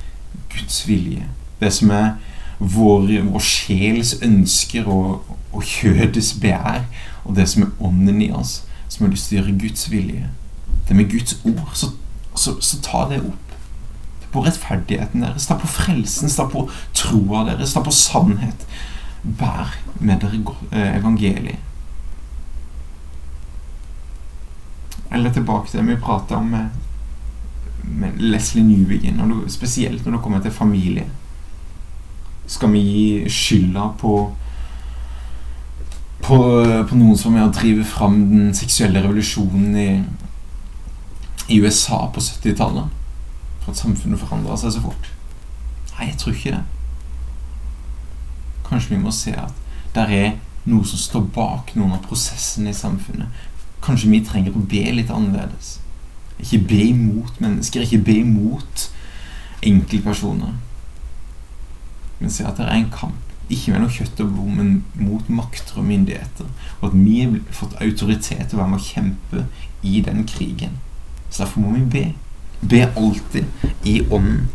Guds 0.54 0.84
vilje. 0.90 1.26
Det 1.62 1.72
som 1.74 1.94
er 1.94 2.16
vår, 2.58 3.10
vår 3.30 3.44
sjels 3.46 4.16
ønsker 4.26 4.90
og, 4.90 5.26
og 5.54 5.66
kjødets 5.66 6.34
begjær, 6.42 6.86
og 7.28 7.36
det 7.36 7.48
som 7.52 7.68
er 7.68 7.84
ånden 7.84 8.22
i 8.24 8.32
oss, 8.32 8.62
som 8.88 9.06
har 9.06 9.12
lyst 9.14 9.30
til 9.30 9.38
å 9.38 9.42
gjøre 9.44 9.60
Guds 9.62 9.90
vilje 9.92 10.30
det 10.88 10.96
med 10.96 11.12
Guds 11.12 11.40
ord, 11.46 11.70
så, 11.74 11.88
så, 12.36 12.62
så 12.62 12.82
ta 12.82 13.08
det 13.10 13.20
opp. 13.20 13.56
Ta 14.22 14.32
på 14.32 14.44
rettferdigheten 14.46 15.24
deres, 15.24 15.48
ta 15.48 15.58
på 15.60 15.68
frelsen, 15.72 16.32
ta 16.32 16.48
på 16.52 16.68
troa 16.96 17.44
deres, 17.50 17.74
ta 17.76 17.84
på 17.84 17.92
sannhet. 17.92 18.68
Bær 19.24 19.76
med 20.00 20.24
dere 20.24 20.40
eh, 20.72 20.98
evangeliet. 21.00 21.64
Eller 25.12 25.34
tilbake 25.34 25.72
til 25.72 25.80
det 25.82 25.88
vi 25.88 26.02
prata 26.04 26.38
om 26.38 26.52
med, 26.52 26.70
med 27.84 28.20
Leslie 28.22 28.64
Newbegin, 28.64 29.22
spesielt 29.48 30.06
når 30.06 30.18
det 30.18 30.24
kommer 30.24 30.44
til 30.44 30.52
familie. 30.52 31.08
Skal 32.48 32.72
vi 32.72 32.80
gi 32.84 33.32
skylda 33.32 33.90
på 34.00 34.14
på, 36.28 36.38
på 36.90 36.98
noen 37.00 37.18
som 37.20 37.36
er 37.38 37.48
å 37.48 37.54
drive 37.56 37.86
fram 37.88 38.18
den 38.32 38.56
seksuelle 38.58 39.04
revolusjonen 39.04 39.76
i, 39.80 39.90
i 41.54 41.60
USA 41.64 42.02
på 42.12 42.24
70-tallet 42.24 42.92
for 43.64 43.72
at 43.72 43.80
samfunnet 43.80 44.20
forandra 44.20 44.58
seg 44.60 44.76
så 44.76 44.84
fort? 44.84 45.08
Nei, 45.94 46.10
jeg 46.10 46.20
tror 46.22 46.36
ikke 46.36 46.58
det. 46.58 46.64
Kanskje 48.68 48.96
vi 48.96 49.02
må 49.02 49.14
se 49.16 49.34
at 49.40 49.56
der 49.96 50.12
er 50.14 50.30
noe 50.68 50.86
som 50.86 51.00
står 51.00 51.30
bak 51.36 51.72
noen 51.78 51.96
av 51.96 52.04
prosessene 52.06 52.74
i 52.74 52.76
samfunnet. 52.76 53.46
Kanskje 53.84 54.12
vi 54.12 54.24
trenger 54.26 54.56
å 54.58 54.66
be 54.68 54.84
litt 54.98 55.14
annerledes. 55.14 55.78
Ikke 56.44 56.60
be 56.70 56.82
imot 56.90 57.40
mennesker, 57.42 57.86
ikke 57.86 58.04
be 58.10 58.18
imot 58.26 58.90
enkeltpersoner. 59.66 60.58
Men 62.20 62.34
se 62.34 62.46
at 62.46 62.60
det 62.60 62.68
er 62.68 62.76
en 62.76 62.92
kamp. 62.94 63.27
Ikke 63.48 63.72
mellom 63.72 63.92
kjøtt 63.92 64.20
og 64.24 64.34
blod, 64.34 64.52
men 64.58 64.72
mot 65.00 65.30
makter 65.32 65.80
og 65.80 65.88
myndigheter. 65.88 66.50
Og 66.82 66.90
at 66.90 66.98
vi 67.00 67.22
har 67.22 67.38
fått 67.56 67.78
autoritet 67.84 68.50
til 68.50 68.58
å 68.58 68.62
være 68.64 68.74
med 68.74 68.82
å 68.82 68.88
kjempe 68.88 69.46
i 69.88 70.02
den 70.04 70.26
krigen. 70.28 70.78
Så 71.30 71.44
derfor 71.44 71.64
må 71.64 71.74
vi 71.78 71.86
be. 71.96 72.06
Be 72.62 72.84
alltid 72.90 73.46
i 73.88 74.02
ånden. 74.10 74.48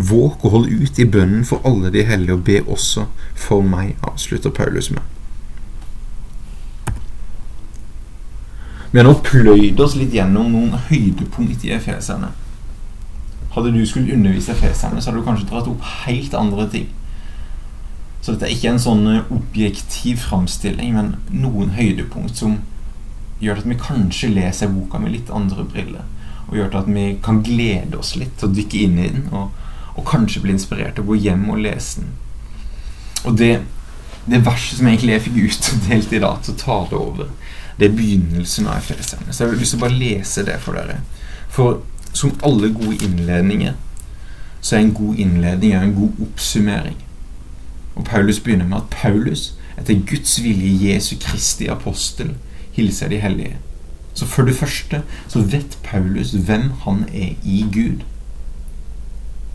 Våg 0.00 0.44
og 0.46 0.50
hold 0.54 0.68
ut 0.70 0.98
i 0.98 1.04
bønnen 1.04 1.44
for 1.44 1.60
alle 1.66 1.90
de 1.92 2.06
hellige, 2.08 2.38
og 2.38 2.44
be 2.46 2.60
også 2.64 3.04
for 3.36 3.64
meg, 3.66 3.96
avslutter 4.06 4.52
Paulus 4.54 4.88
med. 4.94 5.02
Vi 8.90 8.98
har 8.98 9.06
nå 9.06 9.12
pløyd 9.22 9.80
oss 9.80 9.94
litt 9.98 10.14
gjennom 10.16 10.48
noen 10.50 10.72
høydepunkt 10.88 11.66
i 11.66 11.74
efeserne. 11.76 12.32
Hadde 13.54 13.72
du 13.74 13.82
skulle 13.86 14.14
undervise 14.14 14.52
efeserne, 14.54 15.02
så 15.02 15.10
hadde 15.10 15.22
du 15.22 15.26
kanskje 15.26 15.48
dratt 15.50 15.68
opp 15.70 15.86
helt 16.06 16.34
andre 16.38 16.68
ting. 16.70 16.88
Så 18.20 18.34
dette 18.34 18.46
er 18.46 18.54
ikke 18.54 18.74
en 18.74 18.82
sånn 18.82 19.06
objektiv 19.32 20.20
framstilling, 20.26 20.92
men 20.94 21.14
noen 21.32 21.72
høydepunkt 21.74 22.38
som 22.38 22.60
gjør 23.40 23.62
at 23.62 23.68
vi 23.68 23.78
kanskje 23.80 24.32
leser 24.34 24.72
boka 24.72 25.00
med 25.00 25.14
litt 25.16 25.32
andre 25.32 25.64
briller. 25.64 26.06
Og 26.50 26.58
gjør 26.58 26.80
at 26.82 26.90
vi 26.90 27.06
kan 27.24 27.40
glede 27.46 27.98
oss 27.98 28.14
litt 28.20 28.36
til 28.38 28.50
å 28.50 28.54
dykke 28.54 28.84
inn 28.84 28.98
i 29.00 29.08
den, 29.08 29.28
og, 29.32 29.54
og 29.96 30.06
kanskje 30.08 30.44
bli 30.44 30.54
inspirert 30.54 30.98
til 30.98 31.06
å 31.06 31.10
gå 31.10 31.20
hjem 31.24 31.48
og 31.50 31.62
lese 31.64 32.04
den. 32.04 32.12
Og 33.24 33.36
det, 33.40 33.52
det 34.26 34.44
verset 34.44 34.78
som 34.78 34.88
egentlig 34.90 35.16
jeg 35.16 35.26
fikk 35.26 35.40
utdelt 35.46 36.12
i 36.18 36.22
dag 36.22 36.44
til 36.44 36.54
å 36.54 36.60
ta 36.60 36.78
det 36.90 37.00
over, 37.00 37.32
det 37.80 37.88
er 37.88 37.96
begynnelsen 37.96 38.68
av 38.68 38.82
Efeserne. 38.82 39.32
Så 39.32 39.46
jeg 39.46 39.54
vil 39.54 39.62
lyst 39.64 39.74
til 39.74 39.80
å 39.80 39.86
bare 39.86 39.96
lese 39.96 40.44
det 40.44 40.58
for 40.60 40.76
dere. 40.76 41.00
For 41.50 41.80
som 42.12 42.38
alle 42.44 42.72
gode 42.74 42.98
innledninger, 43.04 43.72
så 44.60 44.76
er 44.76 44.80
en 44.80 44.94
god 44.94 45.16
innledning 45.16 45.74
en 45.74 45.94
god 45.94 46.20
oppsummering. 46.20 46.96
Og 47.94 48.04
Paulus 48.04 48.40
begynner 48.40 48.66
med 48.66 48.76
at 48.76 48.90
Paulus, 48.90 49.54
etter 49.78 50.00
Guds 50.06 50.42
vilje 50.42 50.90
Jesu 50.90 51.16
Kristi 51.20 51.66
apostel, 51.66 52.34
hilser 52.72 53.08
de 53.08 53.20
hellige. 53.20 53.56
Så 54.14 54.26
for 54.26 54.42
det 54.42 54.54
første 54.54 55.02
så 55.28 55.40
vet 55.40 55.78
Paulus 55.84 56.32
hvem 56.32 56.70
han 56.84 57.04
er 57.12 57.34
i 57.44 57.64
Gud. 57.72 58.04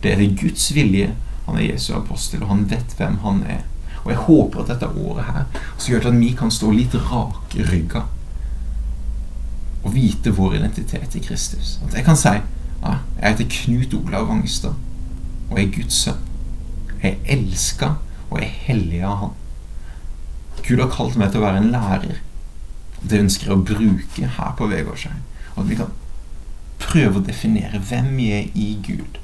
Det 0.02 0.12
er 0.12 0.16
det 0.16 0.38
Guds 0.40 0.74
vilje. 0.74 1.14
Han 1.46 1.56
er 1.56 1.72
Jesu 1.72 1.94
apostel, 1.94 2.42
og 2.42 2.48
han 2.48 2.70
vet 2.70 2.94
hvem 2.96 3.18
han 3.22 3.42
er. 3.48 3.62
Og 4.04 4.10
jeg 4.10 4.18
håper 4.18 4.60
at 4.60 4.68
dette 4.68 4.86
året 4.86 5.24
her 5.24 5.44
så 5.78 5.90
gjør 5.90 6.00
det 6.00 6.12
at 6.12 6.20
vi 6.20 6.30
kan 6.38 6.50
stå 6.50 6.70
litt 6.70 6.94
rakrygga 6.94 8.02
og 9.86 9.94
vite 9.94 10.32
vår 10.34 10.58
identitet 10.58 11.14
i 11.14 11.22
Kristus. 11.22 11.76
At 11.86 11.94
jeg 11.94 12.06
kan 12.06 12.18
si 12.18 12.34
ja, 12.36 12.98
jeg 13.20 13.32
heter 13.32 13.50
Knut 13.54 13.94
Olav 13.94 14.28
Vangstad, 14.28 14.74
og 15.50 15.60
er 15.60 15.70
Guds 15.74 16.02
sønn. 16.04 16.22
Jeg 17.02 17.14
er 17.14 17.36
elska 17.36 17.92
og 18.30 18.40
er 18.40 18.50
hellig 18.66 19.02
av 19.06 19.20
Han. 19.20 19.36
Gud 20.66 20.80
har 20.82 20.90
kalt 20.90 21.18
meg 21.18 21.30
til 21.30 21.42
å 21.42 21.46
være 21.46 21.62
en 21.62 21.70
lærer. 21.70 22.18
Det 23.02 23.20
ønsker 23.22 23.50
jeg 23.50 23.54
å 23.54 23.66
bruke 23.68 24.30
her 24.38 24.56
på 24.58 24.66
Vegårshei. 24.70 25.14
At 25.54 25.68
vi 25.68 25.78
kan 25.78 25.92
prøve 26.82 27.20
å 27.20 27.26
definere 27.26 27.80
hvem 27.86 28.10
vi 28.18 28.30
er 28.34 28.48
i 28.58 28.72
Gud. 28.82 29.20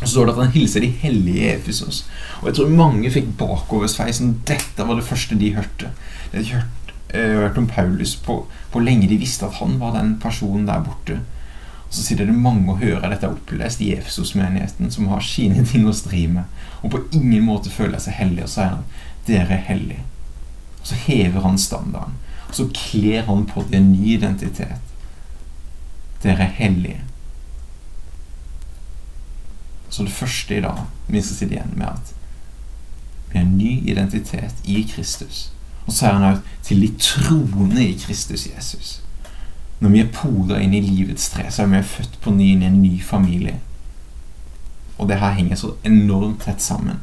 Og 0.00 0.06
så 0.06 0.14
står 0.14 0.28
det 0.28 0.34
at 0.34 0.40
han 0.42 0.54
hilser 0.56 0.82
de 0.82 0.90
hellige 1.02 1.42
i 1.42 1.50
Efesos. 1.52 2.02
Og 2.40 2.48
jeg 2.48 2.58
tror 2.58 2.72
mange 2.78 3.12
fikk 3.14 3.28
bakoversveisen. 3.38 4.38
Dette 4.48 4.86
var 4.88 4.98
det 4.98 5.06
første 5.06 5.38
de 5.38 5.52
hørte. 5.58 5.92
De 6.32 6.40
hadde 6.40 6.48
eh, 7.12 7.36
hørt 7.38 7.58
om 7.58 7.68
Paulus 7.68 8.16
på 8.16 8.42
hvor 8.72 8.84
lenge 8.84 9.08
de 9.08 9.20
visste 9.20 9.46
at 9.46 9.60
han 9.60 9.78
var 9.80 9.94
den 9.96 10.16
personen 10.20 10.66
der 10.66 10.84
borte. 10.84 11.20
Og 11.86 11.94
så 11.94 12.02
sitter 12.02 12.26
det 12.28 12.34
mange 12.34 12.72
og 12.72 12.80
hører 12.80 13.10
dette 13.12 13.28
opplest 13.28 13.82
i 13.84 13.92
Efesos-menigheten, 13.96 14.90
som 14.90 15.10
har 15.12 15.20
sine 15.20 15.64
ting 15.70 15.86
å 15.88 15.94
stri 15.96 16.24
med, 16.30 16.48
og 16.80 16.94
på 16.94 17.02
ingen 17.12 17.44
måte 17.46 17.72
føler 17.72 18.00
seg 18.00 18.16
hellig, 18.16 18.46
og 18.46 18.52
sier 18.54 18.72
han 18.72 18.86
dere 19.26 19.58
er 19.58 19.66
hellige. 19.68 20.06
Og 20.80 20.88
så 20.90 20.98
hever 21.04 21.44
han 21.44 21.60
standarden. 21.60 22.16
Og 22.48 22.56
så 22.58 22.66
kler 22.74 23.22
han 23.28 23.46
på 23.46 23.62
det 23.68 23.78
en 23.78 23.92
ny 23.92 24.16
identitet. 24.16 24.90
Dere 26.24 26.48
er 26.48 26.56
hellige. 26.58 27.00
Så 29.92 30.02
det 30.02 30.12
første 30.12 30.56
i 30.56 30.64
dag 30.64 30.84
vi 31.06 31.20
skal 31.20 31.36
sitte 31.36 31.54
igjen 31.54 31.74
med 31.76 31.86
at 31.92 32.14
vi 33.32 33.38
har 33.38 33.46
en 33.46 33.56
ny 33.56 33.72
identitet 33.88 34.64
i 34.64 34.82
Kristus. 34.88 35.50
Og 35.86 35.92
så 35.92 36.06
er 36.06 36.18
han 36.18 36.28
òg 36.32 36.42
til 36.62 36.82
de 36.84 36.90
troende 36.98 37.84
i 37.84 37.96
Kristus 37.98 38.46
Jesus. 38.46 39.00
Når 39.80 39.90
vi 39.90 40.00
er 40.00 40.12
poda 40.14 40.60
inn 40.62 40.74
i 40.78 40.82
livets 40.84 41.28
tre, 41.32 41.48
så 41.50 41.64
er 41.64 41.72
vi 41.72 41.82
født 41.82 42.20
på 42.22 42.30
ny 42.30 42.52
inn 42.52 42.62
i 42.62 42.68
en 42.68 42.82
ny 42.82 42.92
familie. 43.02 43.56
Og 44.98 45.08
det 45.08 45.18
her 45.18 45.34
henger 45.34 45.58
så 45.58 45.72
enormt 45.84 46.44
tett 46.44 46.62
sammen. 46.62 47.00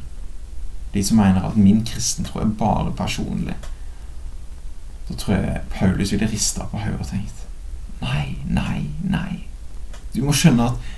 De 0.94 1.04
som 1.04 1.20
mener 1.20 1.44
at 1.44 1.56
min 1.56 1.84
kristentro 1.86 2.40
er 2.40 2.54
bare 2.58 2.94
personlig. 2.96 3.54
Da 5.08 5.14
tror 5.14 5.34
jeg 5.34 5.60
Paulus 5.70 6.12
ville 6.12 6.30
rista 6.30 6.64
på 6.70 6.78
hodet 6.78 7.00
og 7.00 7.06
tenkt 7.06 7.46
Nei, 8.00 8.38
nei, 8.48 8.86
nei. 9.04 9.42
Du 10.14 10.22
må 10.24 10.32
skjønne 10.32 10.70
at 10.70 10.90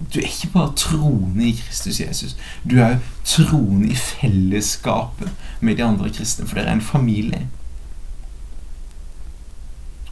du 0.00 0.18
er 0.18 0.28
ikke 0.28 0.52
bare 0.54 0.72
troende 0.76 1.44
i 1.44 1.52
Kristus 1.52 2.00
Jesus. 2.00 2.36
Du 2.64 2.78
er 2.80 2.98
troende 3.24 3.90
i 3.90 3.96
fellesskapet 3.96 5.30
med 5.60 5.76
de 5.76 5.84
andre 5.84 6.10
kristne, 6.10 6.46
for 6.48 6.56
dere 6.56 6.72
er 6.72 6.78
en 6.78 6.84
familie. 6.84 7.48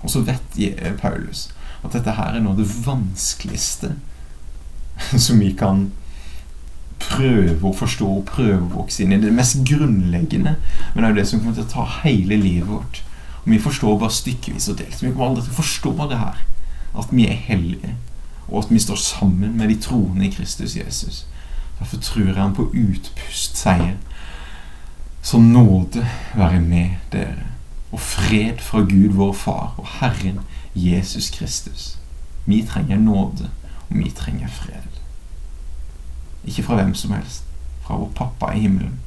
Og 0.01 0.11
så 0.11 0.21
vet 0.21 0.59
Paulus 1.01 1.49
at 1.85 1.95
dette 1.95 2.15
her 2.15 2.35
er 2.35 2.43
noe 2.43 2.57
av 2.57 2.61
det 2.61 2.69
vanskeligste 2.85 3.95
som 5.27 5.41
vi 5.41 5.53
kan 5.57 5.89
prøve 6.99 7.69
å 7.69 7.77
forstå 7.77 8.09
og 8.11 8.27
prøve 8.29 8.61
å 8.61 8.73
vokse 8.81 9.05
inn 9.05 9.15
i. 9.15 9.21
Det 9.23 9.33
mest 9.35 9.63
grunnleggende, 9.67 10.57
men 10.93 10.99
det 10.99 11.07
er 11.07 11.15
jo 11.15 11.21
det 11.21 11.29
som 11.31 11.43
kommer 11.43 11.59
til 11.59 11.67
å 11.67 11.73
ta 11.73 11.87
hele 12.03 12.39
livet 12.41 12.69
vårt. 12.71 13.03
Og 13.45 13.53
vi 13.55 13.63
forstår 13.63 13.99
bare 14.03 14.15
stykkevis 14.15 14.69
og 14.73 14.81
delt. 14.83 14.99
Vi 15.01 15.13
kommer 15.13 15.31
aldri 15.31 15.47
til 15.47 15.55
å 15.55 15.61
forstå 15.61 15.95
det 16.11 16.21
her. 16.21 16.43
At 16.99 17.13
vi 17.15 17.29
er 17.31 17.39
hellige, 17.47 17.95
og 18.49 18.65
at 18.65 18.71
vi 18.71 18.79
står 18.79 18.95
sammen 18.95 19.57
med 19.59 19.69
de 19.69 19.81
troende 19.81 20.27
i 20.27 20.31
Kristus 20.31 20.77
Jesus. 20.77 21.27
Derfor 21.79 21.97
tror 21.97 22.25
jeg 22.25 22.35
han 22.35 22.55
på 22.55 22.73
utpust 22.75 23.57
sier 23.57 23.97
Så 25.23 25.39
nåde 25.39 26.07
være 26.35 26.61
med 26.61 26.91
dere, 27.13 27.45
og 27.93 28.01
fred 28.01 28.59
fra 28.59 28.81
Gud 28.81 29.13
vår 29.13 29.33
Far 29.33 29.75
og 29.77 29.87
Herren 30.01 30.41
Jesus 30.75 31.31
Kristus. 31.31 31.99
Vi 32.47 32.67
trenger 32.71 32.97
nåde, 32.97 33.51
og 33.91 33.99
vi 33.99 34.11
trenger 34.11 34.49
fred. 34.49 34.89
Ikke 36.45 36.63
fra 36.63 36.75
hvem 36.75 36.95
som 36.95 37.13
helst. 37.13 37.45
Fra 37.83 37.97
vår 37.97 38.13
Pappa 38.17 38.53
i 38.53 38.61
himmelen, 38.61 39.01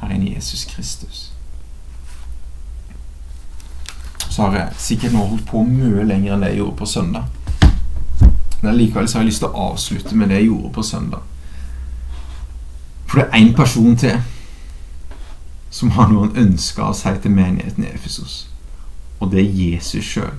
Herren 0.00 0.34
Jesus 0.34 0.64
Kristus. 0.64 1.36
så 4.36 4.42
har 4.42 4.56
jeg 4.58 4.72
sikkert 4.76 5.12
nå 5.12 5.22
holdt 5.24 5.46
på 5.48 5.62
mye 5.64 6.02
lenger 6.04 6.34
enn 6.34 6.42
det 6.44 6.50
jeg 6.52 6.60
gjorde 6.60 6.76
på 6.76 6.88
søndag. 6.90 7.35
Men 8.62 8.76
likevel 8.76 9.08
så 9.08 9.18
har 9.18 9.24
jeg 9.24 9.32
lyst 9.32 9.44
til 9.44 9.52
å 9.52 9.66
avslutte 9.72 10.16
med 10.16 10.30
det 10.30 10.40
jeg 10.40 10.50
gjorde 10.50 10.72
på 10.72 10.82
søndag. 10.82 11.20
For 13.06 13.20
det 13.20 13.28
er 13.28 13.38
én 13.38 13.54
person 13.56 13.96
til 13.96 14.18
som 15.76 15.92
har 15.92 16.08
noe 16.08 16.26
han 16.26 16.46
ønsker 16.46 16.86
å 16.86 16.94
si 16.96 17.12
til 17.20 17.34
menigheten 17.36 17.84
i 17.84 17.92
Efesos. 17.92 18.46
Og 19.20 19.32
det 19.32 19.42
er 19.42 19.58
Jesus 19.60 20.04
sjøl. 20.04 20.38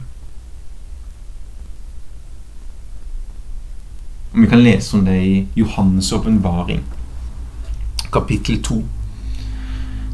Og 4.34 4.42
Vi 4.42 4.50
kan 4.50 4.64
lese 4.64 4.98
om 4.98 5.06
det 5.06 5.18
i 5.24 5.48
Johannes' 5.58 6.14
åpenbaring, 6.14 6.84
kapittel 8.14 8.62
2. 8.64 8.84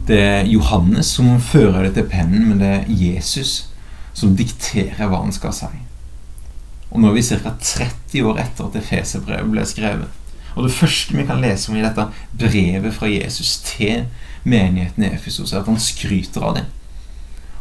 Det 0.08 0.20
er 0.20 0.46
Johannes 0.52 1.06
som 1.16 1.40
fører 1.40 1.84
det 1.84 1.94
til 1.94 2.10
pennen, 2.12 2.50
men 2.50 2.60
det 2.60 2.68
er 2.68 2.92
Jesus 2.92 3.70
som 4.14 4.36
dikterer 4.36 5.08
hva 5.08 5.24
han 5.24 5.32
skal 5.36 5.56
si. 5.56 5.72
Og 6.94 7.02
Nå 7.02 7.10
er 7.10 7.18
vi 7.18 7.24
ca. 7.26 7.54
30 7.60 8.28
år 8.30 8.40
etter 8.44 8.68
at 8.68 8.76
Efeserbrevet 8.78 9.50
ble 9.52 9.66
skrevet. 9.66 10.20
Og 10.54 10.68
Det 10.68 10.76
første 10.78 11.18
vi 11.18 11.26
kan 11.26 11.42
lese 11.42 11.72
om 11.72 11.78
i 11.78 11.82
dette 11.82 12.06
brevet 12.38 12.94
fra 12.94 13.10
Jesus 13.10 13.58
til 13.66 14.06
menigheten 14.44 15.04
i 15.04 15.14
Efesos, 15.16 15.54
er 15.54 15.64
at 15.64 15.72
han 15.72 15.80
skryter 15.80 16.46
av 16.46 16.56
det. 16.60 16.66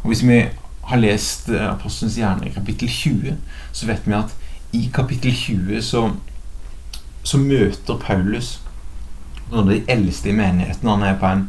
Og 0.03 0.11
Hvis 0.11 0.23
vi 0.27 0.43
har 0.83 0.99
lest 0.99 1.49
eh, 1.49 1.71
Apostelens 1.71 2.17
hjerne 2.19 2.47
i 2.47 2.53
kapittel 2.53 2.89
20, 2.89 3.37
så 3.71 3.87
vet 3.87 4.05
vi 4.05 4.13
at 4.13 4.35
i 4.73 4.89
kapittel 4.93 5.33
20 5.33 5.81
så, 5.81 6.11
så 7.23 7.37
møter 7.37 8.01
Paulus 8.01 8.59
noen 9.49 9.67
av 9.67 9.69
de 9.71 9.83
eldste 9.87 10.29
i 10.29 10.35
menigheten. 10.37 10.89
Han 10.89 11.05
er 11.05 11.17
på 11.21 11.29
en, 11.29 11.45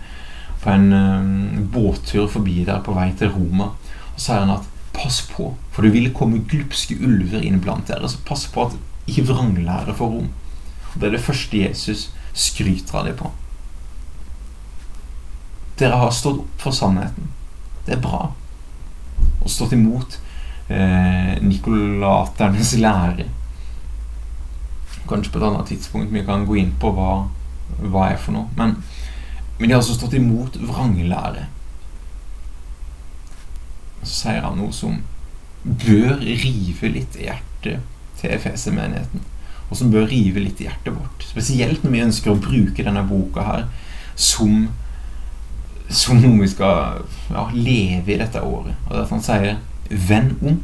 på 0.62 0.70
en 0.70 0.93
um, 0.93 1.68
båttur 1.72 2.28
forbi 2.30 2.62
der 2.64 2.82
på 2.85 2.95
vei 2.97 3.11
til 3.18 3.32
Roma. 3.32 3.72
Og 4.12 4.20
så 4.20 4.26
sier 4.26 4.45
han 4.45 4.57
at 4.59 4.74
pass 4.95 5.20
på, 5.28 5.51
for 5.74 5.84
det 5.84 5.92
vil 5.95 6.12
komme 6.16 6.45
glupske 6.51 6.97
ulver 7.03 7.45
inn 7.45 7.61
blant 7.62 7.88
dere. 7.90 8.09
Så 8.09 8.22
pass 8.26 8.47
på 8.51 8.68
at 8.68 8.76
ikke 9.11 9.26
vranglære 9.28 9.95
får 9.99 10.12
Rom. 10.14 10.28
Det 10.95 11.09
er 11.09 11.16
det 11.16 11.24
første 11.24 11.59
Jesus 11.59 12.09
skryter 12.34 13.01
av 13.01 13.09
dem 13.09 13.16
på. 13.18 13.30
Dere 15.78 15.99
har 15.99 16.12
stått 16.14 16.45
opp 16.45 16.62
for 16.62 16.74
sannheten. 16.74 17.30
Det 17.86 17.97
er 17.97 18.03
bra. 18.03 18.28
Og 19.42 19.51
stått 19.51 19.74
imot 19.74 20.18
eh, 20.70 21.34
nikolaternes 21.42 22.76
lære. 22.78 23.26
Kanskje 25.09 25.32
på 25.34 25.40
et 25.40 25.49
annet 25.51 25.66
tidspunkt 25.68 26.14
vi 26.14 26.22
kan 26.24 26.47
gå 26.49 26.61
inn 26.62 26.70
på 26.80 26.95
hva, 26.95 27.24
hva 27.82 28.07
er 28.12 28.22
for 28.22 28.36
noe. 28.36 28.47
Men, 28.57 28.78
men 29.59 29.66
de 29.66 29.74
har 29.74 29.82
altså 29.82 29.99
stått 29.99 30.16
imot 30.16 30.57
vranglære. 30.62 31.49
Så 34.05 34.29
sier 34.29 34.45
han 34.45 34.59
noe 34.61 34.73
som 34.73 35.01
bør 35.65 36.21
rive 36.21 36.91
litt 36.93 37.17
i 37.17 37.29
hjertet 37.29 37.81
til 38.21 38.35
Efeser-menigheten. 38.37 39.25
Og 39.71 39.79
som 39.81 39.91
bør 39.93 40.09
rive 40.11 40.43
litt 40.45 40.61
i 40.61 40.69
hjertet 40.69 40.93
vårt. 40.95 41.25
Spesielt 41.25 41.85
når 41.85 41.95
vi 41.95 42.05
ønsker 42.05 42.33
å 42.33 42.41
bruke 42.41 42.85
denne 42.85 43.05
boka 43.09 43.47
her 43.49 43.69
som 44.15 44.69
som 45.95 46.17
noe 46.17 46.41
vi 46.41 46.49
skal 46.49 47.03
ja, 47.29 47.43
leve 47.53 48.15
i 48.15 48.21
dette 48.21 48.41
året. 48.41 48.77
Og 48.89 48.95
derfor 48.97 49.19
han 49.19 49.25
sier 49.25 49.59
'venn 49.91 50.31
om'. 50.41 50.63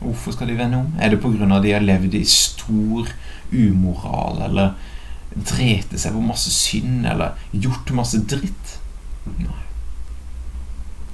Hvorfor 0.00 0.32
skal 0.32 0.48
de 0.48 0.58
vende 0.58 0.78
om? 0.78 0.94
Er 1.00 1.10
det 1.10 1.20
pga. 1.20 1.60
de 1.62 1.72
har 1.72 1.80
levd 1.80 2.14
i 2.14 2.24
stor 2.24 3.08
umoral, 3.52 4.42
eller 4.42 4.74
drete 5.34 5.98
seg 5.98 6.12
på 6.12 6.20
masse 6.20 6.50
synd, 6.50 7.06
eller 7.06 7.32
gjort 7.52 7.92
masse 7.92 8.18
dritt? 8.18 8.78
Nei. 9.38 9.65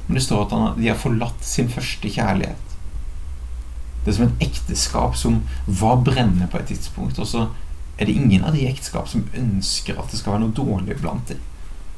Men 0.06 0.18
det 0.18 0.24
står 0.26 0.46
at 0.46 0.78
de 0.78 0.88
har 0.90 0.98
forlatt 0.98 1.44
sin 1.46 1.70
første 1.72 2.10
kjærlighet. 2.10 2.72
Det 4.02 4.10
er 4.10 4.16
som 4.16 4.26
et 4.26 4.46
ekteskap 4.48 5.16
som 5.18 5.42
var 5.66 6.00
brennende 6.02 6.48
på 6.50 6.58
et 6.58 6.72
tidspunkt, 6.72 7.20
og 7.22 7.28
så 7.28 7.46
er 7.98 8.08
det 8.08 8.16
ingen 8.16 8.42
av 8.44 8.56
de 8.56 8.66
ekteskap 8.66 9.06
som 9.10 9.28
ønsker 9.38 9.98
at 10.00 10.10
det 10.10 10.18
skal 10.18 10.34
være 10.34 10.46
noe 10.46 10.56
dårlig 10.56 10.98
blant 10.98 11.30
dem. 11.30 11.38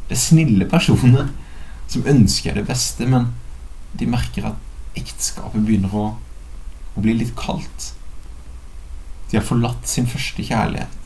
Det 0.09 0.18
er 0.18 0.20
snille 0.20 0.68
personer 0.68 1.30
som 1.88 2.05
ønsker 2.11 2.59
det 2.59 2.66
beste, 2.68 3.09
men 3.09 3.30
de 3.96 4.09
merker 4.11 4.50
at 4.50 4.98
ekteskapet 4.98 5.64
begynner 5.64 5.94
å, 5.96 6.07
å 6.94 7.05
bli 7.05 7.16
litt 7.16 7.32
kaldt. 7.38 7.94
De 9.30 9.38
har 9.38 9.46
forlatt 9.46 9.88
sin 9.88 10.07
første 10.11 10.44
kjærlighet. 10.44 11.00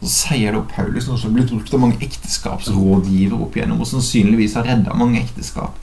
Så 0.00 0.10
sier 0.12 0.52
det 0.52 0.60
opp 0.60 0.74
Paulus, 0.76 1.06
noe 1.08 1.18
som 1.18 1.30
har 1.30 1.38
blitt 1.38 1.52
brukt 1.54 1.74
av 1.74 1.82
mange 1.82 2.00
ekteskapsrådgivere 2.04 3.40
opp 3.46 3.56
igjennom, 3.56 3.80
og 3.80 3.88
sannsynligvis 3.90 4.56
har 4.58 4.68
redda 4.68 4.96
mange 4.96 5.22
ekteskap. 5.22 5.78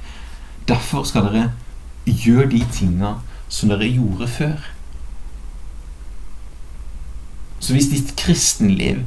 Derfor 0.70 1.07
skal 1.07 1.28
dere 1.28 1.47
gjøre 2.05 2.51
de 2.53 2.61
tinga 2.72 3.16
som 3.49 3.72
dere 3.74 3.89
gjorde 3.89 4.30
før. 4.30 4.70
Så 7.64 7.74
hvis 7.76 7.89
ditt 7.93 8.16
kristenliv 8.20 9.05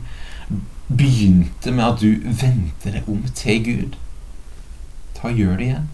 begynte 0.88 1.72
med 1.74 1.84
at 1.84 2.00
du 2.00 2.22
vendte 2.24 2.92
deg 2.94 3.09
om 3.11 3.24
til 3.36 3.62
Gud, 3.66 3.98
ta 5.16 5.30
og 5.30 5.38
gjør 5.40 5.59
det 5.59 5.68
igjen. 5.68 5.92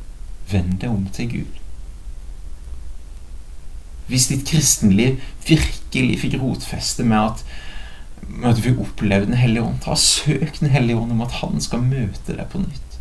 Vend 0.52 0.78
deg 0.82 0.92
om 0.92 1.04
til 1.14 1.30
Gud. 1.32 1.58
Hvis 4.10 4.28
ditt 4.28 4.44
kristenliv 4.48 5.20
virkelig 5.46 6.18
fikk 6.20 6.36
rotfeste 6.42 7.06
med 7.08 7.32
at, 7.32 7.44
med 8.28 8.48
at 8.50 8.56
du 8.58 8.62
fikk 8.64 8.80
oppleve 8.82 9.26
Den 9.26 9.38
hellige 9.38 9.64
ånd, 9.66 9.80
ta 9.84 9.96
søk 9.98 10.60
Den 10.60 10.70
hellige 10.72 10.96
ånd 10.98 11.12
om 11.12 11.20
at 11.24 11.38
han 11.42 11.60
skal 11.60 11.84
møte 11.84 12.36
deg 12.36 12.48
på 12.52 12.62
nytt. 12.62 12.98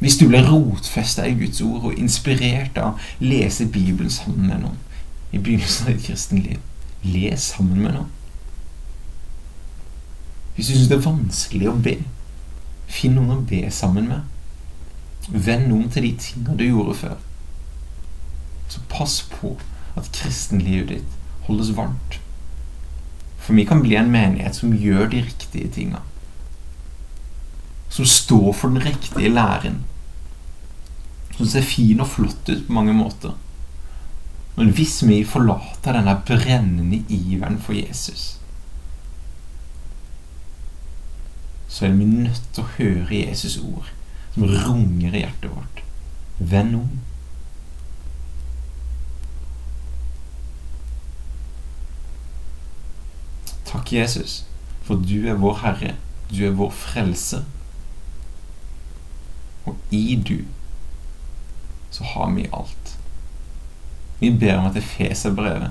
Hvis 0.00 0.16
du 0.16 0.26
ble 0.30 0.40
rotfesta 0.46 1.26
i 1.28 1.34
Guds 1.36 1.60
ord 1.60 1.90
og 1.90 1.98
inspirert 2.00 2.78
av 2.80 2.94
å 2.94 3.24
lese 3.24 3.66
Bibelen 3.68 4.12
sammen 4.12 4.48
med 4.48 4.62
noen 4.64 4.78
i 5.30 5.38
begynnelsen 5.38 5.86
av 5.86 5.92
ditt 5.92 6.06
kristenliv, 6.08 6.58
Les 7.02 7.40
sammen 7.54 7.80
med 7.80 7.94
noen. 7.96 8.08
Hvis 10.54 10.68
du 10.68 10.74
syns 10.74 10.88
det 10.90 10.96
er 10.98 11.04
vanskelig 11.06 11.68
å 11.70 11.76
be, 11.80 11.94
finn 12.90 13.14
noen 13.16 13.38
å 13.38 13.44
be 13.48 13.62
sammen 13.72 14.10
med. 14.10 14.26
Vend 15.30 15.72
om 15.72 15.86
til 15.88 16.08
de 16.08 16.10
tingene 16.20 16.56
du 16.58 16.66
gjorde 16.66 16.96
før. 16.98 17.14
Så 18.68 18.82
pass 18.92 19.20
på 19.30 19.54
at 19.96 20.10
kristenlivet 20.16 20.90
ditt 20.92 21.16
holdes 21.46 21.72
varmt. 21.76 22.18
For 23.40 23.56
vi 23.56 23.66
kan 23.66 23.82
bli 23.82 23.96
en 23.96 24.10
menighet 24.12 24.56
som 24.56 24.76
gjør 24.76 25.08
de 25.10 25.22
riktige 25.24 25.70
tinga. 25.74 26.02
Som 27.90 28.06
står 28.06 28.52
for 28.52 28.68
den 28.68 28.84
riktige 28.84 29.32
læren. 29.32 29.82
Som 31.36 31.48
ser 31.48 31.66
fin 31.66 32.00
og 32.00 32.10
flott 32.12 32.48
ut 32.48 32.66
på 32.66 32.76
mange 32.76 32.94
måter. 32.94 33.34
Men 34.56 34.74
hvis 34.76 35.00
vi 35.06 35.22
forlater 35.24 35.96
denne 35.96 36.18
brennende 36.26 37.00
iveren 37.08 37.58
for 37.62 37.72
Jesus, 37.72 38.36
så 41.70 41.86
er 41.86 41.94
vi 41.96 42.04
nødt 42.04 42.42
til 42.52 42.64
å 42.64 42.72
høre 42.76 43.22
Jesus' 43.22 43.60
ord 43.62 43.88
som 44.34 44.44
runger 44.44 45.14
i 45.14 45.22
hjertet 45.22 45.52
vårt. 45.54 45.80
Vend 46.38 46.76
om. 46.76 46.90
Takk, 53.70 53.92
Jesus, 53.92 54.44
for 54.82 54.98
du 54.98 55.28
er 55.30 55.38
vår 55.38 55.60
Herre. 55.62 55.94
Du 56.30 56.42
er 56.46 56.56
vår 56.58 56.72
frelse. 56.74 57.44
Og 59.64 59.76
i 59.94 60.16
du 60.16 60.40
så 61.90 62.04
har 62.04 62.30
vi 62.34 62.48
alt. 62.54 62.96
Vi 64.20 64.30
ber 64.30 64.58
om 64.58 64.66
at 64.70 64.76
Efeserbrevet 64.78 65.70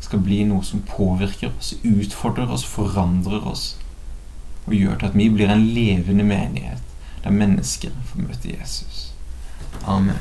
skal 0.00 0.22
bli 0.22 0.42
noe 0.46 0.62
som 0.64 0.84
påvirker 0.86 1.50
oss, 1.50 1.72
utfordrer 1.82 2.50
oss, 2.54 2.66
forandrer 2.66 3.46
oss 3.46 3.72
og 4.68 4.74
gjør 4.76 4.98
til 4.98 5.08
at 5.08 5.16
vi 5.16 5.28
blir 5.32 5.50
en 5.50 5.64
levende 5.74 6.24
menighet 6.24 6.84
der 7.24 7.34
mennesker 7.34 7.94
får 8.10 8.26
møte 8.28 8.52
Jesus. 8.52 9.08
Amen. 9.86 10.20